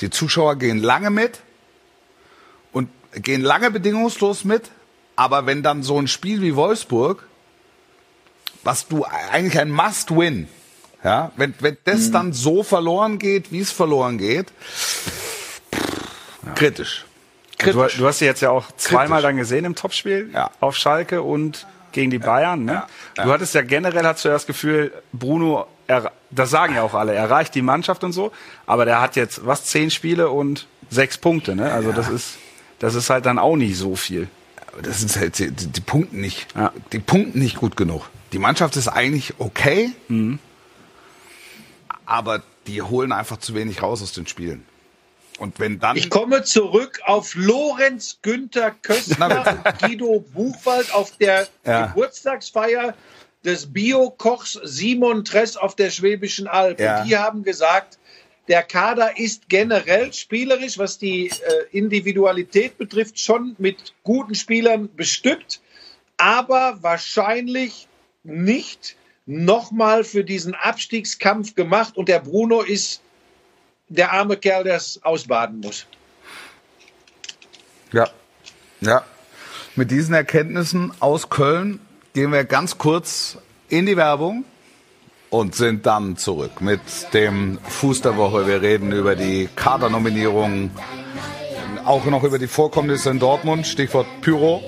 Die 0.00 0.10
Zuschauer 0.10 0.56
gehen 0.56 0.78
lange 0.78 1.10
mit 1.10 1.40
und 2.72 2.88
gehen 3.14 3.42
lange 3.42 3.70
bedingungslos 3.70 4.44
mit, 4.44 4.70
aber 5.16 5.46
wenn 5.46 5.62
dann 5.62 5.82
so 5.82 5.98
ein 5.98 6.06
Spiel 6.06 6.40
wie 6.42 6.54
Wolfsburg, 6.54 7.26
was 8.62 8.86
du 8.86 9.04
eigentlich 9.04 9.58
ein 9.58 9.70
Must-Win, 9.70 10.48
ja, 11.02 11.32
wenn, 11.36 11.54
wenn 11.58 11.76
das 11.84 12.10
dann 12.10 12.32
so 12.32 12.62
verloren 12.62 13.18
geht, 13.18 13.52
wie 13.52 13.60
es 13.60 13.72
verloren 13.72 14.18
geht, 14.18 14.46
kritisch. 16.54 17.04
Du, 17.58 17.64
Kritisch. 17.72 17.96
du 17.98 18.06
hast 18.06 18.18
sie 18.18 18.24
jetzt 18.24 18.40
ja 18.42 18.50
auch 18.50 18.70
zweimal 18.76 19.18
Kritisch. 19.20 19.22
dann 19.22 19.36
gesehen 19.36 19.64
im 19.64 19.74
Topspiel 19.74 20.30
Ja. 20.32 20.50
auf 20.60 20.76
Schalke 20.76 21.22
und 21.22 21.66
gegen 21.92 22.10
die 22.10 22.18
Bayern. 22.18 22.64
Ne? 22.64 22.82
Du 23.16 23.24
hattest 23.32 23.54
ja 23.54 23.62
generell 23.62 24.04
hast 24.04 24.24
du 24.24 24.28
ja 24.28 24.34
das 24.34 24.46
Gefühl, 24.46 24.92
Bruno, 25.12 25.66
er, 25.86 26.10
das 26.30 26.50
sagen 26.50 26.74
ja 26.74 26.82
auch 26.82 26.94
alle, 26.94 27.14
er 27.14 27.30
reicht 27.30 27.54
die 27.54 27.62
Mannschaft 27.62 28.02
und 28.02 28.12
so, 28.12 28.32
aber 28.66 28.84
der 28.84 29.00
hat 29.00 29.14
jetzt 29.16 29.46
was 29.46 29.64
zehn 29.66 29.90
Spiele 29.92 30.30
und 30.30 30.66
sechs 30.90 31.16
Punkte. 31.18 31.54
Ne? 31.54 31.72
Also 31.72 31.92
das 31.92 32.08
ist 32.08 32.38
das 32.80 32.96
ist 32.96 33.08
halt 33.10 33.24
dann 33.26 33.38
auch 33.38 33.54
nicht 33.56 33.76
so 33.78 33.94
viel. 33.94 34.28
Aber 34.72 34.82
das 34.82 34.98
sind 35.00 35.14
halt 35.16 35.38
die, 35.38 35.50
die, 35.52 35.68
die 35.68 35.80
Punkte 35.80 36.16
nicht, 36.16 36.48
Ja. 36.56 36.72
die 36.92 36.98
Punkte 36.98 37.38
nicht 37.38 37.56
gut 37.56 37.76
genug. 37.76 38.10
Die 38.32 38.40
Mannschaft 38.40 38.74
ist 38.76 38.88
eigentlich 38.88 39.34
okay, 39.38 39.92
aber 42.06 42.42
die 42.66 42.82
holen 42.82 43.12
einfach 43.12 43.36
zu 43.38 43.54
wenig 43.54 43.82
raus 43.82 44.02
aus 44.02 44.12
den 44.12 44.26
Spielen. 44.26 44.64
Und 45.38 45.58
wenn 45.58 45.80
dann 45.80 45.96
Ich 45.96 46.10
komme 46.10 46.44
zurück 46.44 47.00
auf 47.04 47.34
Lorenz 47.34 48.18
Günther 48.22 48.70
Köstner 48.70 49.62
und 49.64 49.78
Guido 49.80 50.24
Buchwald 50.32 50.92
auf 50.94 51.16
der 51.16 51.48
Ja. 51.64 51.86
Geburtstagsfeier 51.86 52.94
des 53.44 53.72
Bio-Kochs 53.72 54.58
Simon 54.62 55.24
Tress 55.24 55.56
auf 55.56 55.74
der 55.76 55.90
Schwäbischen 55.90 56.46
Alb. 56.46 56.80
Ja. 56.80 57.00
Und 57.00 57.08
die 57.08 57.16
haben 57.16 57.42
gesagt, 57.42 57.98
der 58.48 58.62
Kader 58.62 59.18
ist 59.18 59.48
generell 59.48 60.12
spielerisch, 60.12 60.78
was 60.78 60.98
die 60.98 61.28
äh, 61.28 61.32
Individualität 61.72 62.78
betrifft, 62.78 63.18
schon 63.18 63.56
mit 63.58 63.94
guten 64.02 64.34
Spielern 64.34 64.94
bestückt, 64.94 65.60
aber 66.16 66.78
wahrscheinlich 66.82 67.88
nicht 68.22 68.96
nochmal 69.26 70.04
für 70.04 70.24
diesen 70.24 70.54
Abstiegskampf 70.54 71.54
gemacht. 71.54 71.96
Und 71.96 72.08
der 72.08 72.20
Bruno 72.20 72.60
ist 72.60 73.00
der 73.94 74.12
arme 74.12 74.36
Kerl, 74.36 74.64
der 74.64 74.76
es 74.76 75.00
ausbaden 75.02 75.60
muss. 75.60 75.86
Ja. 77.92 78.08
Ja. 78.80 79.04
Mit 79.76 79.90
diesen 79.90 80.14
Erkenntnissen 80.14 80.92
aus 81.00 81.30
Köln 81.30 81.80
gehen 82.12 82.32
wir 82.32 82.44
ganz 82.44 82.78
kurz 82.78 83.38
in 83.68 83.86
die 83.86 83.96
Werbung 83.96 84.44
und 85.30 85.54
sind 85.54 85.86
dann 85.86 86.16
zurück 86.16 86.60
mit 86.60 86.80
dem 87.12 87.58
Fuß 87.66 88.02
der 88.02 88.16
Woche. 88.16 88.46
Wir 88.46 88.62
reden 88.62 88.92
über 88.92 89.16
die 89.16 89.48
Kadernominierungen, 89.56 90.70
auch 91.84 92.04
noch 92.04 92.22
über 92.22 92.38
die 92.38 92.46
Vorkommnisse 92.46 93.10
in 93.10 93.18
Dortmund, 93.18 93.66
Stichwort 93.66 94.06
Pyro. 94.20 94.62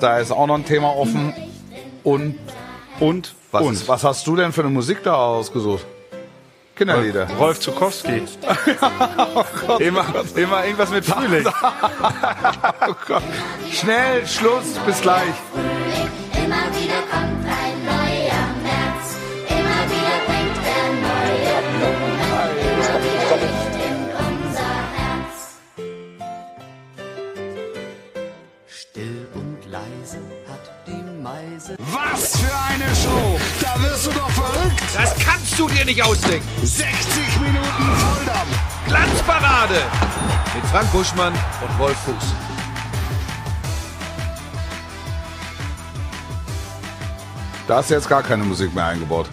Da 0.00 0.18
ist 0.18 0.30
auch 0.30 0.46
noch 0.46 0.56
ein 0.56 0.66
Thema 0.66 0.94
offen. 0.94 1.32
Und 2.02 2.38
Und 3.00 3.34
was, 3.50 3.62
und 3.62 3.74
Ist, 3.74 3.88
was 3.88 4.04
hast 4.04 4.26
du 4.26 4.36
denn 4.36 4.52
für 4.52 4.60
eine 4.60 4.70
Musik 4.70 5.02
da 5.02 5.14
ausgesucht? 5.14 5.86
Kinderlieder. 6.76 7.28
Rolf 7.38 7.60
Zukowski. 7.60 8.22
immer, 9.78 10.04
immer 10.34 10.64
irgendwas 10.64 10.90
mit 10.90 11.04
Frühling. 11.04 11.46
Oh 12.86 12.94
Gott. 13.06 13.22
Schnell, 13.72 14.26
Schluss, 14.26 14.78
bis 14.84 15.00
gleich. 15.00 15.34
Immer 16.34 16.66
wieder 16.76 17.00
kommt 17.10 17.46
ein 17.46 17.84
neuer 17.84 18.46
März. 18.62 19.16
Immer 19.48 19.82
wieder 19.88 20.18
bringt 20.26 20.58
er 20.74 20.88
neue 21.06 21.56
Blumen. 21.70 22.20
Immer 22.60 22.98
wieder 23.04 23.36
Licht 23.40 23.74
in 23.86 23.96
unser 24.18 24.74
Herz. 24.98 25.34
Still 28.66 29.28
und 29.34 29.60
leise 29.70 30.18
hat 30.46 30.66
die 30.86 31.22
Meise 31.22 31.76
Was 31.78 32.38
für 32.38 32.54
eine 32.68 32.94
Show! 32.94 33.33
Wirst 34.04 34.16
du 34.16 34.20
doch 34.20 34.30
verrückt! 34.32 34.82
Das 34.92 35.14
kannst 35.18 35.58
du 35.58 35.66
dir 35.66 35.84
nicht 35.86 36.02
ausdenken. 36.02 36.46
60 36.62 37.40
Minuten 37.40 37.96
Volldampf! 37.96 38.86
Glanzparade 38.86 39.80
mit 40.54 40.66
Frank 40.66 40.92
Buschmann 40.92 41.32
und 41.32 41.78
Wolf 41.78 41.96
Fuß. 42.00 42.34
Da 47.66 47.76
hast 47.76 47.88
du 47.88 47.94
jetzt 47.94 48.06
gar 48.06 48.22
keine 48.22 48.44
Musik 48.44 48.74
mehr 48.74 48.84
eingebaut. 48.84 49.30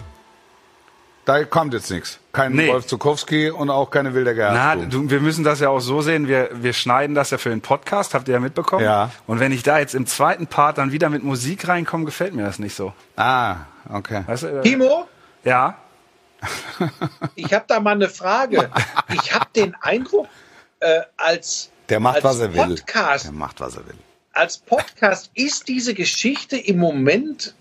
Da 1.26 1.44
kommt 1.44 1.74
jetzt 1.74 1.90
nichts. 1.90 2.18
Kein 2.32 2.52
Nee. 2.52 2.68
Wolf 2.68 2.86
Zukowski 2.86 3.50
und 3.50 3.68
auch 3.68 3.90
keine 3.90 4.14
Wilder 4.14 4.32
Na, 4.32 4.74
Gerhardt. 4.74 4.92
du, 4.92 5.10
wir 5.10 5.20
müssen 5.20 5.44
das 5.44 5.60
ja 5.60 5.68
auch 5.68 5.80
so 5.80 6.00
sehen. 6.00 6.28
Wir, 6.28 6.48
wir 6.54 6.72
schneiden 6.72 7.14
das 7.14 7.28
ja 7.28 7.36
für 7.36 7.50
den 7.50 7.60
Podcast, 7.60 8.14
habt 8.14 8.26
ihr 8.26 8.34
ja 8.34 8.40
mitbekommen. 8.40 8.82
Ja. 8.82 9.10
Und 9.26 9.38
wenn 9.38 9.52
ich 9.52 9.62
da 9.62 9.78
jetzt 9.78 9.94
im 9.94 10.06
zweiten 10.06 10.46
Part 10.46 10.78
dann 10.78 10.92
wieder 10.92 11.10
mit 11.10 11.22
Musik 11.24 11.68
reinkomme, 11.68 12.06
gefällt 12.06 12.34
mir 12.34 12.44
das 12.44 12.58
nicht 12.58 12.74
so. 12.74 12.94
Ah, 13.16 13.56
okay. 13.90 14.22
Weißt 14.26 14.42
du, 14.44 14.46
äh, 14.58 14.62
Timo, 14.62 15.08
ja. 15.44 15.76
ich 17.36 17.52
habe 17.52 17.64
da 17.68 17.78
mal 17.80 17.92
eine 17.92 18.08
Frage. 18.08 18.70
Ich 19.12 19.32
habe 19.32 19.46
den 19.54 19.74
Eindruck, 19.80 20.26
äh, 20.80 21.02
als, 21.16 21.70
Der 21.88 22.00
macht, 22.00 22.16
als 22.16 22.24
was 22.24 22.40
er 22.40 22.52
will. 22.54 22.76
Podcast, 22.76 23.24
Der 23.26 23.32
macht, 23.32 23.60
was 23.60 23.76
er 23.76 23.86
will. 23.86 23.94
als 24.32 24.58
Podcast 24.58 25.30
ist 25.34 25.68
diese 25.68 25.94
Geschichte 25.94 26.56
im 26.56 26.78
Moment 26.78 27.54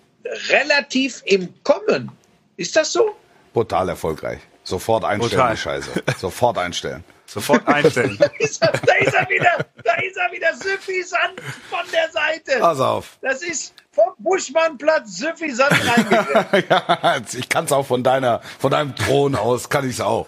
relativ 0.50 1.22
im 1.26 1.54
Kommen. 1.64 2.12
Ist 2.58 2.76
das 2.76 2.92
so? 2.92 3.16
Brutal 3.54 3.90
erfolgreich. 3.90 4.40
Sofort 4.64 5.04
einstellen, 5.04 5.32
Brutal. 5.40 5.56
die 5.56 5.62
Scheiße. 5.62 6.04
Sofort 6.20 6.58
einstellen. 6.58 7.04
Sofort 7.26 7.68
einstellen. 7.68 8.18
Da 8.20 8.28
ist 8.40 8.62
er, 8.62 8.72
da 8.72 8.94
ist 8.96 9.14
er 9.14 9.30
wieder, 9.30 9.66
da 9.84 9.94
ist 9.96 10.18
er 10.18 10.32
wieder 10.32 10.54
süffisant 10.56 11.40
von 11.70 11.80
der 11.92 12.10
Seite. 12.12 12.60
Pass 12.60 12.80
auf. 12.80 13.18
Das 13.22 13.42
ist 13.42 13.74
vom 13.94 14.14
Buschmannplatz 14.20 15.18
süffisant 15.18 15.72
reingegangen. 15.88 16.64
ja, 16.70 17.18
ich 17.34 17.50
kann 17.50 17.66
es 17.66 17.72
auch 17.72 17.86
von 17.86 18.04
deiner, 18.04 18.42
von 18.60 18.72
deinem 18.72 18.96
Thron 18.96 19.36
aus, 19.36 19.70
kann 19.70 19.86
ich 19.88 19.96
es 19.96 20.02
auch. 20.02 20.28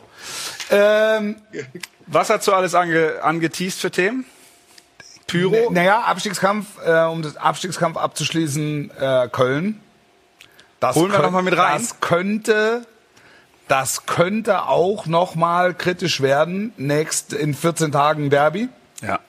Ähm, 0.70 1.38
Was 2.08 2.30
hast 2.30 2.48
du 2.48 2.54
alles 2.54 2.76
ange, 2.76 3.20
angeteased 3.22 3.80
für 3.80 3.92
Themen? 3.92 4.26
Pyro? 5.28 5.72
naja, 5.72 6.02
Abstiegskampf, 6.02 6.68
äh, 6.86 7.04
um 7.06 7.22
das 7.22 7.38
Abstiegskampf 7.38 7.98
abzuschließen, 7.98 8.92
äh, 9.00 9.30
Köln. 9.32 9.80
Das 10.82 10.96
Holen 10.98 11.08
wir 11.08 11.14
könnt- 11.14 11.24
noch 11.24 11.32
mal 11.32 11.42
mit 11.44 11.58
rein. 11.58 11.78
Das 11.82 12.02
könnte, 12.02 12.86
das 13.70 14.06
könnte 14.06 14.64
auch 14.64 15.06
noch 15.06 15.36
mal 15.36 15.74
kritisch 15.74 16.20
werden. 16.20 16.74
Nächst 16.76 17.32
in 17.32 17.54
14 17.54 17.94
Tagen 17.94 18.30
Derby 18.30 18.68
Ja. 19.02 19.20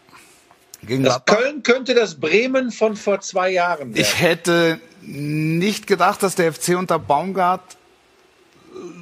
Köln 1.27 1.63
könnte 1.63 1.95
das 1.95 2.17
Bremen 2.17 2.71
von 2.71 2.97
vor 2.97 3.21
zwei 3.21 3.51
Jahren 3.51 3.95
werden. 3.95 4.01
Ich 4.01 4.21
hätte 4.21 4.81
nicht 5.03 5.87
gedacht, 5.87 6.23
dass 6.23 6.35
der 6.35 6.53
FC 6.53 6.77
unter 6.77 6.99
Baumgart 6.99 7.77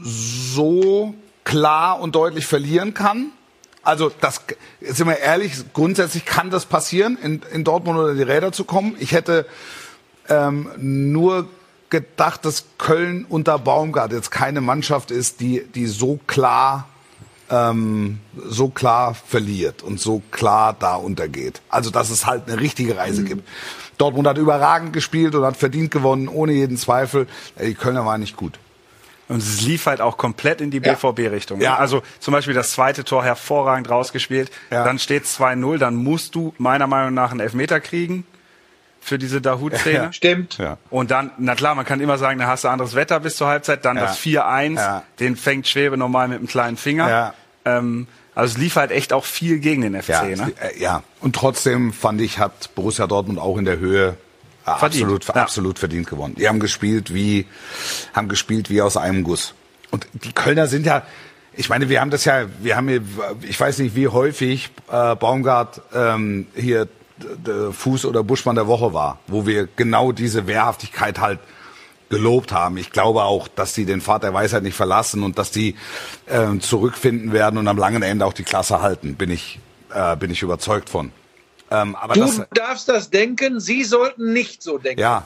so 0.03 1.15
klar 1.45 2.01
und 2.01 2.15
deutlich 2.15 2.47
verlieren 2.47 2.95
kann. 2.95 3.33
Also, 3.83 4.13
das, 4.21 4.41
sind 4.81 5.09
wir 5.09 5.19
ehrlich, 5.19 5.53
grundsätzlich 5.73 6.25
kann 6.25 6.51
das 6.51 6.67
passieren, 6.67 7.19
in, 7.21 7.43
in 7.53 7.65
Dortmund 7.65 7.99
unter 7.99 8.15
die 8.15 8.23
Räder 8.23 8.53
zu 8.53 8.65
kommen. 8.65 8.95
Ich 9.01 9.13
hätte 9.13 9.45
ähm, 10.29 10.71
nur 10.77 11.49
gedacht, 11.91 12.45
dass 12.45 12.65
Köln 12.79 13.27
unter 13.29 13.59
Baumgart 13.59 14.13
jetzt 14.13 14.31
keine 14.31 14.61
Mannschaft 14.61 15.11
ist, 15.11 15.41
die, 15.41 15.65
die 15.75 15.87
so 15.87 16.19
klar 16.27 16.89
ähm, 17.53 18.19
so 18.49 18.69
klar 18.69 19.15
verliert 19.15 19.83
und 19.83 20.01
so 20.01 20.23
klar 20.33 20.75
da 20.79 20.95
untergeht. 20.97 21.61
Also 21.69 21.91
dass 21.91 22.11
es 22.11 22.27
halt 22.27 22.49
eine 22.49 22.59
richtige 22.61 22.97
Reise 22.97 23.23
gibt. 23.25 23.47
Dortmund 23.99 24.27
hat 24.27 24.39
überragend 24.39 24.93
gespielt 24.95 25.35
und 25.35 25.45
hat 25.45 25.57
verdient 25.57 25.91
gewonnen, 25.91 26.27
ohne 26.29 26.53
jeden 26.53 26.77
Zweifel. 26.79 27.27
Die 27.63 27.75
Kölner 27.75 28.05
waren 28.07 28.21
nicht 28.21 28.37
gut. 28.37 28.59
Und 29.29 29.39
es 29.39 29.61
lief 29.61 29.87
halt 29.87 30.01
auch 30.01 30.17
komplett 30.17 30.61
in 30.61 30.71
die 30.71 30.79
Ja. 30.79 30.95
BVB-Richtung. 30.95 31.61
Ja. 31.61 31.77
Also 31.77 32.03
zum 32.19 32.33
Beispiel 32.33 32.55
das 32.55 32.73
zweite 32.73 33.05
Tor 33.05 33.23
hervorragend 33.23 33.89
rausgespielt. 33.91 34.51
Ja. 34.71 34.85
Dann 34.85 34.99
steht 34.99 35.25
2-0, 35.27 35.79
dann 35.79 35.95
musst 35.95 36.35
du 36.35 36.55
meiner 36.59 36.87
Meinung 36.87 37.15
nach 37.15 37.31
einen 37.31 37.41
Elfmeter 37.41 37.81
kriegen 37.81 38.25
für 39.01 39.19
diese 39.19 39.41
Dahut-Szene. 39.41 39.95
Ja. 40.05 40.13
Stimmt. 40.13 40.59
Ja. 40.59 40.79
Und 40.91 41.11
dann, 41.11 41.31
na 41.39 41.55
klar, 41.55 41.75
man 41.75 41.85
kann 41.85 42.01
immer 42.01 42.19
sagen, 42.19 42.39
da 42.41 42.47
hast 42.47 42.65
du 42.65 42.69
anderes 42.69 42.95
Wetter 42.95 43.21
bis 43.21 43.37
zur 43.37 43.47
Halbzeit. 43.49 43.85
Dann 43.85 43.97
Ja. 43.97 44.03
das 44.05 44.19
4-1, 44.19 44.77
Ja. 44.77 45.03
den 45.21 45.37
fängt 45.37 45.69
Schwebe 45.69 45.97
normal 45.97 46.29
mit 46.29 46.39
einem 46.39 46.49
kleinen 46.49 46.77
Finger. 46.77 47.35
Ähm, 47.65 48.07
also 48.35 48.55
es 48.55 48.59
lief 48.59 48.77
halt 48.77 48.91
echt 48.91 49.13
auch 49.13 49.25
viel 49.25 49.59
gegen 49.59 49.83
den 49.83 50.01
FC. 50.01 50.09
Ja, 50.09 50.25
ne? 50.25 50.53
äh, 50.61 50.81
ja. 50.81 51.03
Und 51.21 51.37
trotzdem 51.37 51.93
fand 51.93 52.21
ich, 52.21 52.39
hat 52.39 52.75
Borussia 52.75 53.07
Dortmund 53.07 53.39
auch 53.39 53.59
in 53.59 53.65
der 53.65 53.79
Höhe 53.79 54.17
äh, 54.67 54.71
absolut, 54.71 55.27
Ja. 55.27 55.35
absolut 55.35 55.79
verdient 55.79 56.09
gewonnen. 56.09 56.35
Die 56.39 56.49
haben 56.49 56.61
gespielt 56.61 57.13
wie, 57.13 57.47
haben 58.15 58.29
gespielt 58.29 58.71
wie 58.71 58.81
aus 58.81 58.97
einem 58.97 59.25
Guss. 59.25 59.55
Und 59.91 60.07
die 60.15 60.33
Kölner 60.33 60.67
sind 60.67 60.87
ja, 60.87 61.03
ich 61.55 61.69
meine, 61.69 61.91
wir 61.91 62.01
haben 62.01 62.11
das 62.11 62.25
ja, 62.25 62.47
wir 62.61 62.77
haben 62.77 62.89
hier, 62.89 63.03
ich 63.43 63.61
weiß 63.61 63.79
nicht, 63.79 63.95
wie 63.95 64.09
häufig 64.09 64.71
äh, 64.91 65.15
Baumgart 65.15 65.83
ähm, 65.95 66.47
hier 66.55 66.89
Fuß 67.73 68.07
oder 68.07 68.25
Buschmann 68.25 68.57
der 68.57 68.67
Woche 68.67 68.95
war, 68.95 69.21
wo 69.27 69.47
wir 69.47 69.69
genau 69.77 70.11
diese 70.13 70.47
Wehrhaftigkeit 70.47 71.21
halt 71.21 71.39
gelobt 72.13 72.53
haben. 72.53 72.77
Ich 72.77 72.93
glaube 72.93 73.23
auch, 73.25 73.49
dass 73.49 73.73
die 73.73 73.87
den 73.87 74.03
Pfad 74.03 74.23
der 74.23 74.35
Weisheit 74.35 74.63
nicht 74.63 74.77
verlassen 74.77 75.23
und 75.23 75.39
dass 75.39 75.51
die 75.51 75.77
ähm, 76.29 76.61
zurückfinden 76.61 77.33
werden 77.33 77.57
und 77.57 77.67
am 77.69 77.79
langen 77.79 78.03
Ende 78.03 78.27
auch 78.27 78.35
die 78.35 78.43
Klasse 78.43 78.83
halten. 78.83 79.15
Bin 79.15 79.31
ich, 79.31 79.59
äh, 79.95 80.15
bin 80.17 80.31
ich 80.31 80.43
überzeugt 80.43 80.91
von. 80.91 81.11
Ähm, 81.71 81.97
aber 81.97 82.13
Du 82.13 82.21
das, 82.21 82.43
darfst 82.53 82.91
das 82.91 83.09
denken, 83.09 83.61
Sie 83.61 83.83
sollten 83.83 84.35
nicht 84.35 84.63
so 84.63 84.77
denken. 84.77 85.01
ja, 85.01 85.25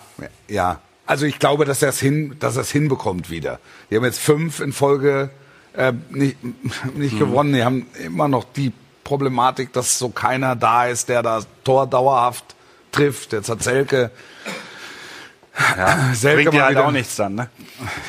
ja. 0.48 0.80
Also 1.06 1.26
ich 1.26 1.40
glaube, 1.40 1.64
dass 1.64 1.82
er 1.82 1.88
es 1.88 1.98
hin, 1.98 2.36
dass 2.38 2.54
er 2.54 2.62
es 2.62 2.70
hinbekommt 2.70 3.30
wieder. 3.30 3.58
Die 3.90 3.96
haben 3.96 4.04
jetzt 4.04 4.20
fünf 4.20 4.60
in 4.60 4.72
Folge 4.72 5.30
äh, 5.72 5.92
nicht, 6.10 6.36
nicht 6.94 7.18
gewonnen. 7.18 7.52
Die 7.52 7.64
haben 7.64 7.86
immer 8.04 8.28
noch 8.28 8.44
die 8.44 8.72
Problematik, 9.02 9.72
dass 9.72 9.98
so 9.98 10.10
keiner 10.10 10.54
da 10.54 10.86
ist, 10.86 11.08
der 11.08 11.22
das 11.24 11.48
Tor 11.64 11.88
dauerhaft 11.88 12.54
trifft. 12.92 13.32
Jetzt 13.32 13.48
hat 13.48 13.62
Selke, 13.64 14.12
Selke 16.14 16.42
Bringt 16.42 16.54
dir 16.54 16.62
halt 16.64 16.70
wieder- 16.76 16.86
auch 16.86 16.90
nichts 16.90 17.16
dann, 17.16 17.34
ne? 17.34 17.48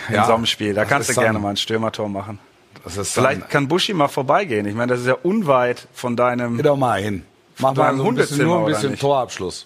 In 0.09 0.15
Ja, 0.15 0.25
so 0.25 0.33
einem 0.33 0.45
Spiel. 0.45 0.73
Da 0.73 0.81
das 0.81 0.89
kannst 0.89 1.09
du 1.09 1.13
dann- 1.13 1.23
gerne 1.23 1.39
mal 1.39 1.49
ein 1.51 1.57
Stürmertor 1.57 2.09
machen. 2.09 2.39
Das 2.83 2.95
ist 2.97 3.13
Vielleicht 3.13 3.41
dann, 3.41 3.49
kann 3.49 3.67
Buschi 3.67 3.93
mal 3.93 4.07
vorbeigehen. 4.07 4.65
Ich 4.65 4.75
meine, 4.75 4.91
das 4.93 5.01
ist 5.01 5.07
ja 5.07 5.17
unweit 5.23 5.87
von 5.93 6.15
deinem. 6.15 6.57
geh 6.57 6.63
doch 6.63 6.77
mal 6.77 7.01
hin. 7.01 7.23
Mach 7.59 7.73
mal 7.75 7.95
so 7.97 8.07
ein 8.07 8.15
bisschen, 8.15 8.45
nur 8.45 8.59
ein 8.59 8.65
bisschen? 8.65 8.97
Torabschluss. 8.97 9.65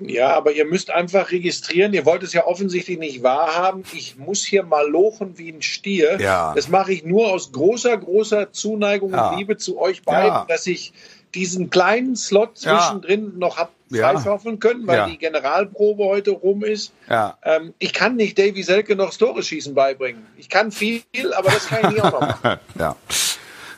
Ja, 0.00 0.34
aber 0.34 0.52
ihr 0.52 0.64
müsst 0.64 0.90
einfach 0.90 1.30
registrieren. 1.30 1.94
Ihr 1.94 2.04
wollt 2.04 2.22
es 2.24 2.32
ja 2.32 2.44
offensichtlich 2.46 2.98
nicht 2.98 3.22
wahrhaben. 3.22 3.84
Ich 3.92 4.16
muss 4.18 4.44
hier 4.44 4.64
mal 4.64 4.88
lochen 4.88 5.38
wie 5.38 5.50
ein 5.50 5.62
Stier. 5.62 6.20
Ja. 6.20 6.52
Das 6.54 6.68
mache 6.68 6.92
ich 6.92 7.04
nur 7.04 7.32
aus 7.32 7.52
großer, 7.52 7.96
großer 7.96 8.50
Zuneigung 8.52 9.12
Ja. 9.12 9.30
und 9.30 9.38
Liebe 9.38 9.56
zu 9.56 9.80
euch 9.80 10.02
beiden, 10.02 10.26
Ja. 10.28 10.44
dass 10.48 10.66
ich 10.66 10.92
diesen 11.34 11.70
kleinen 11.70 12.16
Slot 12.16 12.58
Ja. 12.60 12.78
zwischendrin 12.78 13.38
noch 13.38 13.56
hab 13.92 14.24
Ja. 14.24 14.56
können, 14.58 14.86
weil 14.86 14.96
Ja. 14.96 15.06
die 15.06 15.18
Generalprobe 15.18 16.04
heute 16.04 16.30
rum 16.32 16.64
ist. 16.64 16.92
Ja. 17.08 17.36
Ähm, 17.42 17.74
ich 17.78 17.92
kann 17.92 18.16
nicht 18.16 18.38
Davy 18.38 18.62
Selke 18.62 18.96
noch 18.96 19.06
das 19.06 19.18
Tore 19.18 19.42
schießen 19.42 19.74
beibringen. 19.74 20.26
Ich 20.36 20.48
kann 20.48 20.72
viel, 20.72 21.02
aber 21.36 21.50
das 21.50 21.66
kann 21.66 21.80
ich 21.84 21.96
nie 21.96 22.00
auch 22.00 22.12
noch 22.12 22.20
machen. 22.20 22.58
ja. 22.78 22.96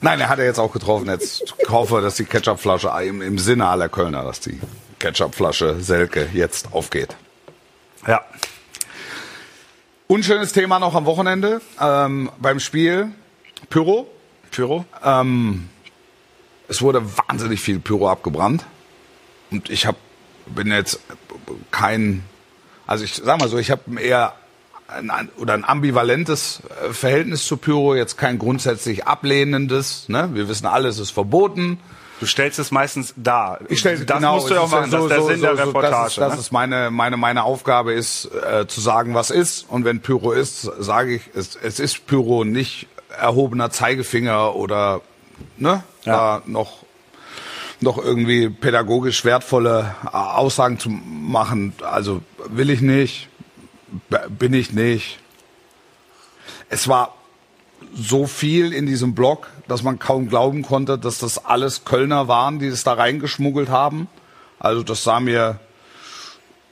Nein, 0.01 0.21
er 0.21 0.29
hat 0.29 0.39
er 0.39 0.45
jetzt 0.45 0.59
auch 0.59 0.73
getroffen. 0.73 1.09
Jetzt 1.09 1.55
hoffe, 1.69 2.01
dass 2.01 2.17
die 2.17 2.25
Ketchupflasche 2.25 2.91
im, 3.05 3.23
im 3.23 3.39
Sinne 3.39 3.67
aller 3.67 3.89
Kölner, 3.89 4.23
dass 4.25 4.41
die 4.41 4.61
Ketchupflasche 4.99 5.81
Selke 5.81 6.29
jetzt 6.33 6.73
aufgeht. 6.73 7.17
Ja. 8.07 8.25
Unschönes 10.07 10.53
Thema 10.53 10.79
noch 10.79 10.95
am 10.95 11.05
Wochenende 11.07 11.61
ähm, 11.81 12.31
beim 12.39 12.61
Spiel 12.61 13.11
Pyro. 13.71 14.07
Pyro? 14.53 14.85
Ähm, 15.05 15.69
es 16.69 16.81
wurde 16.81 17.03
wahnsinnig 17.29 17.61
viel 17.61 17.81
Pyro 17.81 18.09
abgebrannt 18.09 18.65
und 19.51 19.71
ich 19.71 19.87
hab, 19.87 19.97
bin 20.47 20.69
jetzt 20.71 21.01
kein, 21.71 22.23
also 22.87 23.05
ich 23.05 23.15
sag 23.15 23.41
mal 23.41 23.49
so, 23.49 23.59
ich 23.59 23.71
habe 23.71 24.01
eher 24.01 24.35
ein, 24.89 25.29
oder 25.37 25.55
ein 25.55 25.65
ambivalentes 25.65 26.63
äh, 26.85 26.93
Verhältnis 26.93 27.47
zu 27.47 27.57
Pyro, 27.57 27.95
jetzt 27.95 28.17
kein 28.17 28.39
grundsätzlich 28.39 29.07
ablehnendes. 29.07 30.09
Ne? 30.09 30.31
Wir 30.33 30.49
wissen 30.49 30.67
alle, 30.67 30.89
es 30.89 30.99
ist 30.99 31.11
verboten. 31.11 31.79
Du 32.19 32.25
stellst 32.25 32.59
es 32.59 32.71
meistens 32.71 33.13
dar. 33.17 33.59
Ich 33.69 33.81
stelle 33.81 34.03
das 34.05 34.21
musst 34.23 34.49
du 34.49 34.55
ja 34.55 34.61
auch 34.61 34.71
machen. 34.71 34.91
das 34.91 35.03
ist 35.03 35.11
der 35.11 35.23
Sinn 35.23 35.41
der 35.43 35.59
Reportage. 35.59 35.93
Das 35.93 36.09
ist, 36.13 36.19
das 36.19 36.33
ne? 36.33 36.39
ist 36.41 36.53
meine, 36.53 36.91
meine, 36.91 37.17
meine 37.19 37.43
Aufgabe 37.43 37.93
ist, 37.93 38.31
äh, 38.51 38.67
zu 38.67 38.81
sagen, 38.81 39.15
was 39.15 39.31
ist. 39.31 39.67
Und 39.69 39.85
wenn 39.85 40.01
Pyro 40.01 40.33
ist, 40.33 40.63
sage 40.63 41.17
ich, 41.17 41.23
es, 41.35 41.57
es 41.57 41.79
ist 41.79 42.07
Pyro, 42.07 42.45
nicht 42.45 42.89
erhobener 43.19 43.71
Zeigefinger 43.71 44.55
oder 44.55 45.03
ne, 45.59 45.85
Ja. 46.05 46.39
da 46.39 46.43
noch 46.47 46.86
noch 47.81 47.99
irgendwie 47.99 48.49
pädagogisch 48.49 49.25
wertvolle 49.25 49.95
äh, 50.05 50.09
Aussagen 50.17 50.79
zu 50.79 50.89
machen. 50.91 51.75
Also 51.83 52.23
will 52.49 52.71
ich 52.71 52.81
nicht, 52.81 53.29
bin 54.31 54.55
ich 54.55 54.73
nicht. 54.73 55.19
Es 56.69 56.89
war 56.89 57.15
so 57.95 58.27
viel 58.27 58.73
in 58.73 58.87
diesem 58.87 59.15
Blog, 59.15 59.49
dass 59.69 59.83
man 59.83 59.99
kaum 59.99 60.29
glauben 60.29 60.63
konnte, 60.63 60.99
dass 60.99 61.19
das 61.19 61.45
alles 61.45 61.85
Kölner 61.85 62.29
waren, 62.29 62.59
die 62.59 62.67
es 62.67 62.85
da 62.85 62.95
reingeschmuggelt 62.95 63.69
haben. 63.69 64.09
Also 64.59 64.83
das 64.83 65.05
sah 65.05 65.21
mir 65.21 65.61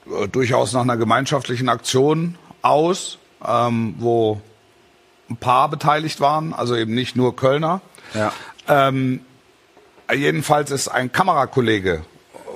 äh, 0.09 0.27
durchaus 0.27 0.73
nach 0.73 0.81
einer 0.81 0.97
gemeinschaftlichen 0.97 1.69
Aktion 1.69 2.37
aus, 2.61 3.19
ähm, 3.45 3.95
wo 3.99 4.41
ein 5.29 5.37
paar 5.37 5.69
beteiligt 5.69 6.19
waren, 6.19 6.53
also 6.53 6.75
eben 6.75 6.93
nicht 6.93 7.15
nur 7.15 7.35
Kölner. 7.35 7.81
Ja. 8.13 8.31
Ähm, 8.67 9.21
jedenfalls 10.13 10.71
ist 10.71 10.87
ein 10.87 11.11
Kamerakollege 11.11 12.03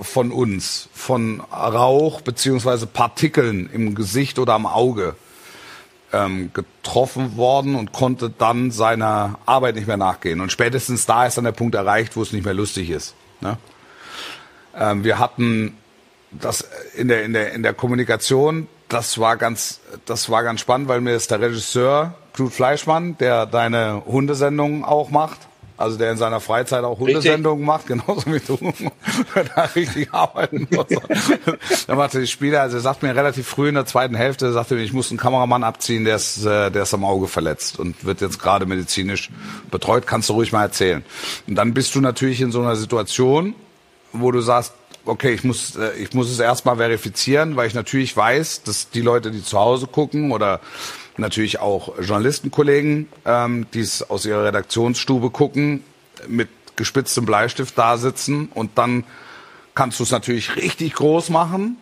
von 0.01 0.31
uns 0.31 0.89
von 0.93 1.41
Rauch 1.51 2.21
beziehungsweise 2.21 2.87
Partikeln 2.87 3.69
im 3.71 3.95
Gesicht 3.95 4.39
oder 4.39 4.53
am 4.53 4.65
Auge 4.65 5.15
ähm, 6.11 6.51
getroffen 6.53 7.37
worden 7.37 7.75
und 7.75 7.91
konnte 7.91 8.29
dann 8.29 8.71
seiner 8.71 9.39
Arbeit 9.45 9.75
nicht 9.75 9.87
mehr 9.87 9.97
nachgehen. 9.97 10.41
Und 10.41 10.51
spätestens 10.51 11.05
da 11.05 11.25
ist 11.25 11.37
dann 11.37 11.43
der 11.43 11.51
Punkt 11.51 11.75
erreicht, 11.75 12.15
wo 12.15 12.21
es 12.21 12.31
nicht 12.31 12.45
mehr 12.45 12.53
lustig 12.53 12.89
ist. 12.89 13.15
Ne? 13.41 13.57
Ähm, 14.75 15.03
wir 15.03 15.19
hatten 15.19 15.77
das 16.31 16.67
in 16.95 17.07
der, 17.07 17.23
in 17.23 17.33
der, 17.33 17.53
in 17.53 17.63
der 17.63 17.73
Kommunikation, 17.73 18.67
das 18.87 19.19
war 19.19 19.37
ganz, 19.37 19.81
das 20.05 20.29
war 20.29 20.43
ganz 20.43 20.61
spannend, 20.61 20.87
weil 20.87 21.01
mir 21.01 21.15
ist 21.15 21.31
der 21.31 21.41
Regisseur, 21.41 22.15
Knut 22.33 22.53
Fleischmann, 22.53 23.17
der 23.17 23.45
deine 23.45 24.03
Hundesendung 24.05 24.85
auch 24.85 25.09
macht, 25.09 25.48
also 25.79 25.97
der 25.97 26.11
in 26.11 26.17
seiner 26.17 26.41
Freizeit 26.41 26.83
auch 26.83 26.99
Hundesendungen 26.99 27.65
macht, 27.65 27.87
genauso 27.87 28.25
wie 28.25 28.41
du, 28.41 28.57
wenn 29.33 29.47
er 29.55 29.75
richtig 29.75 30.13
arbeiten 30.13 30.67
muss. 30.69 30.87
Dann 31.87 31.97
macht 31.97 32.13
die 32.15 32.27
Spieler, 32.27 32.61
also 32.61 32.77
er 32.77 32.81
sagt 32.81 33.01
mir 33.01 33.15
relativ 33.15 33.47
früh 33.47 33.69
in 33.69 33.75
der 33.75 33.85
zweiten 33.85 34.15
Hälfte, 34.15 34.51
sagte 34.51 34.75
mir, 34.75 34.81
ich 34.81 34.91
muss 34.91 35.09
einen 35.09 35.17
Kameramann 35.17 35.63
abziehen, 35.63 36.03
der 36.03 36.17
ist, 36.17 36.45
äh, 36.45 36.69
der 36.69 36.83
ist 36.83 36.93
am 36.93 37.05
Auge 37.05 37.27
verletzt 37.27 37.79
und 37.79 38.03
wird 38.03 38.19
jetzt 38.19 38.39
gerade 38.39 38.65
medizinisch 38.65 39.29
betreut, 39.71 40.05
kannst 40.05 40.27
du 40.27 40.33
ruhig 40.33 40.51
mal 40.51 40.63
erzählen. 40.63 41.01
Und 41.47 41.55
dann 41.55 41.73
bist 41.73 41.95
du 41.95 42.01
natürlich 42.01 42.41
in 42.41 42.51
so 42.51 42.59
einer 42.59 42.75
Situation, 42.75 43.55
wo 44.11 44.31
du 44.31 44.41
sagst, 44.41 44.73
okay, 45.05 45.31
ich 45.31 45.45
muss, 45.45 45.77
äh, 45.77 45.93
ich 45.97 46.13
muss 46.13 46.29
es 46.29 46.39
erstmal 46.39 46.75
verifizieren, 46.75 47.55
weil 47.55 47.67
ich 47.67 47.73
natürlich 47.73 48.17
weiß, 48.17 48.63
dass 48.63 48.89
die 48.89 49.01
Leute, 49.01 49.31
die 49.31 49.43
zu 49.43 49.57
Hause 49.57 49.87
gucken 49.87 50.33
oder 50.33 50.59
natürlich 51.19 51.59
auch 51.59 51.99
Journalistenkollegen, 51.99 53.07
ähm, 53.25 53.67
die 53.73 53.81
es 53.81 54.09
aus 54.09 54.25
ihrer 54.25 54.45
Redaktionsstube 54.45 55.29
gucken, 55.29 55.83
mit 56.27 56.49
gespitztem 56.75 57.25
Bleistift 57.25 57.77
da 57.77 57.97
sitzen 57.97 58.49
und 58.53 58.77
dann 58.77 59.03
kannst 59.75 59.99
du 59.99 60.03
es 60.03 60.11
natürlich 60.11 60.55
richtig 60.55 60.93
groß 60.93 61.29
machen 61.29 61.77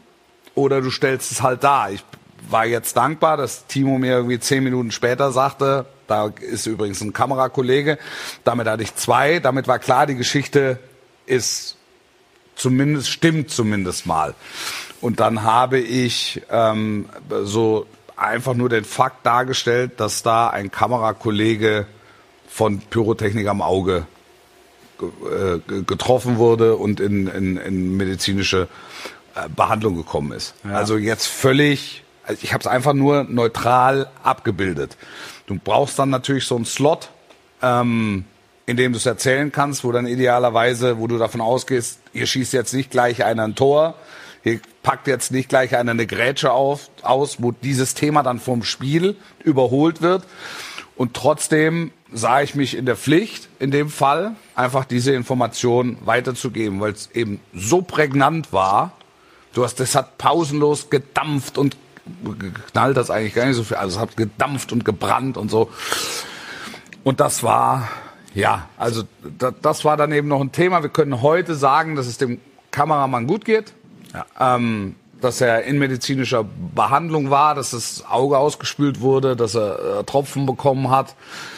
oder 0.56 0.82
du 0.82 0.90
stellst 0.90 1.32
es 1.32 1.42
halt 1.42 1.64
da. 1.64 1.90
Ich 1.90 2.04
war 2.50 2.66
jetzt 2.66 2.98
dankbar, 2.98 3.38
dass 3.38 3.68
Timo 3.68 3.98
mir 3.98 4.14
irgendwie 4.14 4.40
zehn 4.40 4.64
Minuten 4.64 4.92
später 4.92 5.32
sagte, 5.32 5.86
da 6.08 6.28
ist 6.28 6.66
übrigens 6.66 7.02
ein 7.02 7.14
Kamerakollege, 7.14 7.98
damit 8.44 8.68
hatte 8.68 8.84
ich 8.84 8.96
zwei, 8.96 9.40
damit 9.40 9.68
war 9.68 9.80
klar, 9.80 10.08
die 10.08 10.16
Geschichte 10.16 10.80
ist 11.26 11.76
zumindest, 12.56 13.10
stimmt 13.10 13.52
zumindest 13.52 14.06
mal. 14.06 14.34
Und 15.02 15.20
dann 15.20 15.44
habe 15.44 15.80
ich 15.80 16.42
ähm, 16.50 17.08
so 17.44 17.86
einfach 18.18 18.56
nur 18.56 18.68
den 18.70 18.84
Fakt 18.84 19.26
dargestellt, 19.26 20.00
dass 20.00 20.24
da 20.24 20.50
ein 20.50 20.72
Kamerakollege 20.72 21.86
von 22.50 22.80
Pyrotechnik 22.80 23.48
am 23.48 23.62
Auge 23.62 24.08
ge- 25.00 25.62
äh, 25.70 25.82
getroffen 25.84 26.38
wurde 26.38 26.76
und 26.76 27.00
in, 27.00 27.28
in, 27.28 27.58
in 27.58 27.96
medizinische 27.96 28.68
äh, 29.36 29.48
Behandlung 29.50 29.96
gekommen 29.96 30.32
ist. 30.32 30.56
Also 30.64 30.98
jetzt 30.98 31.28
völlig, 31.28 32.04
also 32.26 32.40
ich 32.42 32.54
habe 32.54 32.62
es 32.62 32.68
einfach 32.68 32.94
nur 32.94 33.24
neutral 33.24 34.10
abgebildet. 34.24 34.98
Du 35.46 35.60
brauchst 35.64 36.00
dann 36.00 36.10
natürlich 36.10 36.46
so 36.46 36.56
einen 36.56 36.66
Slot, 36.66 37.10
ähm, 37.62 38.26
in 38.66 38.76
dem 38.76 38.92
du 38.92 38.98
es 38.98 39.06
erzählen 39.06 39.52
kannst, 39.52 39.84
wo 39.84 39.92
dann 39.92 40.08
idealerweise, 40.08 40.98
wo 40.98 41.08
du 41.08 41.18
davon 41.18 41.40
ausgehst, 41.40 42.00
ihr 42.14 42.26
schießt 42.26 42.52
jetzt 42.54 42.74
nicht 42.74 42.90
gleich 42.92 43.24
einer 43.24 43.44
ein 43.44 43.56
Tor, 43.56 43.94
ihr 44.44 44.60
packt 44.84 45.08
jetzt 45.08 45.32
nicht 45.32 45.50
gleich 45.50 45.76
einer 45.76 45.92
eine 45.92 46.08
Grätsche 46.08 46.52
auf, 46.52 46.90
aus, 47.02 47.42
wo 47.42 47.52
dieses 47.52 47.94
Thema 47.94 48.24
dann 48.24 48.40
vom 48.40 48.64
Spiel 48.64 49.16
überholt 49.44 50.02
wird. 50.02 50.24
Und 50.96 51.14
trotzdem 51.14 51.92
sah 52.12 52.42
ich 52.42 52.56
mich 52.56 52.76
in 52.76 52.86
der 52.86 52.96
Pflicht, 52.96 53.50
in 53.60 53.72
dem 53.72 53.90
Fall, 53.90 54.36
einfach 54.56 54.86
diese 54.86 55.14
Information 55.14 55.98
weiterzugeben, 56.06 56.80
weil 56.80 56.94
es 56.94 57.12
eben 57.12 57.40
so 57.54 57.82
prägnant 57.82 58.54
war. 58.54 58.94
Du 59.54 59.64
hast, 59.64 59.80
das 59.80 59.96
hat 59.96 60.18
pausenlos 60.18 60.90
gedampft 60.90 61.58
und 61.58 61.78
geknallt, 62.40 62.98
das 62.98 63.10
eigentlich 63.10 63.34
gar 63.34 63.46
nicht 63.46 63.56
so 63.56 63.64
viel. 63.64 63.78
Also 63.78 63.98
es 63.98 64.02
hat 64.02 64.18
gedampft 64.18 64.72
und 64.72 64.86
gebrannt 64.86 65.38
und 65.38 65.52
so. 65.52 65.70
Und 67.04 67.20
das 67.20 67.44
war, 67.44 67.90
ja, 68.34 68.70
also 68.78 69.04
da, 69.38 69.52
das 69.52 69.86
war 69.86 69.98
dann 69.98 70.12
eben 70.12 70.28
noch 70.28 70.42
ein 70.42 70.52
Thema. 70.52 70.84
Wir 70.84 70.90
können 70.90 71.22
heute 71.22 71.56
sagen, 71.56 71.96
dass 71.96 72.08
es 72.08 72.18
dem 72.18 72.40
Kameramann 72.72 73.28
gut 73.28 73.46
geht, 73.46 73.74
ähm, 74.40 74.96
dass 75.22 75.42
er 75.42 75.64
in 75.64 75.80
medizinischer 75.80 76.46
Behandlung 76.76 77.30
war, 77.32 77.56
dass 77.56 77.72
das 77.72 78.04
Auge 78.08 78.38
ausgespült 78.38 79.02
wurde, 79.02 79.36
dass 79.36 79.56
er 79.56 80.00
äh, 80.00 80.04
Tropfen 80.04 80.46
bekommen 80.46 80.90
hat. 80.92 81.16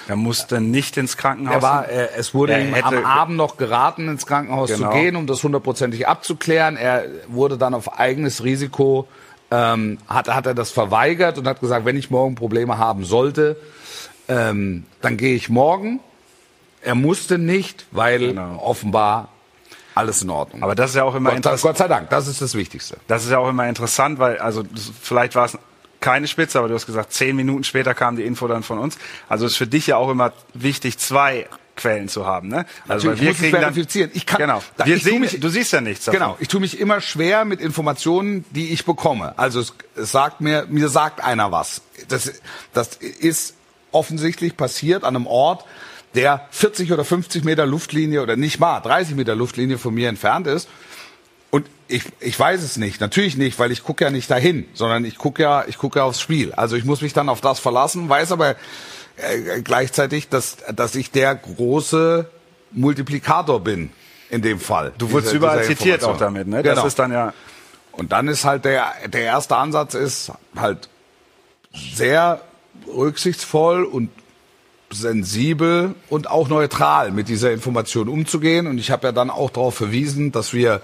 Er 0.08 0.16
musste 0.16 0.62
nicht 0.62 0.96
ins 0.98 1.18
Krankenhaus. 1.18 1.56
Er 1.56 1.62
war, 1.62 1.90
er, 1.90 2.18
es 2.18 2.34
wurde 2.34 2.54
Er 2.54 2.62
ihm 2.62 2.74
am 2.74 3.06
Abend 3.06 3.36
noch 3.38 3.58
geraten, 3.58 4.08
ins 4.08 4.26
Krankenhaus 4.26 4.70
Genau. 4.72 4.92
zu 4.92 4.98
gehen, 4.98 5.16
um 5.16 5.28
das 5.28 5.44
hundertprozentig 5.44 6.08
abzuklären. 6.08 6.78
Er 6.78 7.04
wurde 7.28 7.58
dann 7.58 7.74
auf 7.74 8.00
eigenes 8.00 8.44
Risiko, 8.44 9.08
ähm, 9.52 9.98
hat, 10.08 10.30
hat 10.34 10.46
er 10.46 10.54
das 10.54 10.72
verweigert 10.72 11.38
und 11.38 11.48
hat 11.48 11.60
gesagt, 11.60 11.86
wenn 11.86 11.98
ich 11.98 12.10
morgen 12.10 12.36
Probleme 12.36 12.78
haben 12.78 13.04
sollte, 13.04 13.58
ähm, 14.30 14.86
dann 15.02 15.18
gehe 15.18 15.36
ich 15.36 15.50
morgen. 15.50 16.00
Er 16.82 16.96
musste 16.96 17.38
nicht, 17.38 17.88
weil 17.92 18.20
Genau. 18.20 18.62
offenbar 18.64 19.28
alles 20.00 20.22
in 20.24 20.30
Ordnung. 20.30 20.64
Aber 20.64 20.76
das 20.76 20.92
ist 20.92 20.96
ja 20.96 21.04
auch 21.04 21.16
immer 21.16 21.30
Gott, 21.30 21.38
interessant. 21.38 21.62
Gott 21.62 21.78
sei 21.78 21.88
Dank, 21.88 22.10
das 22.10 22.28
ist 22.28 22.42
das 22.42 22.56
Wichtigste. 22.56 22.98
Das 23.08 23.24
ist 23.26 23.32
ja 23.32 23.38
auch 23.38 23.50
immer 23.50 23.68
interessant, 23.68 24.18
weil, 24.20 24.40
also 24.40 24.64
das- 24.64 24.92
vielleicht 25.02 25.36
war 25.36 25.46
es 25.46 25.58
keine 26.00 26.28
Spitze, 26.28 26.58
aber 26.60 26.68
du 26.70 26.74
hast 26.76 26.86
gesagt, 26.86 27.12
zehn 27.14 27.36
Minuten 27.36 27.64
später 27.64 27.94
kam 27.94 28.16
die 28.16 28.24
Info 28.24 28.48
dann 28.48 28.64
von 28.64 28.80
uns. 28.80 28.98
Also 29.28 29.46
ist 29.46 29.58
für 29.58 29.68
dich 29.68 29.88
ja 29.88 29.98
auch 29.98 30.10
immer 30.10 30.32
wichtig, 30.54 30.98
zwei 30.98 31.48
Quellen 31.76 32.10
zu 32.10 32.26
haben. 32.26 32.48
Ne? 32.50 32.66
Also 32.90 33.08
Natürlich, 33.10 33.22
ich 33.22 33.42
muss 33.42 33.54
es 33.54 33.60
verifizieren. 33.60 34.12
Ich 34.14 34.26
kann- 34.26 34.38
genau. 34.40 34.62
da- 34.78 34.86
Wir 34.86 34.96
ich 34.98 35.04
sehen, 35.04 35.22
mich- 35.22 35.40
du 35.40 35.48
siehst 35.50 35.72
ja 35.74 35.80
nichts 35.82 36.06
davon. 36.06 36.20
Genau, 36.20 36.38
ich 36.40 36.48
tue 36.50 36.60
mich 36.62 36.80
immer 36.80 37.00
schwer 37.02 37.46
mit 37.46 37.62
Informationen, 37.62 38.44
die 38.52 38.70
ich 38.74 38.84
bekomme. 38.86 39.34
Also 39.38 39.60
es, 39.62 39.74
es 39.96 40.12
sagt 40.12 40.42
mir, 40.42 40.66
mir 40.70 40.90
sagt 40.90 41.22
einer 41.24 41.52
was. 41.52 41.82
Das, 42.10 42.32
das 42.74 42.96
ist 42.98 43.56
offensichtlich 43.92 44.56
passiert 44.58 45.04
an 45.04 45.16
einem 45.16 45.26
Ort, 45.28 45.66
der 46.16 46.48
40 46.52 46.92
oder 46.92 47.06
50 47.06 47.44
Meter 47.44 47.66
Luftlinie 47.66 48.22
oder 48.22 48.36
nicht 48.36 48.60
mal 48.60 48.80
30 48.80 49.16
Meter 49.16 49.36
Luftlinie 49.36 49.78
von 49.78 49.94
mir 49.94 50.10
entfernt 50.10 50.48
ist. 50.48 50.68
Und 51.52 51.66
ich, 51.88 52.04
ich 52.20 52.40
weiß 52.40 52.62
es 52.62 52.78
nicht, 52.78 53.02
natürlich 53.02 53.36
nicht, 53.36 53.58
weil 53.58 53.72
ich 53.72 53.84
gucke 53.84 54.04
ja 54.04 54.12
nicht 54.12 54.30
dahin, 54.30 54.66
sondern 54.74 55.04
ich 55.06 55.18
gucke 55.18 55.42
ja, 55.42 55.66
ich 55.68 55.78
gucke 55.78 56.00
ja 56.00 56.06
aufs 56.06 56.22
Spiel. 56.22 56.54
Also 56.54 56.76
ich 56.76 56.86
muss 56.86 57.02
mich 57.02 57.14
dann 57.14 57.30
auf 57.30 57.42
das 57.42 57.60
verlassen, 57.60 58.08
weiß 58.08 58.32
aber 58.32 58.56
äh, 59.18 59.62
gleichzeitig, 59.64 60.30
dass, 60.30 60.58
dass 60.74 60.96
ich 60.96 61.12
der 61.12 61.34
große 61.36 62.30
Multiplikator 62.72 63.64
bin 63.64 63.90
in 64.30 64.42
dem 64.44 64.60
Fall. 64.60 64.94
Du 64.98 65.12
wurdest 65.12 65.34
überall 65.34 65.64
zitiert 65.64 66.04
auch 66.04 66.18
damit. 66.18 66.48
Ne? 66.48 66.62
Genau. 66.62 66.76
Das 66.76 66.86
ist 66.86 67.00
dann 67.00 67.12
ja 67.12 67.34
Und 67.92 68.12
dann 68.12 68.28
ist 68.28 68.46
halt 68.46 68.66
der, 68.66 68.94
der 69.08 69.22
erste 69.22 69.56
Ansatz 69.56 69.96
ist 69.96 70.32
halt 70.56 70.88
sehr 71.74 72.42
rücksichtsvoll 72.88 73.84
und 73.84 74.10
sensibel 74.92 75.96
und 76.10 76.30
auch 76.30 76.48
neutral 76.48 77.12
mit 77.12 77.30
dieser 77.30 77.52
Information 77.52 78.10
umzugehen. 78.10 78.68
Und 78.68 78.78
ich 78.78 78.92
habe 78.92 79.08
ja 79.08 79.12
dann 79.12 79.30
auch 79.30 79.50
darauf 79.50 79.76
verwiesen, 79.76 80.32
dass 80.32 80.54
wir 80.54 80.82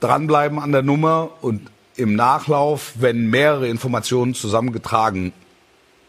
dranbleiben 0.00 0.58
an 0.58 0.72
der 0.72 0.82
Nummer 0.82 1.30
und 1.40 1.70
im 1.96 2.14
Nachlauf, 2.14 2.92
wenn 2.98 3.28
mehrere 3.28 3.68
Informationen 3.68 4.34
zusammengetragen 4.34 5.32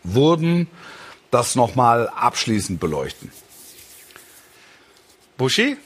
wurden, 0.04 0.68
das 1.32 1.56
nochmal 1.56 2.10
abschließend 2.10 2.80
beleuchten. 2.80 3.32
Buschi? 5.38 5.78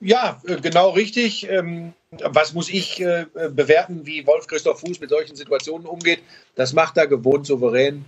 Ja, 0.00 0.40
äh, 0.46 0.60
genau 0.60 0.90
richtig. 0.90 1.48
Ähm, 1.48 1.94
Was 2.10 2.52
muss 2.52 2.68
ich 2.68 3.00
äh, 3.00 3.26
bewerten, 3.50 4.06
wie 4.06 4.26
Wolf-Christoph 4.26 4.80
Fuß 4.80 5.00
mit 5.00 5.10
solchen 5.10 5.36
Situationen 5.36 5.86
umgeht? 5.86 6.20
Das 6.54 6.72
macht 6.72 6.96
er 6.96 7.06
gewohnt 7.06 7.46
souverän. 7.46 8.04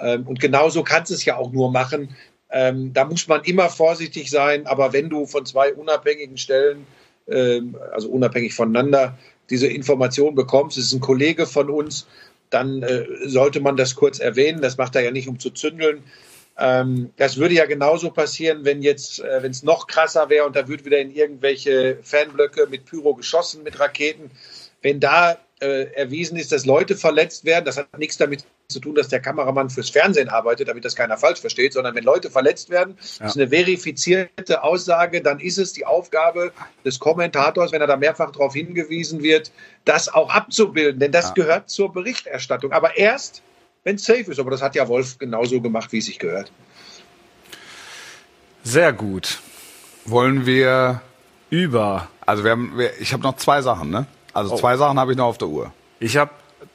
Ähm, 0.00 0.26
Und 0.26 0.40
genauso 0.40 0.82
kannst 0.82 1.10
du 1.10 1.14
es 1.14 1.24
ja 1.24 1.36
auch 1.36 1.52
nur 1.52 1.70
machen. 1.70 2.14
Ähm, 2.50 2.92
Da 2.92 3.04
muss 3.04 3.28
man 3.28 3.42
immer 3.44 3.68
vorsichtig 3.68 4.30
sein. 4.30 4.66
Aber 4.66 4.92
wenn 4.92 5.08
du 5.08 5.26
von 5.26 5.46
zwei 5.46 5.72
unabhängigen 5.72 6.36
Stellen, 6.36 6.86
ähm, 7.28 7.76
also 7.92 8.08
unabhängig 8.08 8.54
voneinander, 8.54 9.18
diese 9.50 9.66
Information 9.66 10.34
bekommst, 10.34 10.78
es 10.78 10.86
ist 10.86 10.92
ein 10.92 11.00
Kollege 11.00 11.46
von 11.46 11.70
uns, 11.70 12.06
dann 12.50 12.82
äh, 12.82 13.06
sollte 13.26 13.60
man 13.60 13.76
das 13.76 13.94
kurz 13.94 14.18
erwähnen. 14.18 14.60
Das 14.62 14.76
macht 14.76 14.96
er 14.96 15.02
ja 15.02 15.10
nicht, 15.10 15.28
um 15.28 15.38
zu 15.38 15.50
zündeln. 15.50 16.02
Ähm, 16.58 17.10
das 17.16 17.36
würde 17.36 17.54
ja 17.54 17.66
genauso 17.66 18.10
passieren, 18.10 18.64
wenn 18.64 18.82
jetzt, 18.82 19.20
äh, 19.20 19.42
wenn 19.42 19.50
es 19.50 19.62
noch 19.62 19.86
krasser 19.86 20.28
wäre 20.28 20.46
und 20.46 20.56
da 20.56 20.68
wird 20.68 20.84
wieder 20.84 20.98
in 20.98 21.10
irgendwelche 21.10 21.98
Fanblöcke 22.02 22.66
mit 22.68 22.84
Pyro 22.84 23.14
geschossen, 23.14 23.62
mit 23.62 23.78
Raketen. 23.78 24.30
Wenn 24.82 25.00
da 25.00 25.38
äh, 25.60 25.92
erwiesen 25.94 26.36
ist, 26.36 26.52
dass 26.52 26.66
Leute 26.66 26.96
verletzt 26.96 27.44
werden, 27.44 27.64
das 27.64 27.76
hat 27.76 27.98
nichts 27.98 28.16
damit 28.16 28.44
zu 28.70 28.80
tun, 28.80 28.94
dass 28.94 29.08
der 29.08 29.20
Kameramann 29.20 29.70
fürs 29.70 29.90
Fernsehen 29.90 30.28
arbeitet, 30.28 30.68
damit 30.68 30.84
das 30.84 30.96
keiner 30.96 31.16
falsch 31.16 31.40
versteht, 31.40 31.72
sondern 31.72 31.94
wenn 31.94 32.04
Leute 32.04 32.30
verletzt 32.30 32.70
werden, 32.70 32.96
ist 32.98 33.36
eine 33.36 33.48
verifizierte 33.48 34.62
Aussage, 34.62 35.20
dann 35.20 35.40
ist 35.40 35.58
es 35.58 35.72
die 35.72 35.86
Aufgabe 35.86 36.52
des 36.84 36.98
Kommentators, 36.98 37.72
wenn 37.72 37.80
er 37.80 37.86
da 37.86 37.96
mehrfach 37.96 38.30
darauf 38.30 38.54
hingewiesen 38.54 39.22
wird, 39.22 39.52
das 39.84 40.12
auch 40.12 40.30
abzubilden, 40.30 41.00
denn 41.00 41.12
das 41.12 41.34
gehört 41.34 41.70
zur 41.70 41.92
Berichterstattung. 41.92 42.72
Aber 42.72 42.96
erst, 42.96 43.42
wenn 43.84 43.96
es 43.96 44.04
safe 44.04 44.30
ist. 44.30 44.38
Aber 44.38 44.50
das 44.50 44.62
hat 44.62 44.74
ja 44.74 44.88
Wolf 44.88 45.18
genauso 45.18 45.60
gemacht, 45.60 45.92
wie 45.92 45.98
es 45.98 46.06
sich 46.06 46.18
gehört. 46.18 46.52
Sehr 48.62 48.92
gut. 48.92 49.38
Wollen 50.04 50.46
wir, 50.46 51.00
Über. 51.50 52.08
also 52.26 52.44
wir 52.44 52.50
haben, 52.52 52.76
wir, 52.76 52.98
ich 53.00 53.12
habe 53.12 53.22
noch 53.22 53.36
zwei 53.36 53.62
Sachen, 53.62 53.90
ne? 53.90 54.06
Also 54.32 54.56
zwei 54.56 54.76
Sachen 54.76 54.98
habe 54.98 55.12
ich 55.12 55.18
noch 55.18 55.26
auf 55.26 55.38
der 55.38 55.48
Uhr. 55.48 55.72
Ich 55.98 56.16
habe 56.16 56.30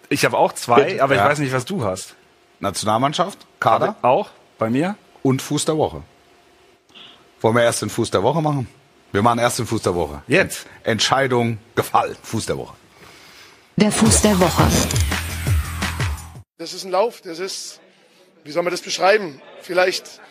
ich 0.09 0.25
hab 0.25 0.33
auch 0.33 0.53
zwei, 0.53 0.83
Bitte. 0.83 1.03
aber 1.03 1.13
ich 1.15 1.19
Ja. 1.19 1.25
weiß 1.29 1.39
nicht, 1.39 1.53
was 1.53 1.65
du 1.65 1.83
hast. 1.83 2.15
Nationalmannschaft, 2.59 3.39
Kader 3.59 3.95
Auch? 4.01 4.29
Bei 4.57 4.69
mir? 4.69 4.95
und 5.23 5.41
Fuß 5.41 5.65
der 5.65 5.77
Woche. 5.77 6.01
Wollen 7.41 7.55
wir 7.55 7.63
erst 7.63 7.81
den 7.81 7.89
Fuß 7.89 8.11
der 8.11 8.23
Woche 8.23 8.41
machen? 8.41 8.67
Wir 9.11 9.21
machen 9.21 9.39
erst 9.39 9.59
den 9.59 9.67
Fuß 9.67 9.81
der 9.81 9.95
Woche. 9.95 10.21
Jetzt. 10.27 10.65
Entscheidung 10.83 11.57
gefallen. 11.75 12.15
Fuß 12.23 12.45
der 12.47 12.57
Woche. 12.57 12.73
Der 13.77 13.91
Fuß 13.91 14.21
der 14.21 14.39
Woche. 14.39 14.63
Das 16.57 16.73
ist 16.73 16.85
ein 16.85 16.91
Lauf, 16.91 17.21
das 17.21 17.39
ist, 17.39 17.81
wie 18.43 18.51
soll 18.51 18.63
man 18.63 18.71
das 18.71 18.81
beschreiben? 18.81 19.41
Vielleicht 19.61 20.21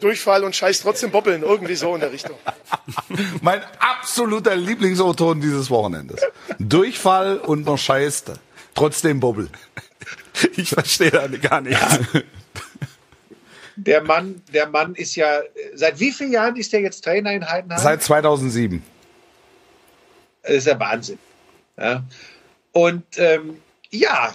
Durchfall 0.00 0.44
und 0.44 0.54
scheiß 0.54 0.80
trotzdem 0.80 1.10
bobbeln, 1.10 1.42
irgendwie 1.42 1.74
so 1.74 1.94
in 1.94 2.00
der 2.00 2.12
Richtung. 2.12 2.36
Mein 3.42 3.60
absoluter 3.78 4.56
Lieblingsoton 4.56 5.40
dieses 5.40 5.70
Wochenendes. 5.70 6.20
Durchfall 6.58 7.38
und 7.38 7.64
noch 7.64 7.78
scheißt. 7.78 8.32
Trotzdem 8.74 9.20
Bobbel. 9.20 9.48
Ich 10.56 10.68
verstehe 10.68 11.10
da 11.10 11.26
gar 11.26 11.60
nichts. 11.60 11.98
Der 13.74 14.02
Mann, 14.04 14.40
der 14.52 14.68
Mann 14.68 14.94
ist 14.94 15.16
ja, 15.16 15.40
seit 15.74 15.98
wie 15.98 16.12
vielen 16.12 16.32
Jahren 16.32 16.54
ist 16.54 16.72
der 16.72 16.80
jetzt 16.80 17.02
Trainer 17.02 17.32
in 17.32 17.44
Heidenheim? 17.44 17.80
Seit 17.80 18.04
2007. 18.04 18.82
Das 20.42 20.52
ist 20.52 20.66
ja 20.68 20.78
Wahnsinn. 20.78 21.18
Ja. 21.76 22.04
Und 22.72 23.04
ähm, 23.16 23.60
ja, 23.90 24.34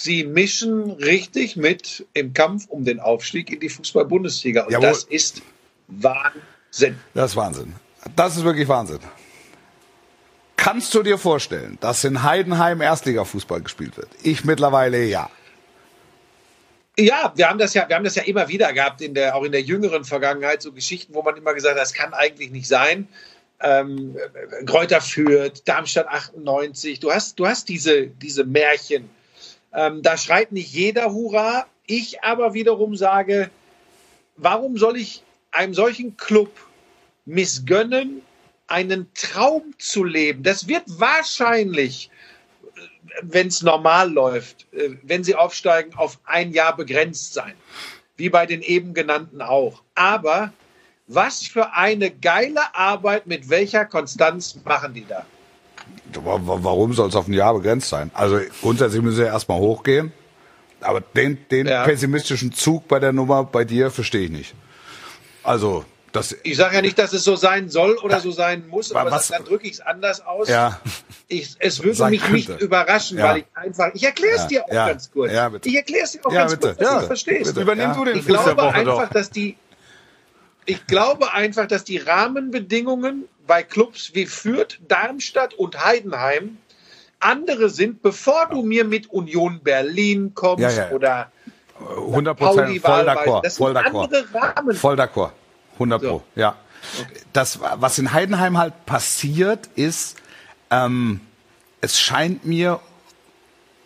sie 0.00 0.24
mischen 0.24 0.90
richtig 0.92 1.56
mit 1.56 2.06
im 2.14 2.32
Kampf 2.32 2.66
um 2.68 2.84
den 2.84 3.00
Aufstieg 3.00 3.50
in 3.50 3.60
die 3.60 3.68
Fußball-Bundesliga. 3.68 4.64
Und 4.64 4.72
Jawohl. 4.72 4.88
das 4.88 5.04
ist 5.04 5.42
Wahnsinn. 5.88 6.98
Das 7.14 7.32
ist 7.32 7.36
Wahnsinn. 7.36 7.74
Das 8.16 8.36
ist 8.36 8.44
wirklich 8.44 8.68
Wahnsinn. 8.68 9.00
Kannst 10.56 10.92
du 10.94 11.02
dir 11.02 11.18
vorstellen, 11.18 11.78
dass 11.80 12.04
in 12.04 12.22
Heidenheim 12.22 12.80
Erstligafußball 12.80 13.62
gespielt 13.62 13.96
wird? 13.96 14.08
Ich 14.22 14.44
mittlerweile 14.44 15.04
ja. 15.04 15.30
Ja, 16.98 17.32
wir 17.36 17.48
haben 17.48 17.60
das 17.60 17.74
ja, 17.74 17.88
wir 17.88 17.94
haben 17.94 18.04
das 18.04 18.16
ja 18.16 18.24
immer 18.24 18.48
wieder 18.48 18.72
gehabt, 18.72 19.00
in 19.00 19.14
der, 19.14 19.36
auch 19.36 19.44
in 19.44 19.52
der 19.52 19.62
jüngeren 19.62 20.04
Vergangenheit, 20.04 20.60
so 20.62 20.72
Geschichten, 20.72 21.14
wo 21.14 21.22
man 21.22 21.36
immer 21.36 21.54
gesagt 21.54 21.76
hat, 21.76 21.80
das 21.80 21.94
kann 21.94 22.12
eigentlich 22.12 22.50
nicht 22.50 22.66
sein. 22.66 23.06
Ähm, 23.60 24.16
Kräuter 24.66 25.00
Fürth, 25.00 25.62
Darmstadt 25.64 26.08
98, 26.08 26.98
du 26.98 27.12
hast, 27.12 27.38
du 27.38 27.46
hast 27.46 27.68
diese, 27.68 28.08
diese 28.08 28.44
Märchen. 28.44 29.08
Ähm, 29.72 30.02
da 30.02 30.16
schreit 30.16 30.52
nicht 30.52 30.72
jeder 30.72 31.12
Hurra. 31.12 31.66
Ich 31.86 32.22
aber 32.22 32.54
wiederum 32.54 32.96
sage, 32.96 33.50
warum 34.36 34.76
soll 34.76 34.96
ich 34.96 35.22
einem 35.50 35.74
solchen 35.74 36.16
Club 36.16 36.50
missgönnen, 37.24 38.22
einen 38.66 39.12
Traum 39.14 39.74
zu 39.78 40.04
leben? 40.04 40.42
Das 40.42 40.68
wird 40.68 40.84
wahrscheinlich, 40.86 42.10
wenn 43.22 43.48
es 43.48 43.62
normal 43.62 44.10
läuft, 44.10 44.66
äh, 44.72 44.96
wenn 45.02 45.24
sie 45.24 45.34
aufsteigen, 45.34 45.94
auf 45.94 46.18
ein 46.24 46.52
Jahr 46.52 46.76
begrenzt 46.76 47.34
sein. 47.34 47.54
Wie 48.16 48.30
bei 48.30 48.46
den 48.46 48.62
eben 48.62 48.94
genannten 48.94 49.42
auch. 49.42 49.82
Aber 49.94 50.52
was 51.06 51.46
für 51.46 51.72
eine 51.72 52.10
geile 52.10 52.74
Arbeit, 52.74 53.26
mit 53.26 53.48
welcher 53.48 53.84
Konstanz 53.84 54.58
machen 54.64 54.92
die 54.92 55.06
da? 55.06 55.24
Wa- 56.14 56.40
wa- 56.44 56.58
Warum 56.62 56.92
soll 56.92 57.08
es 57.08 57.16
auf 57.16 57.28
ein 57.28 57.32
Jahr 57.32 57.54
begrenzt 57.54 57.88
sein? 57.88 58.10
Also 58.14 58.40
grundsätzlich 58.62 59.02
müssen 59.02 59.16
sie 59.16 59.24
erstmal 59.24 59.58
hochgehen. 59.58 60.12
Aber 60.80 61.00
den, 61.00 61.38
den 61.50 61.66
Ja. 61.66 61.84
pessimistischen 61.84 62.52
Zug 62.52 62.86
bei 62.88 62.98
der 63.00 63.12
Nummer 63.12 63.42
bei 63.44 63.64
dir 63.64 63.90
verstehe 63.90 64.26
ich 64.26 64.30
nicht. 64.30 64.54
Also, 65.42 65.84
das, 66.12 66.36
Ich 66.42 66.56
sage 66.56 66.76
ja 66.76 66.82
nicht, 66.82 66.98
dass 66.98 67.12
es 67.12 67.24
so 67.24 67.36
sein 67.36 67.68
soll 67.68 67.96
oder 67.98 68.20
so 68.20 68.30
sein 68.30 68.66
muss, 68.68 68.92
aber 68.92 69.10
was- 69.10 69.28
dann 69.28 69.44
drücke 69.44 69.66
ich 69.66 69.74
es 69.74 69.80
anders 69.80 70.24
aus. 70.24 70.48
ja, 70.48 70.80
Ich, 71.26 71.56
es 71.58 71.82
würde 71.82 72.04
mich 72.10 72.26
nicht 72.30 72.46
könnte. 72.48 72.64
überraschen, 72.64 73.18
Ja. 73.18 73.24
weil 73.30 73.38
ich 73.38 73.44
einfach. 73.54 73.90
Ich 73.94 74.04
erkläre 74.04 74.36
es 74.36 74.42
Ja, 74.42 74.46
dir 74.48 74.64
auch 74.64 74.72
ja, 74.72 74.88
ganz 74.88 75.10
kurz. 75.10 75.32
ja, 75.32 75.48
bitte. 75.48 75.68
ich 75.68 75.74
erkläre 75.76 76.04
es 76.04 76.12
dir 76.12 76.20
auch 76.24 76.32
Ja, 76.32 76.40
ganz 76.40 76.52
bitte, 76.52 76.66
kurz, 76.68 76.78
dass 76.78 76.88
ja, 76.92 77.00
du 77.00 77.06
verstehst. 77.06 77.44
bitte. 77.46 77.60
Übernimm 77.60 77.90
Ja. 77.90 77.94
du 77.94 78.04
den 78.04 78.16
Ich 78.18 78.24
Fuß 78.24 78.32
glaube 78.44 78.62
einfach, 78.72 78.84
doch. 78.84 79.08
dass 79.10 79.30
die. 79.30 79.56
Ich 80.64 80.86
glaube 80.86 81.32
einfach, 81.32 81.66
dass 81.66 81.82
die 81.84 81.96
Rahmenbedingungen 81.98 83.24
bei 83.48 83.64
Clubs 83.64 84.12
wie 84.14 84.26
Fürth, 84.26 84.78
Darmstadt 84.86 85.54
und 85.54 85.84
Heidenheim 85.84 86.58
andere 87.18 87.68
sind, 87.68 88.00
bevor 88.02 88.46
du 88.48 88.62
mir 88.62 88.84
mit 88.84 89.08
Union 89.10 89.60
Berlin 89.64 90.34
kommst 90.34 90.62
Ja, 90.62 90.70
ja, 90.70 90.88
ja. 90.88 90.92
oder 90.92 91.32
100 91.80 92.38
Pauli 92.38 92.78
Prozent 92.78 92.82
voll 92.86 93.08
d'accord. 93.08 93.50
Voll 93.56 93.76
d'accord. 93.76 94.74
Voll 94.76 94.94
d'accord. 94.96 95.30
100 95.74 96.00
So. 96.00 96.08
Pro, 96.08 96.22
ja. 96.36 96.54
Das, 97.32 97.58
was 97.60 97.98
in 97.98 98.12
Heidenheim 98.12 98.56
halt 98.58 98.86
passiert, 98.86 99.68
ist, 99.74 100.16
ähm, 100.70 101.20
es 101.80 101.98
scheint 102.00 102.44
mir 102.44 102.78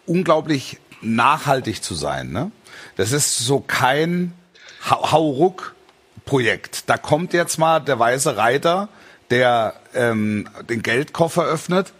unglaublich 0.06 0.78
nachhaltig 1.00 1.82
zu 1.82 1.94
sein. 1.94 2.32
Ne? 2.32 2.50
Das 2.96 3.12
ist 3.12 3.38
so 3.38 3.60
kein 3.60 4.32
Hau- 4.90 5.10
Hauruck-Projekt. 5.12 6.88
Da 6.90 6.96
kommt 6.98 7.32
jetzt 7.32 7.58
mal 7.58 7.80
der 7.80 7.98
weiße 7.98 8.36
Reiter, 8.36 8.88
der 9.32 9.74
ähm, 9.94 10.46
den 10.68 10.82
Geldkoffer 10.82 11.44
öffnet 11.44 11.92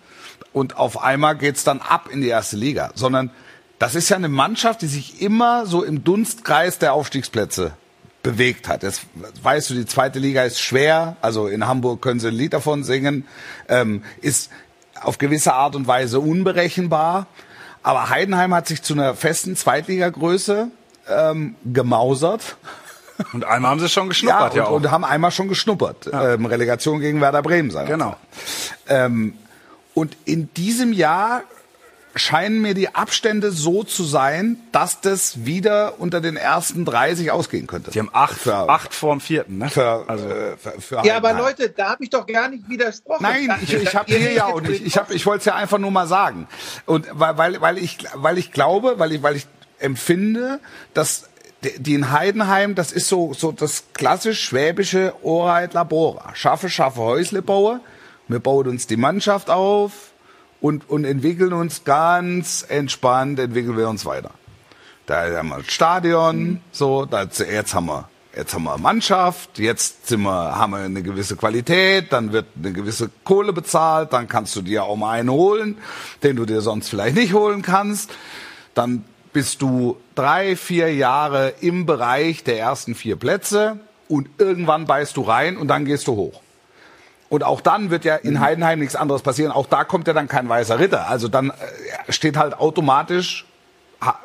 und 0.52 0.76
auf 0.76 1.02
einmal 1.02 1.36
geht's 1.36 1.64
dann 1.64 1.80
ab 1.80 2.10
in 2.12 2.20
die 2.20 2.28
erste 2.28 2.56
Liga. 2.56 2.90
Sondern 2.94 3.30
das 3.78 3.94
ist 3.94 4.10
ja 4.10 4.16
eine 4.16 4.28
Mannschaft, 4.28 4.82
die 4.82 4.86
sich 4.86 5.22
immer 5.22 5.66
so 5.66 5.82
im 5.82 6.04
Dunstkreis 6.04 6.78
der 6.78 6.92
Aufstiegsplätze 6.92 7.72
bewegt 8.22 8.68
hat. 8.68 8.82
Jetzt 8.82 9.06
weißt 9.42 9.70
du, 9.70 9.74
die 9.74 9.86
zweite 9.86 10.18
Liga 10.18 10.44
ist 10.44 10.60
schwer. 10.60 11.16
Also 11.22 11.48
in 11.48 11.66
Hamburg 11.66 12.02
können 12.02 12.20
sie 12.20 12.28
ein 12.28 12.34
Lied 12.34 12.52
davon 12.52 12.84
singen. 12.84 13.26
Ähm, 13.68 14.04
ist 14.20 14.50
auf 15.00 15.18
gewisse 15.18 15.54
Art 15.54 15.74
und 15.74 15.88
Weise 15.88 16.20
unberechenbar. 16.20 17.26
Aber 17.82 18.10
Heidenheim 18.10 18.54
hat 18.54 18.68
sich 18.68 18.82
zu 18.82 18.92
einer 18.92 19.14
festen 19.16 19.56
Zweitligagröße 19.56 20.68
ähm, 21.08 21.56
gemausert. 21.64 22.56
Und 23.32 23.44
einmal 23.44 23.70
haben 23.72 23.80
sie 23.80 23.88
schon 23.88 24.08
geschnuppert, 24.08 24.54
ja, 24.54 24.64
und, 24.64 24.68
auch. 24.68 24.76
und 24.76 24.90
haben 24.90 25.04
einmal 25.04 25.30
schon 25.30 25.48
geschnuppert. 25.48 26.08
Ähm, 26.12 26.46
Relegation 26.46 27.00
gegen 27.00 27.20
Werder 27.20 27.42
Bremen 27.42 27.70
sein. 27.70 27.86
Genau. 27.86 28.16
Ähm, 28.88 29.34
und 29.94 30.16
in 30.24 30.52
diesem 30.54 30.92
Jahr 30.92 31.42
scheinen 32.14 32.60
mir 32.60 32.74
die 32.74 32.94
Abstände 32.94 33.52
so 33.52 33.84
zu 33.84 34.04
sein, 34.04 34.58
dass 34.70 35.00
das 35.00 35.46
wieder 35.46 35.94
unter 35.98 36.20
den 36.20 36.36
ersten 36.36 36.84
30 36.84 37.30
ausgehen 37.30 37.66
könnte. 37.66 37.90
Die 37.90 37.98
haben 37.98 38.10
acht, 38.12 38.38
für, 38.38 38.54
acht 38.68 38.94
vorm 38.94 39.18
vierten, 39.22 39.56
ne? 39.56 39.70
Für, 39.70 40.04
also, 40.08 40.28
äh, 40.28 40.56
für, 40.58 40.72
für 40.78 40.94
Ja, 41.06 41.16
aber 41.16 41.28
Heidenheim. 41.28 41.38
Leute, 41.38 41.70
da 41.70 41.90
habe 41.92 42.04
ich 42.04 42.10
doch 42.10 42.26
gar 42.26 42.48
nicht 42.50 42.68
widersprochen. 42.68 43.22
Nein, 43.22 43.58
ich, 43.62 43.72
ich 43.72 43.94
habe 43.96 44.12
hier 44.14 44.30
ja 44.32 44.48
nicht. 44.60 44.68
mit- 44.68 44.86
Ich 44.86 44.98
habe, 44.98 45.14
ich 45.14 45.24
wollte 45.24 45.38
es 45.38 45.44
ja 45.46 45.54
einfach 45.54 45.78
nur 45.78 45.90
mal 45.90 46.06
sagen. 46.06 46.48
Und 46.84 47.06
weil, 47.12 47.38
weil, 47.38 47.60
weil 47.62 47.78
ich, 47.78 47.96
weil 48.14 48.36
ich 48.36 48.52
glaube, 48.52 48.98
weil 48.98 49.12
ich, 49.12 49.22
weil 49.22 49.36
ich 49.36 49.46
empfinde, 49.78 50.60
dass 50.92 51.28
die 51.62 51.94
in 51.94 52.10
Heidenheim, 52.10 52.74
das 52.74 52.92
ist 52.92 53.08
so, 53.08 53.34
so 53.34 53.52
das 53.52 53.84
klassisch 53.94 54.42
schwäbische 54.42 55.14
Oreit 55.22 55.74
Labora. 55.74 56.34
Schaffe, 56.34 56.68
schaffe 56.68 57.00
Häusle 57.00 57.42
baue. 57.42 57.80
Wir 58.28 58.40
bauen 58.40 58.68
uns 58.68 58.86
die 58.86 58.96
Mannschaft 58.96 59.50
auf 59.50 60.12
und, 60.60 60.88
und 60.88 61.04
entwickeln 61.04 61.52
uns 61.52 61.84
ganz 61.84 62.64
entspannt, 62.68 63.38
entwickeln 63.38 63.76
wir 63.76 63.88
uns 63.88 64.04
weiter. 64.04 64.30
Da 65.06 65.36
haben 65.36 65.48
wir 65.48 65.58
das 65.58 65.72
Stadion, 65.72 66.60
so, 66.70 67.04
da, 67.04 67.24
jetzt 67.24 67.74
haben 67.74 67.86
wir, 67.86 68.08
jetzt 68.36 68.54
haben 68.54 68.64
wir 68.64 68.78
Mannschaft, 68.78 69.58
jetzt 69.58 70.06
sind 70.06 70.22
wir, 70.22 70.56
haben 70.56 70.72
wir 70.72 70.78
eine 70.78 71.02
gewisse 71.02 71.36
Qualität, 71.36 72.12
dann 72.12 72.32
wird 72.32 72.46
eine 72.56 72.72
gewisse 72.72 73.10
Kohle 73.24 73.52
bezahlt, 73.52 74.12
dann 74.12 74.28
kannst 74.28 74.54
du 74.56 74.62
dir 74.62 74.84
auch 74.84 74.96
mal 74.96 75.18
einen 75.18 75.30
holen, 75.30 75.78
den 76.22 76.36
du 76.36 76.46
dir 76.46 76.60
sonst 76.60 76.88
vielleicht 76.88 77.16
nicht 77.16 77.34
holen 77.34 77.62
kannst. 77.62 78.10
Dann 78.74 79.04
bist 79.32 79.62
du 79.62 79.96
drei, 80.14 80.56
vier 80.56 80.94
Jahre 80.94 81.54
im 81.60 81.86
Bereich 81.86 82.44
der 82.44 82.58
ersten 82.58 82.94
vier 82.94 83.16
Plätze 83.16 83.80
und 84.08 84.28
irgendwann 84.38 84.86
beißt 84.86 85.16
du 85.16 85.22
rein 85.22 85.56
und 85.56 85.68
dann 85.68 85.84
gehst 85.84 86.06
du 86.06 86.16
hoch. 86.16 86.40
Und 87.28 87.44
auch 87.44 87.62
dann 87.62 87.88
wird 87.90 88.04
ja 88.04 88.16
in 88.16 88.40
Heidenheim 88.40 88.78
nichts 88.80 88.94
anderes 88.94 89.22
passieren. 89.22 89.52
Auch 89.52 89.66
da 89.66 89.84
kommt 89.84 90.06
ja 90.06 90.12
dann 90.12 90.28
kein 90.28 90.46
weißer 90.48 90.78
Ritter. 90.78 91.08
Also 91.08 91.28
dann 91.28 91.48
äh, 91.50 92.12
steht 92.12 92.36
halt 92.36 92.52
automatisch 92.54 93.46
ha- 94.02 94.18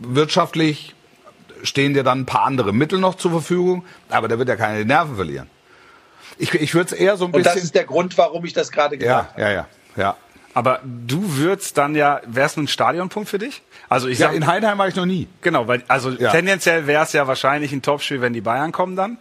wirtschaftlich 0.00 0.94
stehen 1.64 1.94
dir 1.94 2.04
dann 2.04 2.20
ein 2.20 2.26
paar 2.26 2.44
andere 2.44 2.72
Mittel 2.72 2.98
noch 2.98 3.14
zur 3.16 3.30
Verfügung, 3.30 3.84
aber 4.10 4.28
der 4.28 4.38
wird 4.38 4.48
ja 4.48 4.56
keine 4.56 4.84
Nerven 4.84 5.16
verlieren. 5.16 5.48
Ich, 6.38 6.52
ich 6.54 6.74
würde 6.74 6.92
es 6.94 7.00
eher 7.00 7.16
so 7.16 7.24
ein 7.24 7.32
Und 7.32 7.44
das 7.46 7.54
bisschen. 7.54 7.64
ist 7.66 7.74
der 7.74 7.84
Grund, 7.84 8.18
warum 8.18 8.44
ich 8.44 8.52
das 8.52 8.70
gerade 8.70 8.96
ja, 8.96 9.00
gesagt 9.22 9.32
habe. 9.32 9.42
ja, 9.42 9.50
ja, 9.50 9.66
ja. 9.96 10.16
Aber 10.54 10.80
du 10.84 11.36
würdest 11.36 11.76
dann 11.76 11.94
ja, 11.94 12.20
wäre 12.26 12.46
es 12.46 12.56
ein 12.56 12.68
Stadionpunkt 12.68 13.28
für 13.28 13.38
dich? 13.38 13.62
Also 13.88 14.08
ich 14.08 14.18
Ja, 14.18 14.28
sag, 14.28 14.36
in 14.36 14.46
Heidenheim 14.46 14.78
war 14.78 14.88
ich 14.88 14.96
noch 14.96 15.06
nie. 15.06 15.28
genau, 15.42 15.68
weil, 15.68 15.82
also 15.88 16.10
Ja. 16.10 16.30
tendenziell 16.30 16.86
wäre 16.86 17.04
es 17.04 17.12
ja 17.12 17.26
wahrscheinlich 17.26 17.72
ein 17.72 17.82
Topspiel, 17.82 18.20
wenn 18.20 18.32
die 18.32 18.40
Bayern 18.40 18.72
kommen 18.72 18.96
dann. 18.96 19.18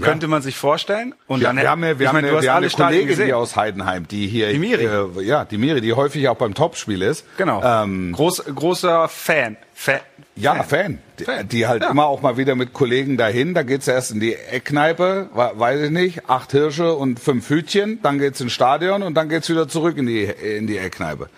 Könnte 0.00 0.26
man 0.26 0.42
sich 0.42 0.56
vorstellen. 0.56 1.14
Und 1.28 1.42
Ja, 1.42 1.48
dann 1.50 1.58
wir 1.58 1.70
haben, 1.70 1.84
ja, 1.84 1.96
wir 1.96 2.08
haben, 2.08 2.14
meine, 2.16 2.28
eine, 2.30 2.42
wir 2.42 2.50
haben 2.50 2.56
alle 2.64 2.66
eine 2.66 2.74
Kollegin 2.74 3.06
gesehen. 3.06 3.26
hier 3.26 3.36
aus 3.38 3.54
Heidenheim, 3.54 4.08
die 4.08 4.26
hier, 4.26 4.50
Die 4.50 4.58
Miri. 4.58 4.84
Äh, 4.86 5.22
ja, 5.22 5.44
die 5.44 5.58
Miri, 5.58 5.80
die 5.80 5.92
häufig 5.92 6.28
auch 6.28 6.34
beim 6.36 6.54
Topspiel 6.54 7.02
ist. 7.02 7.24
Genau. 7.36 7.62
Ähm, 7.62 8.10
Groß, 8.12 8.42
großer 8.52 9.06
Fan. 9.08 9.56
Fan. 9.74 10.00
Ja, 10.34 10.62
Fan. 10.62 10.98
Die, 11.18 11.24
Fan. 11.24 11.46
die 11.48 11.66
halt 11.66 11.82
Ja. 11.82 11.90
immer 11.90 12.06
auch 12.06 12.22
mal 12.22 12.36
wieder 12.38 12.54
mit 12.54 12.72
Kollegen 12.72 13.16
dahin. 13.18 13.52
Da 13.52 13.62
geht's 13.64 13.86
erst 13.86 14.12
in 14.12 14.20
die 14.20 14.34
Eckkneipe, 14.34 15.28
weiß 15.34 15.82
ich 15.82 15.90
nicht, 15.90 16.28
acht 16.30 16.52
Hirsche 16.52 16.94
und 16.94 17.20
fünf 17.20 17.50
Hütchen. 17.50 18.00
Dann 18.02 18.18
geht's 18.18 18.40
ins 18.40 18.52
Stadion 18.52 19.02
und 19.02 19.14
dann 19.14 19.28
geht's 19.28 19.48
wieder 19.50 19.68
zurück 19.68 19.98
in 19.98 20.06
die 20.06 20.22
in 20.24 20.66
die 20.66 20.78
Eckkneipe. 20.78 21.28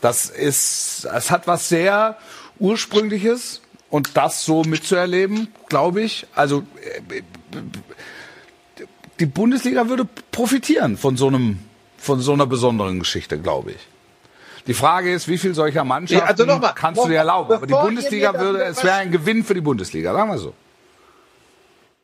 Das 0.00 0.28
ist, 0.28 1.06
es 1.14 1.30
hat 1.30 1.46
was 1.46 1.68
sehr 1.68 2.16
ursprüngliches 2.58 3.60
und 3.88 4.16
das 4.16 4.44
so 4.44 4.62
mitzuerleben, 4.64 5.48
glaube 5.68 6.02
ich. 6.02 6.26
Also 6.34 6.64
äh, 7.10 7.22
die 9.20 9.26
Bundesliga 9.26 9.88
würde 9.88 10.06
profitieren 10.32 10.96
von 10.96 11.16
so 11.16 11.28
einem 11.28 11.60
von 11.98 12.20
so 12.20 12.32
einer 12.32 12.46
besonderen 12.46 12.98
Geschichte, 12.98 13.38
glaube 13.38 13.72
ich. 13.72 13.78
Die 14.70 14.74
Frage 14.74 15.12
ist, 15.12 15.26
wie 15.26 15.36
viel 15.36 15.52
solcher 15.52 15.82
Mannschaften 15.82 16.24
Ja, 16.24 16.30
also 16.30 16.44
noch 16.44 16.60
mal, 16.60 16.72
kannst 16.72 17.00
du 17.02 17.06
dir 17.08 17.14
noch- 17.14 17.18
erlauben? 17.18 17.52
Aber 17.54 17.66
die 17.66 17.72
Bundesliga 17.72 18.38
würde, 18.38 18.62
es 18.62 18.84
wäre 18.84 18.94
ein 18.98 19.10
Gewinn 19.10 19.42
für 19.42 19.52
die 19.54 19.60
Bundesliga, 19.60 20.12
sagen 20.14 20.30
wir 20.30 20.38
so. 20.38 20.54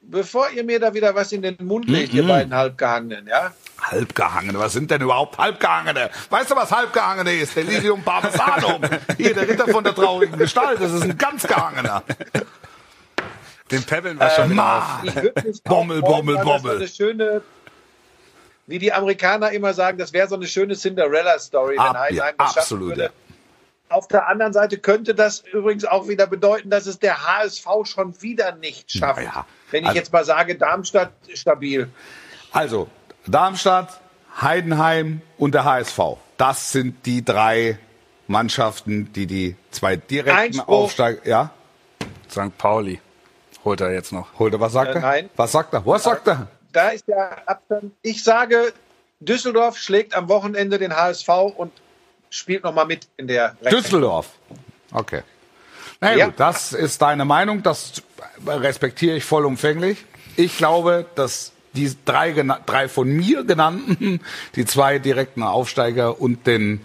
bevor 0.02 0.50
ihr 0.50 0.64
mir 0.64 0.80
da 0.80 0.92
wieder 0.92 1.14
was 1.14 1.30
in 1.30 1.42
den 1.42 1.56
Mund 1.62 1.88
legt, 1.88 2.12
ihr 2.12 2.26
beiden 2.26 2.52
Halbgehangenen, 2.54 3.28
ja? 3.28 3.52
Halbgehangene, 3.80 4.58
was 4.58 4.72
sind 4.72 4.90
denn 4.90 5.00
überhaupt 5.02 5.38
Halbgehangene? 5.38 6.10
Weißt 6.30 6.50
du, 6.50 6.56
was 6.56 6.72
Halbgehangene 6.72 7.34
ist? 7.34 7.54
Der 7.54 7.62
Lilium 7.64 8.02
Parmesanum. 8.02 8.80
Hier, 9.16 9.32
der 9.34 9.46
Ritter 9.48 9.68
von 9.68 9.84
der 9.84 9.94
traurigen 9.94 10.36
Gestalt, 10.36 10.80
das 10.80 10.92
ist 10.92 11.02
ein 11.02 11.16
ganz 11.18 11.46
Gehangener. 11.46 12.02
Den 13.70 13.82
Pebbeln 13.84 14.18
wir 14.18 14.30
schon 14.30 14.50
wieder 14.50 14.76
auf. 14.78 15.04
Ich 15.04 15.14
würd 15.14 15.44
mich 15.44 15.60
auch 15.64 15.70
Bommel, 15.70 16.00
Bommel, 16.00 16.34
weil 16.36 16.44
das 16.44 16.62
Bommel. 16.62 16.76
eine 16.78 16.88
schöne, 16.88 17.42
wie 18.66 18.78
die 18.78 18.92
Amerikaner 18.92 19.50
immer 19.52 19.72
sagen, 19.74 19.98
das 19.98 20.12
wäre 20.12 20.28
so 20.28 20.34
eine 20.34 20.46
schöne 20.46 20.74
Cinderella-Story, 20.74 21.74
wenn 21.74 21.78
Ab- 21.80 21.96
Heidenheim 21.98 22.34
ja, 22.38 22.44
das 22.46 22.56
absolut, 22.58 22.88
würde. 22.90 23.02
ja. 23.04 23.10
Auf 23.88 24.08
der 24.08 24.26
anderen 24.26 24.52
Seite 24.52 24.78
könnte 24.78 25.14
das 25.14 25.44
übrigens 25.52 25.84
auch 25.84 26.08
wieder 26.08 26.26
bedeuten, 26.26 26.70
dass 26.70 26.86
es 26.86 26.98
der 26.98 27.24
HSV 27.24 27.66
schon 27.84 28.20
wieder 28.20 28.52
nicht 28.56 28.90
schafft. 28.90 29.18
Naja, 29.20 29.46
Wenn 29.70 29.82
ich 29.84 29.88
also- 29.90 29.98
jetzt 30.00 30.12
mal 30.12 30.24
sage, 30.24 30.56
Darmstadt 30.56 31.12
stabil. 31.34 31.88
Also, 32.52 32.88
Darmstadt, 33.28 34.00
Heidenheim 34.40 35.22
und 35.38 35.54
der 35.54 35.64
HSV. 35.64 36.00
Das 36.36 36.72
sind 36.72 37.06
die 37.06 37.24
drei 37.24 37.78
Mannschaften, 38.26 39.12
die 39.12 39.26
die 39.28 39.54
zwei 39.70 39.94
direkten. 39.96 40.60
Aufsteiger. 40.60 41.24
Ja, 41.24 41.50
St. 42.28 42.58
Pauli 42.58 43.00
holt 43.64 43.80
er 43.80 43.92
jetzt 43.92 44.12
noch. 44.12 44.26
holt 44.38 44.52
er, 44.52 44.58
was 44.60 44.72
sagt 44.72 44.90
Äh, 44.90 44.94
er? 44.94 45.00
nein. 45.00 45.30
Was 45.36 45.52
sagt 45.52 45.72
er? 45.74 45.86
Was 45.86 46.02
sagt 46.02 46.26
er? 46.26 46.48
Da 46.76 46.90
ist 46.90 47.08
der 47.08 47.48
Abstand. 47.48 47.92
Ich 48.02 48.22
sage, 48.22 48.74
Düsseldorf 49.20 49.78
schlägt 49.78 50.14
am 50.14 50.28
Wochenende 50.28 50.78
den 50.78 50.94
HSV 50.94 51.26
und 51.56 51.72
spielt 52.28 52.64
nochmal 52.64 52.84
mit 52.84 53.08
in 53.16 53.28
der 53.28 53.56
Rechnung. 53.62 53.82
Düsseldorf. 53.82 54.28
Okay. 54.92 55.22
Na 56.02 56.14
ja, 56.14 56.26
gut, 56.26 56.34
das 56.36 56.74
ist 56.74 57.00
deine 57.00 57.24
Meinung, 57.24 57.62
das 57.62 58.02
respektiere 58.46 59.16
ich 59.16 59.24
vollumfänglich. 59.24 60.04
Ich 60.36 60.58
glaube, 60.58 61.06
dass 61.14 61.52
die 61.72 61.90
drei, 62.04 62.32
drei 62.66 62.88
von 62.90 63.08
mir 63.08 63.44
genannten, 63.44 64.20
die 64.54 64.66
zwei 64.66 64.98
direkten 64.98 65.42
Aufsteiger 65.42 66.20
und 66.20 66.46
den 66.46 66.82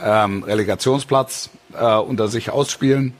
ähm, 0.00 0.44
Relegationsplatz 0.44 1.50
äh, 1.74 1.96
unter 1.96 2.28
sich 2.28 2.50
ausspielen. 2.50 3.12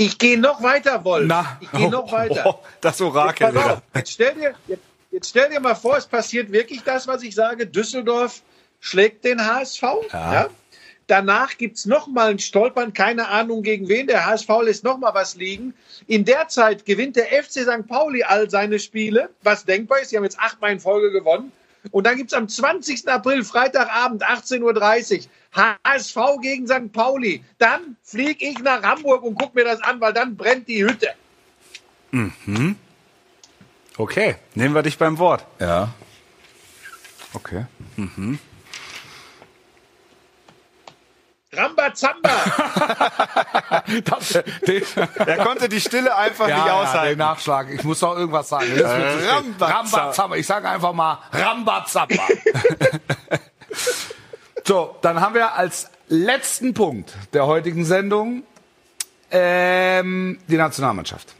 Ich 0.00 0.16
gehe 0.16 0.38
noch 0.38 0.62
weiter, 0.62 1.04
Wolf. 1.04 1.26
Na, 1.26 1.58
ich 1.60 1.70
gehe 1.72 1.90
noch 1.90 2.10
weiter. 2.10 2.42
Oh, 2.46 2.54
das 2.80 3.02
Orakel 3.02 3.48
Pass 3.48 3.54
wieder. 3.54 3.72
auf, 3.74 3.82
jetzt 3.94 4.12
stell, 4.12 4.34
dir, 4.34 4.54
jetzt, 4.66 4.82
jetzt 5.10 5.28
stell 5.28 5.50
dir 5.50 5.60
mal 5.60 5.74
vor, 5.74 5.98
es 5.98 6.06
passiert 6.06 6.50
wirklich 6.50 6.82
das, 6.82 7.06
was 7.06 7.22
ich 7.22 7.34
sage. 7.34 7.66
Düsseldorf 7.66 8.40
schlägt 8.80 9.26
den 9.26 9.44
HSV. 9.44 9.82
Ja. 10.10 10.48
Danach 11.06 11.58
gibt 11.58 11.76
es 11.76 11.84
nochmal 11.84 12.30
ein 12.30 12.38
Stolpern, 12.38 12.94
keine 12.94 13.28
Ahnung 13.28 13.62
gegen 13.62 13.88
wen. 13.88 14.06
Der 14.06 14.24
HSV 14.24 14.48
lässt 14.62 14.84
nochmal 14.84 15.12
was 15.12 15.34
liegen. 15.34 15.74
In 16.06 16.24
der 16.24 16.48
Zeit 16.48 16.86
gewinnt 16.86 17.16
der 17.16 17.26
FC 17.26 17.60
St. 17.60 17.86
Pauli 17.86 18.22
all 18.22 18.48
seine 18.48 18.78
Spiele, 18.78 19.28
was 19.42 19.66
denkbar 19.66 20.00
ist. 20.00 20.08
Sie 20.08 20.16
haben 20.16 20.24
jetzt 20.24 20.38
achtmal 20.38 20.72
in 20.72 20.80
Folge 20.80 21.12
gewonnen. 21.12 21.52
Und 21.90 22.06
dann 22.06 22.16
gibt 22.16 22.32
es 22.32 22.36
am 22.36 22.48
20. 22.48 23.08
April, 23.08 23.44
Freitagabend, 23.44 24.24
18.30 24.24 24.60
Uhr, 25.18 25.24
HSV 25.54 26.16
gegen 26.42 26.66
St. 26.66 26.92
Pauli. 26.92 27.44
Dann 27.58 27.96
fliege 28.02 28.46
ich 28.46 28.58
nach 28.58 28.82
Hamburg 28.82 29.22
und 29.22 29.34
gucke 29.36 29.58
mir 29.58 29.64
das 29.64 29.80
an, 29.82 30.00
weil 30.00 30.12
dann 30.12 30.36
brennt 30.36 30.68
die 30.68 30.84
Hütte. 30.84 31.08
Okay, 33.96 34.36
nehmen 34.54 34.74
wir 34.74 34.82
dich 34.82 34.98
beim 34.98 35.18
Wort. 35.18 35.46
Ja. 35.58 35.94
Okay. 37.32 37.66
Rambazamba. 41.52 42.30
Das, 44.04 44.38
den, 44.66 44.82
Er 45.26 45.38
konnte 45.38 45.68
die 45.68 45.80
Stille 45.80 46.14
einfach 46.14 46.48
ja, 46.48 46.56
nicht 46.56 46.66
ja, 46.66 46.72
den 46.72 46.88
aushalten. 46.88 47.18
Nachschlag. 47.18 47.70
Ich 47.70 47.82
muss 47.82 48.00
doch 48.00 48.16
irgendwas 48.16 48.48
sagen. 48.48 48.76
Äh, 48.76 48.84
Rambazamba. 48.84 50.36
Ich 50.36 50.46
sage 50.46 50.68
einfach 50.68 50.92
mal 50.92 51.18
Rambazamba. 51.32 52.14
so, 54.64 54.96
dann 55.02 55.20
haben 55.20 55.34
wir 55.34 55.54
als 55.54 55.90
letzten 56.08 56.74
Punkt 56.74 57.14
der 57.32 57.46
heutigen 57.46 57.84
Sendung 57.84 58.44
ähm, 59.30 60.38
die 60.46 60.56
Nationalmannschaft, 60.56 61.34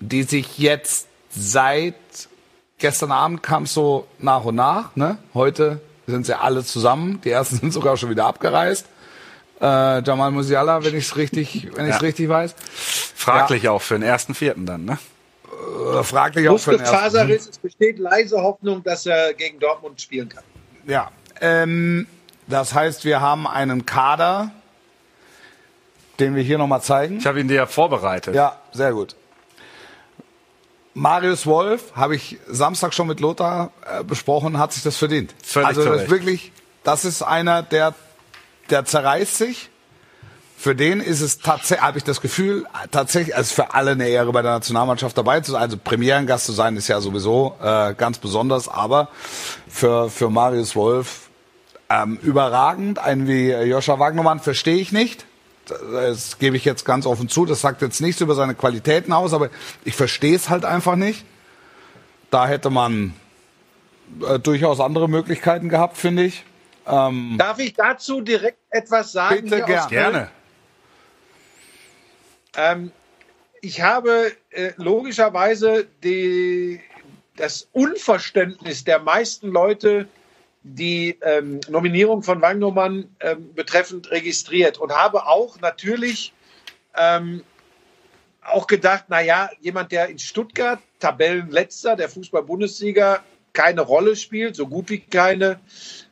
die 0.00 0.22
sich 0.22 0.58
jetzt 0.58 1.06
seit 1.30 1.94
gestern 2.78 3.12
Abend 3.12 3.42
kam 3.42 3.64
es 3.64 3.74
so 3.74 4.06
nach 4.18 4.44
und 4.44 4.54
nach. 4.54 4.96
Ne? 4.96 5.18
Heute 5.34 5.80
sind 6.06 6.26
sie 6.26 6.38
alle 6.38 6.64
zusammen. 6.64 7.20
Die 7.24 7.30
ersten 7.30 7.56
sind 7.60 7.72
sogar 7.72 7.96
schon 7.96 8.10
wieder 8.10 8.26
abgereist. 8.26 8.86
Äh, 9.60 10.02
Jamal 10.02 10.30
Musiala, 10.30 10.84
wenn 10.84 10.96
ich 10.96 11.04
es 11.04 11.16
richtig, 11.16 11.68
wenn 11.74 11.86
ich 11.86 11.94
es 11.94 12.00
Ja. 12.00 12.06
richtig 12.06 12.28
weiß. 12.28 12.54
Fraglich 13.14 13.68
auch 13.68 13.80
für 13.80 13.94
den 13.94 14.02
ersten 14.02 14.34
Vierten 14.34 14.66
dann, 14.66 14.84
ne? 14.84 14.98
Äh, 15.98 16.02
fraglich 16.02 16.48
auch 16.48 16.58
für 16.58 16.72
den 16.72 16.80
ersten. 16.80 16.94
Muskelfaserriss. 16.94 17.48
Es 17.48 17.58
besteht 17.58 17.98
leise 17.98 18.40
Hoffnung, 18.42 18.82
dass 18.82 19.06
er 19.06 19.32
gegen 19.34 19.58
Dortmund 19.60 20.00
spielen 20.00 20.28
kann. 20.28 20.44
Ja, 20.86 21.10
ähm, 21.40 22.06
das 22.46 22.74
heißt, 22.74 23.04
wir 23.04 23.20
haben 23.20 23.46
einen 23.46 23.86
Kader, 23.86 24.50
den 26.20 26.34
wir 26.36 26.42
hier 26.42 26.58
nochmal 26.58 26.82
zeigen. 26.82 27.18
Ich 27.18 27.26
habe 27.26 27.40
ihn 27.40 27.48
dir 27.48 27.54
ja 27.54 27.66
vorbereitet. 27.66 28.34
Ja, 28.34 28.58
sehr 28.72 28.92
gut. 28.92 29.16
Marius 30.94 31.44
Wolf 31.46 31.96
habe 31.96 32.14
ich 32.14 32.38
Samstag 32.46 32.94
schon 32.94 33.08
mit 33.08 33.18
Lothar 33.18 33.72
äh, 33.98 34.04
besprochen, 34.04 34.58
hat 34.58 34.72
sich 34.72 34.84
das 34.84 34.96
verdient. 34.96 35.34
Völlig 35.42 35.68
also 35.68 35.84
das 35.84 36.08
wirklich, 36.08 36.52
das 36.84 37.04
ist 37.04 37.22
einer, 37.22 37.62
der, 37.62 37.94
der 38.70 38.84
zerreißt 38.84 39.38
sich. 39.38 39.70
Für 40.56 40.74
den 40.74 41.00
ist 41.00 41.20
es 41.20 41.38
tatsächlich, 41.38 41.82
habe 41.82 41.98
ich 41.98 42.04
das 42.04 42.20
Gefühl, 42.20 42.64
tatsächlich, 42.90 43.36
also 43.36 43.54
für 43.54 43.74
alle 43.74 43.90
eine 43.90 44.08
Ehre 44.08 44.32
bei 44.32 44.40
der 44.40 44.52
Nationalmannschaft 44.52 45.18
dabei 45.18 45.40
zu 45.40 45.52
sein. 45.52 45.60
Also 45.60 45.76
Premierengast 45.76 46.46
zu 46.46 46.52
sein 46.52 46.76
ist 46.76 46.88
ja 46.88 47.00
sowieso 47.00 47.54
äh, 47.62 47.92
ganz 47.94 48.18
besonders, 48.18 48.68
aber 48.68 49.08
für, 49.68 50.08
für 50.08 50.30
Marius 50.30 50.74
Wolf 50.74 51.28
ähm, 51.90 52.18
überragend. 52.22 52.98
Einen 52.98 53.28
wie 53.28 53.50
Joscha 53.50 53.98
Wagnermann 53.98 54.40
verstehe 54.40 54.76
ich 54.76 54.90
nicht. 54.92 55.26
Das 55.66 56.38
gebe 56.38 56.56
ich 56.56 56.64
jetzt 56.64 56.84
ganz 56.84 57.06
offen 57.06 57.28
zu. 57.28 57.46
Das 57.46 57.60
sagt 57.60 57.82
jetzt 57.82 58.00
nichts 58.00 58.20
über 58.20 58.34
seine 58.34 58.54
Qualitäten 58.54 59.12
aus, 59.12 59.32
aber 59.32 59.50
ich 59.84 59.94
verstehe 59.94 60.36
es 60.36 60.48
halt 60.50 60.64
einfach 60.64 60.96
nicht. 60.96 61.24
Da 62.30 62.46
hätte 62.46 62.70
man 62.70 63.14
äh, 64.26 64.38
durchaus 64.38 64.80
andere 64.80 65.08
Möglichkeiten 65.08 65.68
gehabt, 65.68 65.96
finde 65.96 66.24
ich. 66.24 66.44
Ähm, 66.86 67.36
Darf 67.38 67.58
ich 67.58 67.74
dazu 67.74 68.20
direkt 68.20 68.58
etwas 68.70 69.12
sagen? 69.12 69.42
Bitte 69.42 69.62
gern. 69.62 69.88
Gerne. 69.88 70.30
Ähm, 72.56 72.92
ich 73.60 73.80
habe 73.80 74.32
äh, 74.50 74.72
logischerweise 74.76 75.86
die, 76.02 76.80
das 77.36 77.68
Unverständnis 77.72 78.84
der 78.84 78.98
meisten 78.98 79.48
Leute, 79.48 80.06
die 80.62 81.18
ähm, 81.22 81.60
Nominierung 81.68 82.22
von 82.22 82.40
Wagnermann 82.40 83.08
ähm, 83.20 83.54
betreffend 83.54 84.10
registriert 84.10 84.78
und 84.78 84.92
habe 84.92 85.26
auch 85.26 85.60
natürlich 85.60 86.32
ähm, 86.96 87.42
auch 88.42 88.66
gedacht, 88.66 89.04
na 89.08 89.20
ja, 89.20 89.50
jemand, 89.60 89.92
der 89.92 90.08
in 90.08 90.18
Stuttgart 90.18 90.80
Tabellenletzter 91.00 91.96
der 91.96 92.08
Fußball-Bundesliga 92.08 93.22
keine 93.52 93.80
Rolle 93.80 94.16
spielt, 94.16 94.56
so 94.56 94.66
gut 94.66 94.90
wie 94.90 95.00
keine, 95.00 95.60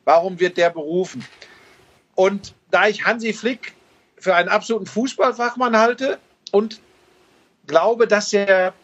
warum 0.04 0.40
wird 0.40 0.56
der 0.56 0.70
berufen? 0.70 1.24
Und 2.14 2.54
da 2.70 2.88
ich 2.88 3.04
Hansi 3.04 3.32
Flick 3.32 3.74
für 4.18 4.34
einen 4.34 4.48
absoluten 4.48 4.86
Fußballfachmann 4.86 5.76
halte 5.76 6.18
und 6.50 6.80
glaube, 7.66 8.06
dass 8.06 8.32
er 8.32 8.74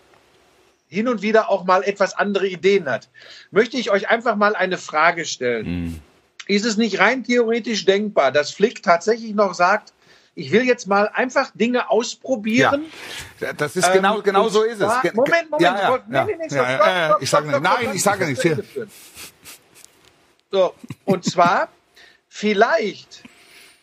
hin 0.88 1.08
und 1.08 1.22
wieder 1.22 1.50
auch 1.50 1.64
mal 1.64 1.82
etwas 1.82 2.14
andere 2.14 2.48
Ideen 2.48 2.88
hat, 2.88 3.08
möchte 3.50 3.76
ich 3.76 3.90
euch 3.90 4.08
einfach 4.08 4.36
mal 4.36 4.56
eine 4.56 4.78
Frage 4.78 5.24
stellen. 5.24 6.00
Ist 6.46 6.64
es 6.64 6.78
nicht 6.78 6.98
rein 6.98 7.24
theoretisch 7.24 7.84
denkbar, 7.84 8.32
dass 8.32 8.50
Flick 8.50 8.82
tatsächlich 8.82 9.34
noch 9.34 9.52
sagt, 9.52 9.92
ich 10.34 10.52
will 10.52 10.62
jetzt 10.62 10.86
mal 10.86 11.10
einfach 11.12 11.50
Dinge 11.54 11.90
ausprobieren? 11.90 12.86
das 13.56 13.76
ist 13.76 13.92
genau, 13.92 14.18
Ähm, 14.18 14.22
genau 14.22 14.48
so 14.48 14.62
ist 14.62 14.80
es. 14.80 14.88
Moment, 15.12 15.50
Moment. 15.50 15.60
Ja, 15.60 15.80
ja, 15.80 15.90
Wolf, 15.90 16.02
nee, 16.06 16.16
ja. 16.16 16.24
nee, 16.24 16.36
nee, 16.38 16.44
Ja, 16.44 16.48
stopp, 16.48 16.68
ja, 16.68 16.74
stopp, 16.76 16.86
ja, 16.86 17.06
stopp, 17.08 17.22
ich 17.22 17.30
sage 17.30 17.60
nein, 17.60 17.90
ich 17.92 18.02
sage 18.02 18.26
nichts. 18.26 18.46
So, 20.50 20.74
und 21.04 21.24
zwar 21.24 21.68
vielleicht, 22.28 23.22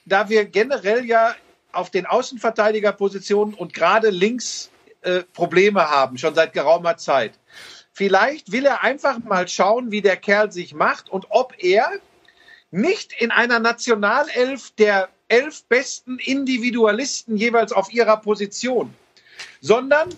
da 0.05 0.29
wir 0.29 0.45
generell 0.45 1.05
ja 1.05 1.35
auf 1.71 1.91
den 1.91 2.05
Außenverteidigerpositionen 2.05 3.53
und 3.53 3.73
gerade 3.73 4.09
links 4.09 4.71
äh, 5.01 5.21
Probleme 5.21 5.89
haben, 5.89 6.17
schon 6.17 6.33
seit 6.33 6.53
geraumer 6.53 6.97
Zeit. 6.97 7.33
Vielleicht 7.91 8.51
will 8.51 8.65
er 8.65 8.83
einfach 8.83 9.19
mal 9.19 9.47
schauen, 9.47 9.91
wie 9.91 10.01
der 10.01 10.17
Kerl 10.17 10.51
sich 10.51 10.73
macht 10.73 11.09
und 11.09 11.27
ob 11.29 11.53
er 11.59 11.87
nicht 12.71 13.13
in 13.21 13.31
einer 13.31 13.59
Nationalelf 13.59 14.71
der 14.71 15.09
elf 15.27 15.63
besten 15.65 16.17
Individualisten 16.19 17.37
jeweils 17.37 17.71
auf 17.71 17.93
ihrer 17.93 18.17
Position, 18.17 18.93
sondern 19.61 20.09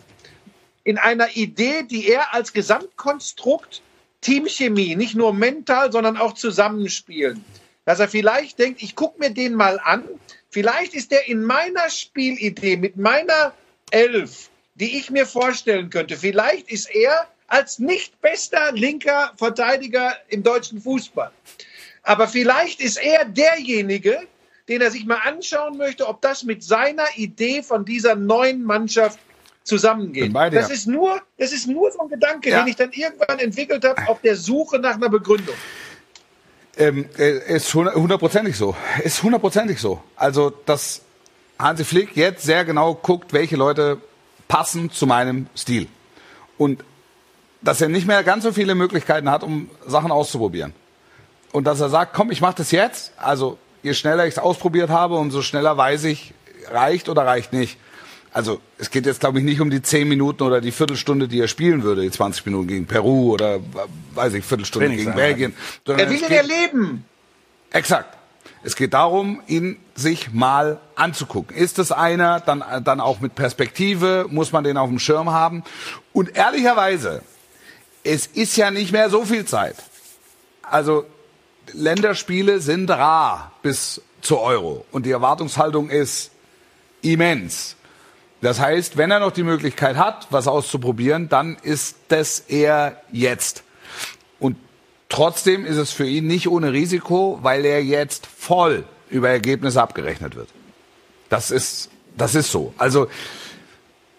in 0.84 0.98
einer 0.98 1.36
Idee, 1.36 1.84
die 1.84 2.08
er 2.08 2.34
als 2.34 2.54
Gesamtkonstrukt 2.54 3.82
Teamchemie, 4.22 4.96
nicht 4.96 5.16
nur 5.16 5.34
mental, 5.34 5.92
sondern 5.92 6.18
auch 6.18 6.34
zusammenspielen. 6.34 7.44
Dass 7.86 8.00
er 8.00 8.10
vielleicht 8.10 8.60
denkt, 8.60 8.82
ich 8.82 8.96
gucke 8.96 9.20
mir 9.20 9.30
den 9.30 9.54
mal 9.54 9.80
an, 9.84 10.04
vielleicht 10.50 10.94
ist 10.94 11.12
der 11.12 11.28
in 11.28 11.44
meiner 11.44 11.90
Spielidee 11.90 12.78
mit 12.78 12.98
meiner 12.98 13.54
Elf 13.92 14.50
die 14.80 14.98
ich 14.98 15.10
mir 15.10 15.26
vorstellen 15.26 15.90
könnte. 15.90 16.18
Vielleicht 16.18 16.70
ist 16.70 16.94
er 16.94 17.28
als 17.48 17.80
nicht 17.80 18.22
bester 18.22 18.72
linker 18.74 19.34
Verteidiger 19.38 20.16
im 20.30 20.44
deutschen 20.44 20.82
Fußball. 20.82 21.32
Aber 22.04 22.28
vielleicht 22.28 22.80
ist 22.80 22.98
er 22.98 23.26
derjenige, 23.26 24.20
den 24.68 24.82
er 24.82 24.92
sich 24.92 25.06
mal 25.06 25.22
anschauen 25.26 25.78
möchte, 25.78 26.08
ob 26.08 26.22
das 26.22 26.44
mit 26.44 26.64
seiner 26.64 27.06
Idee 27.16 27.64
von 27.64 27.86
dieser 27.86 28.16
neuen 28.16 28.64
Mannschaft 28.64 29.20
zusammengeht. 29.68 30.34
Das 30.52 30.70
ist 30.72 30.88
nur, 30.88 31.22
das 31.38 31.52
ist 31.52 31.68
nur 31.68 31.92
so 31.92 32.00
ein 32.00 32.10
Gedanke, 32.10 32.50
Ja. 32.50 32.62
den 32.62 32.68
ich 32.70 32.76
dann 32.76 32.92
irgendwann 32.92 33.40
entwickelt 33.40 33.84
habe 33.86 34.08
auf 34.08 34.22
der 34.22 34.36
Suche 34.36 34.80
nach 34.80 34.96
einer 34.96 35.10
Begründung. 35.10 35.56
Ähm, 36.78 37.06
äh, 37.18 37.56
ist 37.56 37.74
hund- 37.74 37.94
hundertprozentig 37.94 38.56
so. 38.56 38.76
Ist 39.04 39.24
hundertprozentig 39.24 39.80
so. 39.80 40.02
Also, 40.16 40.52
dass 40.66 41.02
Hansi 41.58 41.84
Flick 41.86 42.16
jetzt 42.16 42.44
sehr 42.44 42.66
genau 42.66 42.94
guckt, 42.96 43.34
welche 43.34 43.56
Leute 43.56 43.98
passen 44.48 44.92
zu 44.92 45.08
meinem 45.08 45.48
Stil. 45.58 45.88
Und 46.58 46.84
dass 47.62 47.82
er 47.82 47.90
nicht 47.90 48.06
mehr 48.08 48.24
ganz 48.24 48.44
so 48.44 48.52
viele 48.52 48.76
Möglichkeiten 48.76 49.30
hat, 49.32 49.44
um 49.44 49.70
Sachen 49.88 50.12
auszuprobieren. 50.12 50.74
Und 51.52 51.64
dass 51.66 51.80
er 51.80 51.90
sagt, 51.90 52.14
komm, 52.14 52.30
ich 52.32 52.42
mache 52.42 52.56
das 52.58 52.70
jetzt. 52.72 53.12
Also, 53.18 53.58
je 53.82 53.96
schneller 53.96 54.26
ich 54.28 54.36
es 54.36 54.40
ausprobiert 54.40 54.90
habe, 54.92 55.16
umso 55.16 55.42
schneller 55.42 55.76
weiß 55.78 56.04
ich, 56.04 56.34
reicht 56.70 57.10
oder 57.10 57.26
reicht 57.26 57.54
nicht. 57.54 57.78
Also, 58.38 58.62
es 58.78 58.92
geht 58.92 59.08
jetzt, 59.08 59.20
glaube 59.20 59.40
ich, 59.40 59.46
nicht 59.46 59.62
um 59.62 59.72
die 59.72 59.82
10 59.82 60.08
Minuten 60.08 60.44
oder 60.44 60.62
die 60.62 60.72
Viertelstunde, 60.72 61.28
die 61.28 61.40
er 61.40 61.48
spielen 61.48 61.82
würde, 61.82 62.04
die 62.04 62.12
20 62.12 62.46
Minuten 62.46 62.68
gegen 62.68 62.86
Peru 62.86 63.34
oder, 63.34 63.60
weiß 64.14 64.36
ich, 64.36 64.46
Viertelstunde 64.46 64.96
gegen. 64.96 65.16
Belgien. 65.16 65.56
Er 65.88 66.08
will 66.08 66.18
es 66.18 66.22
ihn 66.22 66.36
erleben. 66.36 67.06
Exakt. 67.72 68.16
Es 68.62 68.76
geht 68.76 68.94
darum, 68.94 69.42
ihn 69.48 69.80
sich 69.96 70.34
mal 70.34 70.80
anzugucken. 70.94 71.58
Ist 71.58 71.80
es 71.80 71.92
einer, 71.92 72.40
dann, 72.40 72.64
dann 72.84 73.02
auch 73.02 73.22
mit 73.22 73.34
Perspektive, 73.34 74.28
muss 74.30 74.52
man 74.52 74.64
den 74.64 74.78
auf 74.78 74.88
dem 74.88 75.00
Schirm 75.00 75.32
haben. 75.32 75.64
Und 76.14 76.38
ehrlicherweise, 76.38 77.24
es 78.04 78.28
ist 78.28 78.56
ja 78.56 78.70
nicht 78.70 78.92
mehr 78.92 79.10
so 79.10 79.26
viel 79.26 79.46
Zeit. 79.46 79.78
Also 80.62 81.06
Länderspiele 81.74 82.60
sind 82.60 82.88
rar 82.92 83.54
bis 83.64 84.00
zur 84.22 84.42
Euro. 84.42 84.86
Und 84.92 85.08
die 85.08 85.12
Erwartungshaltung 85.12 85.90
ist 85.90 86.30
immens. 87.02 87.77
Das 88.42 88.60
heißt, 88.60 88.98
wenn 88.98 89.12
er 89.12 89.20
noch 89.20 89.32
die 89.32 89.44
Möglichkeit 89.44 89.98
hat, 89.98 90.28
was 90.30 90.48
auszuprobieren, 90.48 91.30
dann 91.30 91.58
ist 91.62 91.98
das 92.10 92.40
eher 92.40 93.02
jetzt. 93.12 93.64
Und 94.40 94.58
trotzdem 95.10 95.66
ist 95.66 95.78
es 95.78 95.92
für 95.92 96.06
ihn 96.06 96.28
nicht 96.28 96.48
ohne 96.48 96.72
Risiko, 96.72 97.40
weil 97.42 97.66
er 97.66 97.84
jetzt 97.84 98.28
voll 98.28 98.84
über 99.10 99.30
Ergebnisse 99.30 99.82
abgerechnet 99.82 100.36
wird. 100.36 100.50
Das 101.30 101.50
ist, 101.50 101.90
das 102.16 102.36
ist 102.36 102.52
so. 102.52 102.74
Also, 102.78 103.08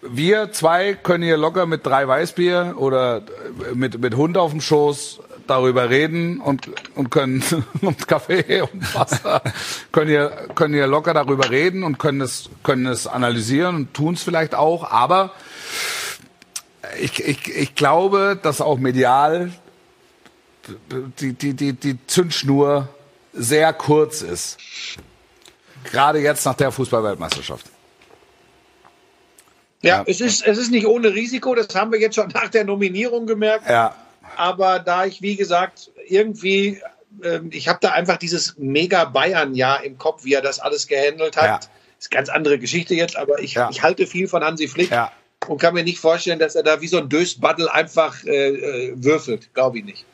wir 0.01 0.51
zwei 0.51 0.93
können 0.93 1.23
hier 1.23 1.37
locker 1.37 1.65
mit 1.65 1.85
drei 1.85 2.07
Weißbier 2.07 2.75
oder 2.77 3.17
äh, 3.17 3.75
mit, 3.75 3.99
mit 3.99 4.15
Hund 4.15 4.37
auf 4.37 4.51
dem 4.51 4.61
Schoß 4.61 5.19
darüber 5.47 5.89
reden 5.89 6.39
und, 6.39 6.69
und 6.95 7.09
können 7.09 7.43
und 7.81 8.07
Kaffee 8.07 8.61
und 8.61 8.95
Wasser 8.95 9.41
können 9.91 10.09
hier, 10.09 10.29
können 10.55 10.73
hier 10.73 10.87
locker 10.87 11.13
darüber 11.13 11.49
reden 11.49 11.83
und 11.83 11.97
können 11.97 12.21
es, 12.21 12.49
können 12.63 12.85
es 12.85 13.07
analysieren 13.07 13.75
und 13.75 13.93
tun 13.93 14.13
es 14.13 14.23
vielleicht 14.23 14.55
auch. 14.55 14.89
Aber 14.89 15.31
ich, 16.99 17.23
ich, 17.23 17.47
ich 17.55 17.75
glaube, 17.75 18.39
dass 18.41 18.61
auch 18.61 18.77
medial 18.77 19.51
die, 21.19 21.33
die, 21.33 21.53
die, 21.55 21.73
die 21.73 21.97
Zündschnur 22.05 22.87
sehr 23.33 23.73
kurz 23.73 24.21
ist. 24.21 24.57
Gerade 25.83 26.19
jetzt 26.19 26.45
nach 26.45 26.55
der 26.55 26.71
Fußballweltmeisterschaft. 26.71 27.65
Ja, 29.81 29.97
Ja. 29.97 30.03
Es, 30.07 30.21
ist, 30.21 30.45
es 30.45 30.57
ist 30.57 30.71
nicht 30.71 30.85
ohne 30.85 31.13
Risiko, 31.13 31.55
das 31.55 31.73
haben 31.75 31.91
wir 31.91 31.99
jetzt 31.99 32.15
schon 32.15 32.29
nach 32.33 32.49
der 32.49 32.63
Nominierung 32.65 33.25
gemerkt. 33.25 33.69
Ja, 33.69 33.95
Aber 34.37 34.79
da 34.79 35.05
ich, 35.05 35.21
wie 35.21 35.35
gesagt, 35.35 35.91
irgendwie, 36.07 36.81
ähm, 37.23 37.49
ich 37.53 37.67
habe 37.67 37.79
da 37.81 37.91
einfach 37.91 38.17
dieses 38.17 38.55
mega 38.57 39.05
Bayern-Jahr 39.05 39.83
im 39.83 39.97
Kopf, 39.97 40.23
wie 40.25 40.33
er 40.33 40.41
das 40.41 40.59
alles 40.59 40.87
gehandelt 40.87 41.37
hat. 41.37 41.45
Ja. 41.45 41.59
Ist 41.99 42.11
eine 42.11 42.17
ganz 42.17 42.29
andere 42.29 42.59
Geschichte 42.59 42.93
jetzt, 42.95 43.15
aber 43.17 43.39
ich, 43.39 43.55
Ja. 43.55 43.69
ich 43.71 43.81
halte 43.83 44.07
viel 44.07 44.27
von 44.27 44.43
Hansi 44.43 44.67
Flick 44.67 44.89
Ja. 44.91 45.11
und 45.47 45.59
kann 45.59 45.73
mir 45.73 45.83
nicht 45.83 45.99
vorstellen, 45.99 46.39
dass 46.39 46.55
er 46.55 46.63
da 46.63 46.79
wie 46.81 46.87
so 46.87 46.97
ein 46.97 47.09
Dösbaddel 47.09 47.67
einfach 47.69 48.23
äh, 48.25 48.47
äh, 48.89 48.93
würfelt. 48.95 49.53
Glaube 49.53 49.79
ich 49.79 49.85
nicht. 49.85 50.05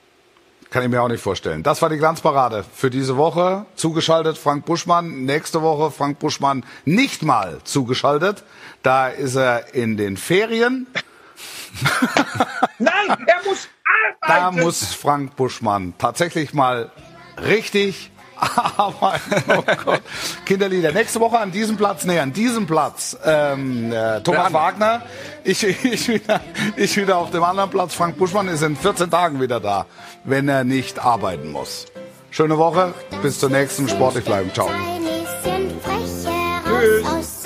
Kann 0.76 0.84
ich 0.84 0.90
mir 0.90 1.02
auch 1.02 1.08
nicht 1.08 1.22
vorstellen. 1.24 1.64
Das 1.64 1.82
war 1.82 1.88
die 1.88 1.96
Glanzparade 1.96 2.66
für 2.76 2.90
diese 2.90 3.16
Woche. 3.16 3.66
Zugeschaltet 3.78 4.38
Frank 4.38 4.66
Buschmann. 4.66 5.24
Nächste 5.24 5.62
Woche 5.62 5.90
Frank 5.90 6.20
Buschmann 6.20 6.66
nicht 6.84 7.24
mal 7.24 7.60
zugeschaltet. 7.64 8.44
Da 8.84 9.08
ist 9.08 9.36
er 9.38 9.74
in 9.74 9.96
den 9.96 10.18
Ferien. 10.18 10.86
Nein, 12.78 12.92
er 13.08 13.48
muss 13.48 13.70
Da 14.20 14.28
arbeiten. 14.48 14.66
muss 14.66 14.94
Frank 14.94 15.38
Buschmann 15.38 15.94
tatsächlich 15.98 16.54
mal 16.54 16.92
richtig 17.42 18.12
aber, 18.38 19.16
oh 19.48 19.64
Gott. 19.84 20.02
Kinderlieder. 20.46 20.92
Nächste 20.92 21.20
Woche 21.20 21.40
an 21.40 21.52
diesem 21.52 21.78
Platz, 21.78 22.06
nee, 22.06 22.20
an 22.20 22.34
diesem 22.34 22.68
Platz, 22.68 23.18
ähm, 23.26 23.92
äh, 23.92 24.22
Thomas 24.22 24.52
Wagner. 24.54 25.02
Ich, 25.44 25.64
ich, 25.64 26.08
wieder, 26.08 26.42
ich 26.76 26.98
wieder 26.98 27.18
auf 27.18 27.32
dem 27.32 27.44
anderen 27.44 27.70
Platz. 27.70 27.94
Frank 27.94 28.18
Buschmann 28.18 28.48
ist 28.48 28.62
in 28.62 28.76
14 28.76 29.10
Tagen 29.10 29.42
wieder 29.42 29.60
da, 29.60 29.86
wenn 30.24 30.48
er 30.50 30.64
nicht 30.64 31.00
arbeiten 31.00 31.52
muss. 31.52 31.86
Schöne 32.32 32.58
Woche, 32.58 32.94
bis 33.22 33.40
zur 33.40 33.50
nächsten 33.50 33.88
Sportlich 33.88 34.26
bleiben. 34.26 34.52
Ciao. 34.54 34.70
Tschüss. 36.66 37.46